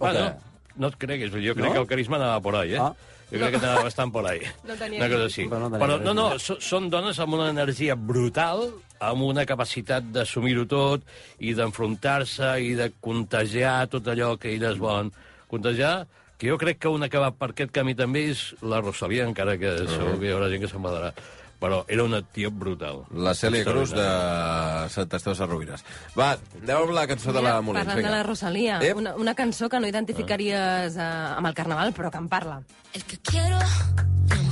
bueno? 0.00 0.30
No 0.76 0.88
et 0.88 0.96
creguis, 1.00 1.30
jo 1.32 1.54
crec 1.54 1.64
No? 1.66 1.72
que 1.72 1.78
el 1.80 1.86
carisma 1.86 2.16
anava 2.16 2.40
por 2.40 2.56
ahí, 2.56 2.74
eh? 2.74 2.78
Ah. 2.80 2.92
Jo 3.30 3.38
crec 3.40 3.50
que 3.56 3.56
anava 3.58 3.82
bastant 3.82 4.12
por 4.12 4.26
ahí. 4.26 4.40
No 4.68 4.74
tenia 4.78 5.00
una 5.00 5.08
cosa 5.10 5.24
així. 5.26 5.46
Però 5.50 5.58
no 5.68 5.78
Però 5.78 5.98
no, 6.00 6.12
no, 6.14 6.38
so- 6.38 6.60
són 6.60 6.88
dones 6.90 7.18
amb 7.18 7.34
una 7.34 7.48
energia 7.50 7.96
brutal, 7.96 8.68
amb 9.00 9.22
una 9.26 9.44
capacitat 9.44 10.04
d'assumir-ho 10.14 10.64
tot 10.70 11.02
i 11.40 11.52
d'enfrontar-se 11.54 12.52
i 12.62 12.74
de 12.78 12.92
contagiar 13.00 13.88
tot 13.88 14.06
allò 14.06 14.36
que 14.38 14.54
elles 14.54 14.78
volen 14.78 15.10
contagiar, 15.48 16.06
que 16.38 16.48
jo 16.50 16.58
crec 16.58 16.78
que 16.78 16.88
una 16.88 17.08
que 17.08 17.18
va 17.18 17.30
per 17.32 17.50
aquest 17.50 17.72
camí 17.72 17.94
també 17.96 18.26
és 18.30 18.54
la 18.62 18.80
Rosalia, 18.80 19.24
encara 19.26 19.56
que 19.58 19.74
segur 19.88 20.18
que 20.20 20.26
hi 20.28 20.32
haurà 20.34 20.48
gent 20.52 20.60
que 20.62 20.68
s'enfadarà. 20.68 21.12
Però 21.60 21.84
era 21.88 22.04
una 22.04 22.20
tia 22.20 22.50
brutal. 22.52 23.04
La 23.16 23.32
Cèlia 23.34 23.64
Cruz 23.64 23.94
de 23.96 24.06
Sant 24.92 25.14
Esteve 25.18 25.36
Sarrovires. 25.38 25.84
Va, 26.18 26.34
anem 26.60 26.76
amb 26.82 26.92
la 26.96 27.06
cançó 27.08 27.32
de 27.32 27.42
la 27.44 27.56
Molins. 27.64 27.86
Parlant 27.86 28.04
de 28.04 28.12
la 28.12 28.22
Rosalia, 28.26 28.80
Ep. 28.84 29.00
una, 29.00 29.14
una 29.16 29.34
cançó 29.34 29.70
que 29.72 29.80
no 29.80 29.88
identificaries 29.88 30.98
eh, 31.00 31.08
amb 31.36 31.48
el 31.48 31.56
Carnaval, 31.56 31.94
però 31.96 32.12
que 32.12 32.20
en 32.20 32.28
parla. 32.28 32.60
El 32.92 33.04
que 33.04 33.18
quiero 33.24 33.58
no 33.58 34.45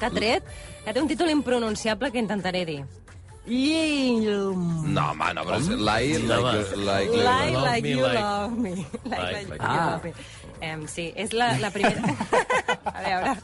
que 0.00 0.06
ha 0.08 0.10
tret, 0.10 0.42
que 0.84 0.92
té 0.96 1.00
un 1.04 1.08
títol 1.08 1.30
impronunciable 1.30 2.10
que 2.10 2.18
intentaré 2.24 2.64
dir. 2.66 2.80
Llum. 3.50 4.92
No, 4.94 5.10
home, 5.12 5.32
no, 5.34 5.44
però 5.46 5.56
és 5.58 5.68
Lie 5.68 6.18
No, 6.24 6.40
like, 6.40 6.74
home. 6.74 6.84
like, 6.84 7.10
Lie 7.16 7.52
Love 7.54 7.64
like 7.66 7.82
me 7.82 7.90
you 7.94 8.02
like- 8.04 8.20
love 8.20 8.58
me. 8.58 8.74
Like, 8.76 8.86
Like, 9.04 9.32
like, 9.32 9.48
like- 9.48 9.62
you 9.62 9.80
love 9.90 10.04
me. 10.04 10.12
Em, 10.60 10.82
sí, 10.86 11.12
és 11.16 11.32
la, 11.32 11.52
la 11.58 11.70
primera... 11.70 12.14
A 12.84 13.00
veure... 13.02 13.36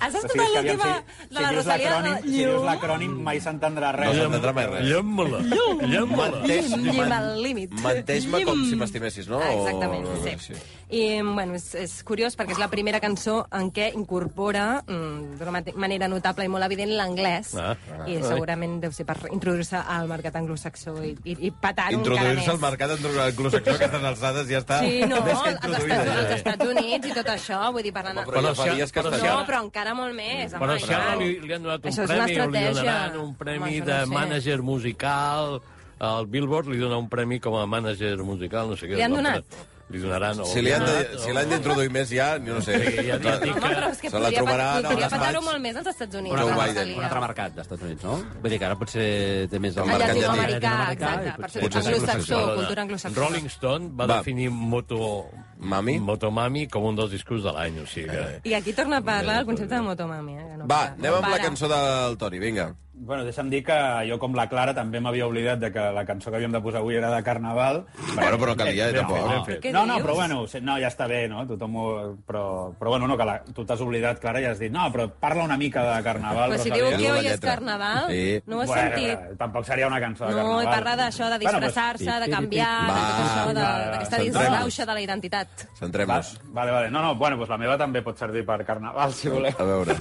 que- 0.00 0.06
Has 0.06 0.14
escoltat 0.14 0.46
que 0.46 0.62
l'última 0.72 0.84
si, 0.84 1.28
de 1.28 1.40
la 1.40 1.48
dius 1.50 1.56
Rosalia? 1.60 1.90
l'acrònim, 1.90 2.22
si 2.24 2.36
dius 2.38 2.64
l'acrònim 2.64 3.12
mai 3.22 3.40
s'entendrà 3.40 3.92
No 3.92 3.98
res. 4.00 4.16
s'entendrà 4.16 4.52
mai 4.56 4.66
res. 4.66 4.84
Llamma-la, 4.88 5.38
llamma-la. 5.86 6.40
Menteix, 6.40 6.70
Llim 6.80 7.12
al 7.12 7.42
límit. 7.42 7.70
Menteix-me 7.84 8.44
com 8.44 8.64
si 8.64 8.76
m'estimessis, 8.76 9.28
no? 9.28 9.38
Ah, 9.40 9.52
Exactament, 9.52 10.06
sí. 10.40 10.54
I, 10.90 11.20
bueno, 11.22 11.54
és, 11.54 11.68
és 11.78 11.92
curiós 12.02 12.34
perquè 12.36 12.50
és 12.56 12.58
la 12.58 12.66
primera 12.66 12.98
cançó 12.98 13.44
en 13.54 13.68
què 13.70 13.92
incorpora 13.94 14.82
mm, 14.88 15.36
d'una 15.38 15.62
manera 15.76 16.08
notable 16.08 16.44
i 16.44 16.48
molt 16.50 16.64
evident 16.66 16.90
l'anglès 16.98 17.54
Ah. 17.54 17.76
i 18.10 18.16
segurament 18.24 18.80
deu 18.82 18.90
ser 18.90 19.04
per 19.06 19.16
introduir-se 19.30 19.76
al 19.76 20.08
mercat 20.10 20.34
anglosaxó 20.40 20.96
i, 21.04 21.12
i, 21.24 21.36
i 21.46 21.50
petar-ho 21.52 21.94
encara 21.94 22.00
Introduir-se 22.00 22.50
al 22.50 22.58
mercat 22.58 22.90
anglosaxó 22.96 23.70
a 23.70 23.74
aquestes 23.76 24.04
alçades 24.10 24.48
ja 24.50 24.58
està 24.64 24.80
Sí, 24.80 25.00
no, 25.06 25.22
que 25.22 25.30
als. 25.30 25.46
Estats, 25.46 25.66
als 25.68 26.28
ja. 26.30 26.34
Estats 26.40 26.66
Units 26.66 27.06
i 27.06 27.12
tot 27.14 27.26
això, 27.36 27.60
vull 27.72 27.82
dir, 27.86 27.92
parlant... 27.94 28.16
Però 28.26 28.40
Però 28.40 28.54
que 28.90 29.02
No, 29.30 29.44
però 29.46 29.62
encara 29.62 29.89
molt 29.94 30.14
més. 30.14 30.52
Però 30.52 30.70
home, 30.70 30.78
si 30.80 30.92
ara 30.92 31.04
clar. 31.04 31.18
li, 31.18 31.40
li 31.40 31.52
han 31.52 31.62
donat 31.62 31.84
un 31.84 31.90
Això 31.90 32.02
és 32.04 32.10
una 32.10 32.24
premi, 32.24 32.40
o 32.40 32.50
li 32.50 32.58
estratègia. 32.58 32.82
donaran 32.82 33.16
un 33.18 33.24
Home, 33.26 33.36
premi 33.38 33.70
això 33.80 33.84
de 33.84 33.92
no 33.92 34.02
ho 34.02 34.06
sé. 34.06 34.14
mànager 34.14 34.60
musical, 34.62 35.60
el 36.00 36.26
Billboard 36.26 36.68
li 36.68 36.78
dona 36.78 36.96
un 36.98 37.08
premi 37.08 37.40
com 37.40 37.56
a 37.56 37.66
mànager 37.66 38.16
musical, 38.24 38.68
no 38.70 38.76
sé 38.76 38.86
què. 38.88 38.96
Li 38.96 39.02
han 39.02 39.12
donat? 39.12 39.44
Li 39.90 39.98
donaran... 39.98 40.38
O 40.38 40.44
Si 40.46 40.62
li 40.62 40.70
han 40.70 40.84
de- 40.86 41.18
si 41.18 41.32
l'han 41.34 41.48
d'introduir 41.50 41.90
més 41.90 42.08
ja, 42.14 42.36
jo 42.38 42.54
no 42.54 42.60
sé. 42.62 42.76
Sí, 42.78 43.08
ja- 43.08 43.16
ja 43.18 43.32
dic 43.42 43.56
Home, 43.56 43.60
però 43.74 43.88
és 43.90 43.98
que 43.98 44.08
Se 44.08 44.14
la 44.16 44.28
podria, 44.28 44.38
trobarà 44.38 44.66
en 44.70 44.76
el 44.76 44.82
podria 44.84 45.08
despatx. 45.08 45.18
petar-ho 45.24 45.42
molt 45.42 45.58
més 45.60 45.76
als 45.80 45.86
Estats 45.88 46.14
Units. 46.14 46.36
Joe 46.38 46.50
la 46.54 46.66
Biden. 46.68 46.92
Un 46.96 47.04
altre 47.08 47.20
mercat 47.20 47.54
dels 47.56 47.66
Estats 47.66 47.82
Units, 47.82 48.04
no? 48.04 48.14
Vull 48.40 48.50
dir 48.54 48.58
que 48.60 48.64
ara 48.70 48.76
potser 48.78 49.48
té 49.50 49.58
més... 49.58 49.76
El 49.76 49.82
El 49.82 49.88
mercat 49.90 50.08
llatinoamericà, 50.14 50.74
llatí. 50.78 50.92
exacte. 50.92 51.30
Per 51.34 51.42
potser- 51.42 51.50
ser 51.50 51.62
potser 51.66 51.80
és 51.80 51.86
anglosaxó, 51.88 52.34
anglosaxó. 52.38 52.54
cultura 52.60 52.82
anglosaxona. 52.82 53.26
Rolling 53.26 53.46
Stone 53.50 53.90
va, 53.98 54.06
Va. 54.06 54.16
definir 54.18 54.50
Moto... 54.50 55.28
Mami? 55.60 55.98
Motomami 56.00 56.66
com 56.68 56.86
un 56.88 56.96
dels 56.96 57.10
discos 57.12 57.42
de 57.44 57.52
l'any, 57.52 57.80
o 57.82 57.86
sigui 57.86 58.08
que... 58.08 58.50
I 58.50 58.54
aquí 58.56 58.72
torna 58.72 58.98
a 58.98 59.04
parlar 59.04 59.40
el 59.40 59.46
concepte 59.46 59.74
de 59.74 59.82
motomami. 59.84 60.38
Eh? 60.38 60.46
que 60.48 60.56
No 60.56 60.64
Va, 60.66 60.78
para. 60.86 60.94
anem 60.96 61.12
No 61.12 61.18
amb 61.20 61.28
la 61.28 61.40
cançó 61.42 61.68
del 61.68 62.16
Toni, 62.18 62.38
vinga. 62.40 62.70
Bueno, 63.02 63.24
deixa'm 63.24 63.48
dir 63.48 63.62
que 63.64 63.74
jo, 64.06 64.18
com 64.20 64.34
la 64.36 64.44
Clara, 64.50 64.74
també 64.76 65.00
m'havia 65.00 65.24
oblidat 65.26 65.58
de 65.58 65.70
que 65.72 65.80
la 65.96 66.02
cançó 66.04 66.28
que 66.28 66.36
havíem 66.36 66.52
de 66.52 66.60
posar 66.60 66.82
avui 66.82 66.98
era 66.98 67.08
de 67.14 67.22
Carnaval. 67.24 67.78
Bueno, 68.14 68.36
però 68.38 68.54
calia, 68.54 68.90
eh, 68.90 68.92
tampoc. 68.92 69.46
fet. 69.46 69.60
Què 69.64 69.72
no, 69.72 69.86
no, 69.86 69.94
dius? 69.96 70.04
però 70.04 70.14
bueno, 70.18 70.40
no, 70.66 70.74
ja 70.78 70.88
està 70.92 71.06
bé, 71.08 71.22
no? 71.26 71.46
Tothom 71.48 71.76
ho... 71.80 71.86
Però, 72.28 72.42
però 72.78 72.90
bueno, 72.92 73.08
no, 73.08 73.16
que 73.16 73.24
la, 73.24 73.38
tu 73.56 73.64
t'has 73.64 73.80
oblidat, 73.80 74.20
Clara, 74.20 74.42
i 74.42 74.44
has 74.50 74.58
dit, 74.60 74.70
no, 74.70 74.84
però 74.92 75.08
parla 75.18 75.44
una 75.48 75.56
mica 75.56 75.82
de 75.96 76.02
Carnaval, 76.04 76.52
Però 76.52 76.62
si 76.62 76.70
diu 76.74 76.90
que 76.92 77.10
hoy 77.14 77.26
és 77.32 77.40
carnaval, 77.40 78.04
Sí. 78.10 78.42
no 78.46 78.58
ho 78.58 78.60
has 78.60 78.68
Bueno, 78.68 78.90
sentit. 78.90 79.38
tampoc 79.38 79.64
seria 79.64 79.86
una 79.88 80.00
cançó 80.00 80.26
de 80.26 80.32
No, 80.32 80.36
Carnaval. 80.36 80.62
i 80.62 80.66
parla 80.76 80.96
d'això, 81.00 81.30
de 81.32 81.38
disfressar-se, 81.38 82.20
de 82.26 82.30
canviar, 82.30 82.84
de 82.84 82.92
Va, 82.92 83.00
tot 83.00 83.24
això, 83.24 83.46
de- 83.54 83.90
d'aquesta 83.96 84.18
disbauxa 84.18 84.84
de 84.86 84.92
la 84.92 85.00
identitat. 85.00 85.48
Va, 85.64 85.76
Centrem-nos. 85.80 86.40
vale, 86.52 86.70
vale. 86.70 86.90
No, 86.90 87.00
no, 87.00 87.14
bueno, 87.16 87.36
doncs 87.38 87.48
la 87.48 87.56
meva 87.58 87.78
també 87.78 88.02
pot 88.02 88.18
servir 88.18 88.44
per 88.44 88.60
Carnaval, 88.64 89.12
si 89.14 89.28
voleu. 89.32 89.54
A 89.58 89.64
veure. 89.64 89.94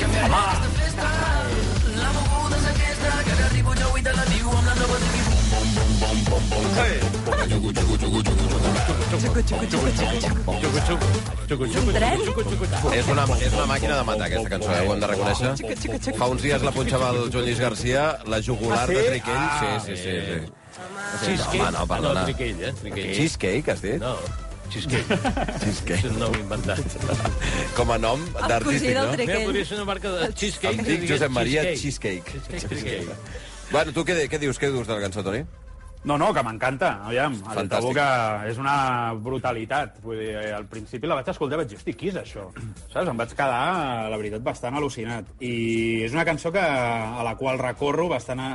Tren? 0.00 0.69
És 12.96 13.08
una, 13.12 13.24
és 13.36 13.52
una 13.52 13.66
màquina 13.68 13.96
de 13.98 14.04
matar, 14.08 14.26
aquesta 14.26 14.48
cançó, 14.54 14.70
eh? 14.72 14.80
ho 14.86 14.94
hem 14.94 15.02
de 15.02 15.10
reconèixer. 15.12 16.16
Fa 16.16 16.28
uns 16.32 16.42
dies 16.46 16.64
la 16.64 16.72
punxava 16.72 17.10
el 17.12 17.28
Joan 17.28 17.44
Lluís 17.44 17.60
Garcia, 17.60 18.04
la 18.24 18.40
jugular 18.40 18.86
de 18.88 19.02
Triquell. 19.10 19.44
Sí, 19.60 19.68
sí, 19.84 19.96
sí. 20.00 20.14
sí. 20.30 20.38
Cheesecake? 21.26 21.60
home, 21.60 21.72
no, 21.76 21.86
perdona. 21.90 22.20
Ah, 22.20 22.22
no, 22.22 22.28
Triquell, 22.30 22.64
eh? 22.64 22.72
Triquell. 22.80 23.12
Cheesecake, 23.18 23.68
has 23.74 23.84
dit? 23.84 23.98
No, 24.00 24.14
Cheesecake. 24.70 25.18
És 25.58 25.60
Cheesecake. 25.66 26.08
un 26.08 26.18
nom 26.22 26.40
inventat. 26.40 26.98
Com 27.76 27.92
a 27.92 28.00
nom 28.00 28.24
cosí 28.32 28.48
d'artístic, 28.54 28.88
del 28.94 29.02
no? 29.02 29.12
Triquell. 29.18 29.36
Mira, 29.36 29.46
podria 29.50 29.68
ser 29.68 29.78
una 29.80 29.86
marca 29.92 30.16
de 30.16 30.32
cheesecake. 30.32 30.74
Em 30.78 30.84
dic 30.88 31.06
Josep 31.10 31.36
Maria 31.36 31.68
Cheesecake. 31.74 32.36
Cheesecake. 32.38 32.68
Cheesecake. 32.68 33.48
Bueno, 33.70 33.92
tu 33.94 34.02
què, 34.02 34.24
què 34.26 34.38
dius? 34.42 34.58
Què 34.58 34.70
dius 34.72 34.88
de 34.88 34.96
la 34.96 35.02
cançó, 35.04 35.22
Toni? 35.22 35.44
No, 36.02 36.16
no, 36.16 36.30
que 36.32 36.42
m'encanta, 36.42 36.94
aviam. 37.06 37.34
El 37.54 37.68
tabú 37.68 37.92
que 37.94 38.06
és 38.48 38.58
una 38.58 39.12
brutalitat. 39.20 40.00
Vull 40.02 40.18
dir, 40.18 40.32
al 40.56 40.64
principi 40.70 41.06
la 41.06 41.18
vaig 41.18 41.28
escoltar 41.28 41.58
i 41.58 41.60
vaig 41.60 41.70
dir, 41.70 41.78
hosti, 41.78 41.94
qui 41.94 42.08
és 42.10 42.16
això? 42.16 42.48
Saps? 42.88 43.10
Em 43.12 43.20
vaig 43.20 43.34
quedar, 43.36 44.08
la 44.10 44.18
veritat, 44.18 44.42
bastant 44.42 44.78
al·lucinat. 44.80 45.28
I 45.44 45.54
és 46.06 46.16
una 46.16 46.24
cançó 46.26 46.50
que, 46.54 46.62
a 46.62 47.22
la 47.26 47.36
qual 47.38 47.60
recorro 47.60 48.08
bastant 48.10 48.42
a, 48.42 48.50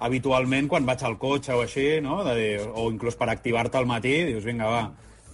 habitualment 0.00 0.68
quan 0.68 0.86
vaig 0.88 1.02
al 1.04 1.18
cotxe 1.20 1.56
o 1.56 1.62
així, 1.64 1.86
no? 2.04 2.20
De 2.24 2.34
dir, 2.36 2.50
o 2.68 2.88
inclús 2.92 3.18
per 3.20 3.30
activar-te 3.32 3.80
al 3.80 3.88
matí, 3.88 4.14
dius, 4.30 4.44
vinga, 4.46 4.68
va. 4.70 4.84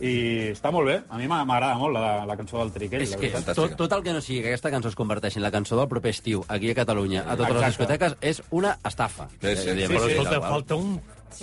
I 0.00 0.52
està 0.52 0.70
molt 0.74 0.90
bé. 0.90 0.98
A 1.08 1.16
mi 1.16 1.24
m'agrada 1.28 1.76
molt 1.80 1.94
la, 1.96 2.24
la 2.28 2.36
cançó 2.36 2.58
del 2.60 2.72
Triquell. 2.74 3.02
És 3.06 3.14
que 3.16 3.30
tot, 3.54 3.76
tot 3.78 3.92
el 3.96 4.02
que 4.04 4.12
no 4.12 4.20
sigui 4.20 4.42
que 4.44 4.50
aquesta 4.52 4.70
cançó 4.74 4.90
es 4.92 4.98
converteixi 4.98 5.40
en 5.40 5.46
la 5.46 5.50
cançó 5.54 5.78
del 5.78 5.88
proper 5.88 6.12
estiu 6.12 6.44
aquí 6.48 6.70
a 6.70 6.76
Catalunya, 6.76 7.22
a 7.24 7.36
totes 7.36 7.54
les 7.56 7.62
Exacte. 7.62 7.70
discoteques, 7.70 8.16
és 8.20 8.42
una 8.50 8.76
estafa. 8.84 9.28
Sí, 9.40 9.54
sí, 9.56 9.70
diem, 9.72 9.88
sí, 9.88 9.94
Però 9.96 10.04
sí, 10.04 10.12
escolta, 10.12 10.30
tal 10.30 10.40
qual. 10.40 10.50
falta 10.52 10.74
un... 10.76 11.00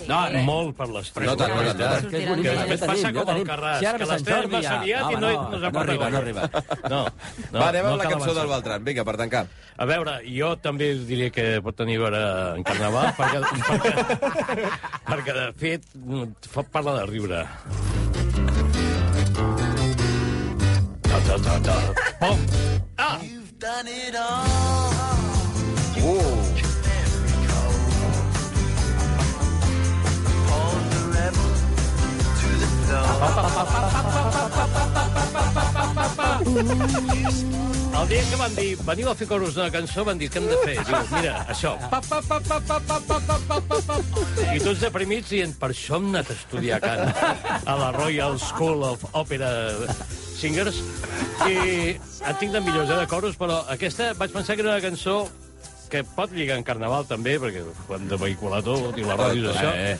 No, 0.08 0.18
res. 0.32 0.44
molt 0.44 0.74
per 0.76 0.88
l'estiu. 0.90 1.22
No 1.24 1.34
tant, 1.38 1.52
no 1.54 1.62
tant, 1.62 1.68
no 1.68 1.74
tant. 1.78 1.94
És 1.94 2.06
que 2.10 2.16
és 2.18 2.24
Que 2.24 2.30
bonic, 2.30 2.44
Que 2.44 2.54
després 2.54 2.80
tenim, 2.80 2.94
passa 2.94 3.12
com 3.14 3.30
el. 3.34 3.44
Carràs, 3.48 3.78
Si 3.78 3.84
que 3.84 4.30
Jordi 4.30 4.54
massa 4.54 4.64
ja... 4.64 4.78
aviat 4.80 5.04
i 5.04 5.14
no, 5.14 5.30
no, 5.30 5.58
no 5.60 5.80
arriba, 5.84 6.08
no 6.10 6.18
arriba. 6.18 6.48
No, 6.88 7.00
no, 7.04 7.58
Va, 7.60 7.68
anem 7.68 7.84
no 7.84 7.92
amb 7.92 8.02
la 8.02 8.10
cançó 8.10 8.34
del. 8.34 8.48
Beltran. 8.54 8.84
Vinga, 8.88 9.04
per 9.06 9.16
tancar. 9.20 9.44
A 9.76 9.88
veure, 9.90 10.16
jo 10.26 10.50
també 10.62 10.90
diria 11.08 11.30
que 11.34 11.46
pot 11.64 11.78
tenir 11.78 11.98
a 12.00 12.04
veure 12.04 12.22
en 12.58 12.66
Carnaval, 12.66 13.12
perquè, 13.18 13.38
perquè, 13.68 14.72
perquè 15.10 15.36
de 15.40 15.46
fet, 15.62 15.88
fa 16.50 16.66
parla 16.74 16.98
de 17.00 17.06
riure. 17.12 17.44
Ta, 21.04 21.18
ta, 21.28 21.38
ta, 21.38 21.58
ta. 21.70 21.78
Pom! 22.20 22.38
Ah! 22.98 23.18
Uh! 26.04 26.43
El 37.94 38.08
dia 38.10 38.22
que 38.28 38.36
van 38.36 38.54
dir, 38.54 38.74
veniu 38.84 39.08
a 39.08 39.14
fer 39.16 39.26
coros 39.30 39.54
d'una 39.56 39.70
cançó, 39.72 40.04
van 40.04 40.18
dir, 40.20 40.28
què 40.32 40.40
hem 40.40 40.48
de 40.50 40.58
fer? 40.60 40.74
Diu, 40.84 40.96
mira, 41.14 41.34
això. 41.50 41.72
Pa, 41.92 42.00
pa, 42.04 42.18
pa, 42.28 42.38
pa, 42.44 42.58
pa, 42.60 42.78
pa, 42.88 42.98
pa, 43.08 43.18
pa, 43.28 43.38
pa, 43.48 43.60
pa, 43.70 43.78
pa. 43.88 43.96
I 44.52 44.60
tots 44.60 44.82
deprimits 44.82 45.30
dient, 45.32 45.54
per 45.60 45.70
això 45.72 45.96
hem 46.00 46.10
anat 46.12 46.30
a 46.30 46.36
estudiar 46.36 46.80
cant 46.84 47.04
a 47.64 47.78
la 47.80 47.92
Royal 47.96 48.36
School 48.42 48.84
of 48.90 49.06
Opera 49.14 49.50
Singers. 50.34 50.82
I 51.48 51.56
en 51.94 52.36
tinc 52.42 52.52
de 52.52 52.60
millors, 52.60 52.90
eh, 52.90 53.00
de 53.00 53.08
coros, 53.08 53.38
però 53.40 53.62
aquesta 53.72 54.12
vaig 54.18 54.34
pensar 54.36 54.58
que 54.58 54.66
era 54.66 54.76
una 54.76 54.84
cançó 54.84 55.22
que 55.94 56.02
pot 56.16 56.32
lligar 56.34 56.58
en 56.58 56.66
carnaval 56.66 57.06
també, 57.06 57.36
perquè 57.38 57.62
ho 57.62 57.96
hem 57.96 58.06
de 58.10 58.18
vehicular 58.20 58.60
tot, 58.66 58.96
i 58.98 59.06
la 59.06 59.16
ràdio 59.20 59.50
és 59.50 59.56
això. 59.56 59.72
Eh. 59.72 59.96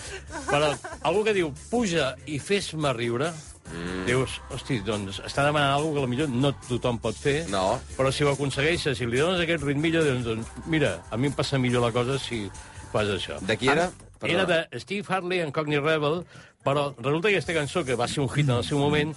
Però 0.51 0.71
algú 1.07 1.25
que 1.27 1.35
diu, 1.37 1.53
puja 1.71 2.13
i 2.27 2.41
fes-me 2.43 2.91
riure, 2.97 3.31
mm. 3.71 4.05
dius, 4.09 4.39
hosti, 4.55 4.81
doncs 4.87 5.21
està 5.27 5.47
demanant 5.47 5.77
alguna 5.77 6.03
que 6.03 6.09
potser 6.11 6.29
no 6.33 6.55
tothom 6.69 6.99
pot 7.03 7.19
fer, 7.19 7.37
No. 7.53 7.79
però 7.97 8.11
si 8.13 8.27
ho 8.27 8.33
aconsegueixes, 8.33 8.99
si 8.99 9.07
li 9.07 9.23
dones 9.23 9.43
aquest 9.45 9.63
ritmillo, 9.67 10.03
doncs, 10.05 10.27
doncs 10.27 10.67
mira, 10.67 10.97
a 11.11 11.17
mi 11.17 11.31
em 11.31 11.37
passa 11.37 11.59
millor 11.63 11.87
la 11.87 11.93
cosa 11.95 12.19
si 12.19 12.49
fas 12.93 13.09
això. 13.15 13.39
De 13.47 13.57
qui 13.57 13.71
era? 13.71 13.91
Ah, 14.21 14.29
Era 14.29 14.47
de 14.49 14.81
Steve 14.81 15.05
Harley 15.09 15.43
en 15.45 15.53
Cockney 15.53 15.79
Rebel, 15.79 16.23
però 16.65 16.95
resulta 16.97 17.29
que 17.29 17.37
aquesta 17.37 17.53
cançó, 17.53 17.85
que 17.85 17.95
va 17.95 18.09
ser 18.09 18.23
un 18.23 18.31
hit 18.33 18.49
en 18.49 18.57
el 18.57 18.65
seu 18.65 18.79
moment, 18.81 19.13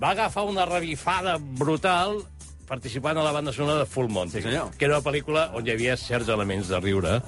va 0.00 0.12
agafar 0.12 0.44
una 0.46 0.64
revifada 0.64 1.36
brutal 1.40 2.20
participant 2.68 3.18
a 3.18 3.24
la 3.26 3.32
banda 3.32 3.52
sonora 3.52 3.80
de 3.84 3.86
Full 3.86 4.08
Monty, 4.08 4.38
Sí, 4.38 4.42
senyor. 4.48 4.70
que 4.78 4.84
era 4.86 4.98
una 4.98 5.04
pel·lícula 5.04 5.50
on 5.54 5.66
hi 5.66 5.72
havia 5.74 5.96
certs 5.96 6.28
elements 6.28 6.68
de 6.68 6.80
riure, 6.80 7.20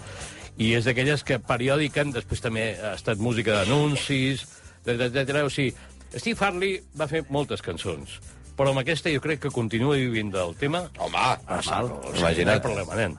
i 0.58 0.72
és 0.74 0.84
d'aquelles 0.88 1.22
que 1.24 1.38
periòdiquen, 1.38 2.12
després 2.12 2.40
també 2.40 2.76
ha 2.80 2.94
estat 2.96 3.18
música 3.18 3.52
d'anuncis, 3.58 4.46
etc. 4.86 5.42
O 5.44 5.50
sigui, 5.50 5.74
Steve 6.16 6.38
Harley 6.40 6.80
va 6.96 7.08
fer 7.10 7.24
moltes 7.28 7.60
cançons, 7.62 8.20
però 8.56 8.70
amb 8.72 8.80
aquesta 8.80 9.12
jo 9.12 9.20
crec 9.20 9.40
que 9.44 9.50
continua 9.52 9.96
vivint 10.00 10.32
del 10.32 10.54
tema. 10.56 10.86
Home, 10.98 11.26
sal, 11.62 11.90
o 11.92 12.02
sigui, 12.14 12.20
imagina't. 12.20 12.46
No 12.46 12.52
hi 12.52 12.56
ha 12.56 12.62
problema, 12.62 12.96
nen. 12.96 13.18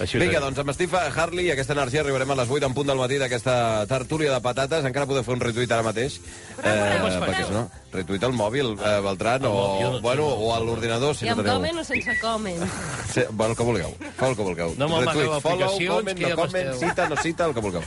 Vinga, 0.00 0.40
doncs 0.40 0.56
amb 0.62 0.72
Steve 0.72 0.96
Harley 1.12 1.50
i 1.50 1.50
aquesta 1.52 1.74
energia 1.76 2.00
arribarem 2.00 2.30
a 2.32 2.36
les 2.38 2.48
8 2.48 2.64
en 2.70 2.74
punt 2.76 2.88
del 2.88 2.96
matí 2.96 3.18
d'aquesta 3.20 3.84
tertúlia 3.90 4.32
de 4.32 4.40
patates. 4.40 4.86
Encara 4.88 5.04
podeu 5.06 5.24
fer 5.26 5.34
un 5.34 5.42
retuit 5.42 5.72
ara 5.76 5.84
mateix. 5.84 6.16
Eh, 6.62 7.00
perquè, 7.04 7.44
si 7.44 7.52
no, 7.52 7.66
retuit 7.92 8.24
al 8.24 8.32
mòbil, 8.32 8.72
eh, 8.78 8.94
Beltran, 9.04 9.44
o, 9.44 9.52
mòbil, 9.52 10.00
bueno, 10.00 10.24
o 10.24 10.54
a 10.54 10.60
l'ordinador, 10.64 11.12
si 11.16 11.26
I 11.26 11.28
no 11.28 11.36
amb 11.36 11.44
teniu... 11.44 11.58
comen 11.58 11.82
o 11.82 11.84
sense 11.84 12.16
comen? 12.22 12.64
Sí, 13.10 13.24
bueno, 13.32 13.52
el 13.52 13.56
que 13.58 13.64
vulgueu. 13.66 13.94
Fa 14.16 14.28
el 14.30 14.36
que 14.38 14.44
vulgueu. 14.46 14.74
No 14.78 14.86
me'n 14.88 15.04
Retuit, 15.04 15.32
follow, 15.42 15.76
comment, 15.90 16.20
no 16.22 16.44
m'esteu. 16.44 16.76
cita, 16.78 17.08
no 17.10 17.16
cita, 17.18 17.48
el 17.50 17.54
que 17.56 17.64
vulgueu. 17.64 17.82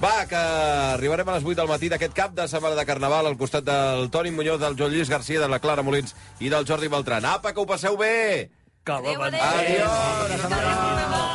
Va, 0.00 0.14
que 0.30 0.38
arribarem 0.94 1.28
a 1.28 1.34
les 1.36 1.44
8 1.44 1.58
del 1.58 1.68
matí 1.68 1.90
d'aquest 1.92 2.14
cap 2.16 2.32
de 2.38 2.46
setmana 2.48 2.78
de 2.78 2.86
Carnaval 2.88 3.26
al 3.28 3.36
costat 3.36 3.66
del 3.66 4.08
Toni 4.14 4.30
Muñoz, 4.30 4.62
del 4.62 4.78
Joan 4.78 4.94
Lluís 4.94 5.10
Garcia, 5.10 5.42
de 5.42 5.48
la 5.50 5.58
Clara 5.60 5.82
Molins 5.84 6.14
i 6.40 6.48
del 6.48 6.64
Jordi 6.64 6.88
Beltran. 6.88 7.26
Apa, 7.26 7.52
que 7.52 7.60
ho 7.60 7.66
passeu 7.68 7.98
bé! 8.00 8.48
Que 8.86 8.92
Adéu, 8.96 9.18
la 9.20 9.26
adéu. 9.26 9.42
Adiós! 9.44 10.46
Adéu. 10.46 11.29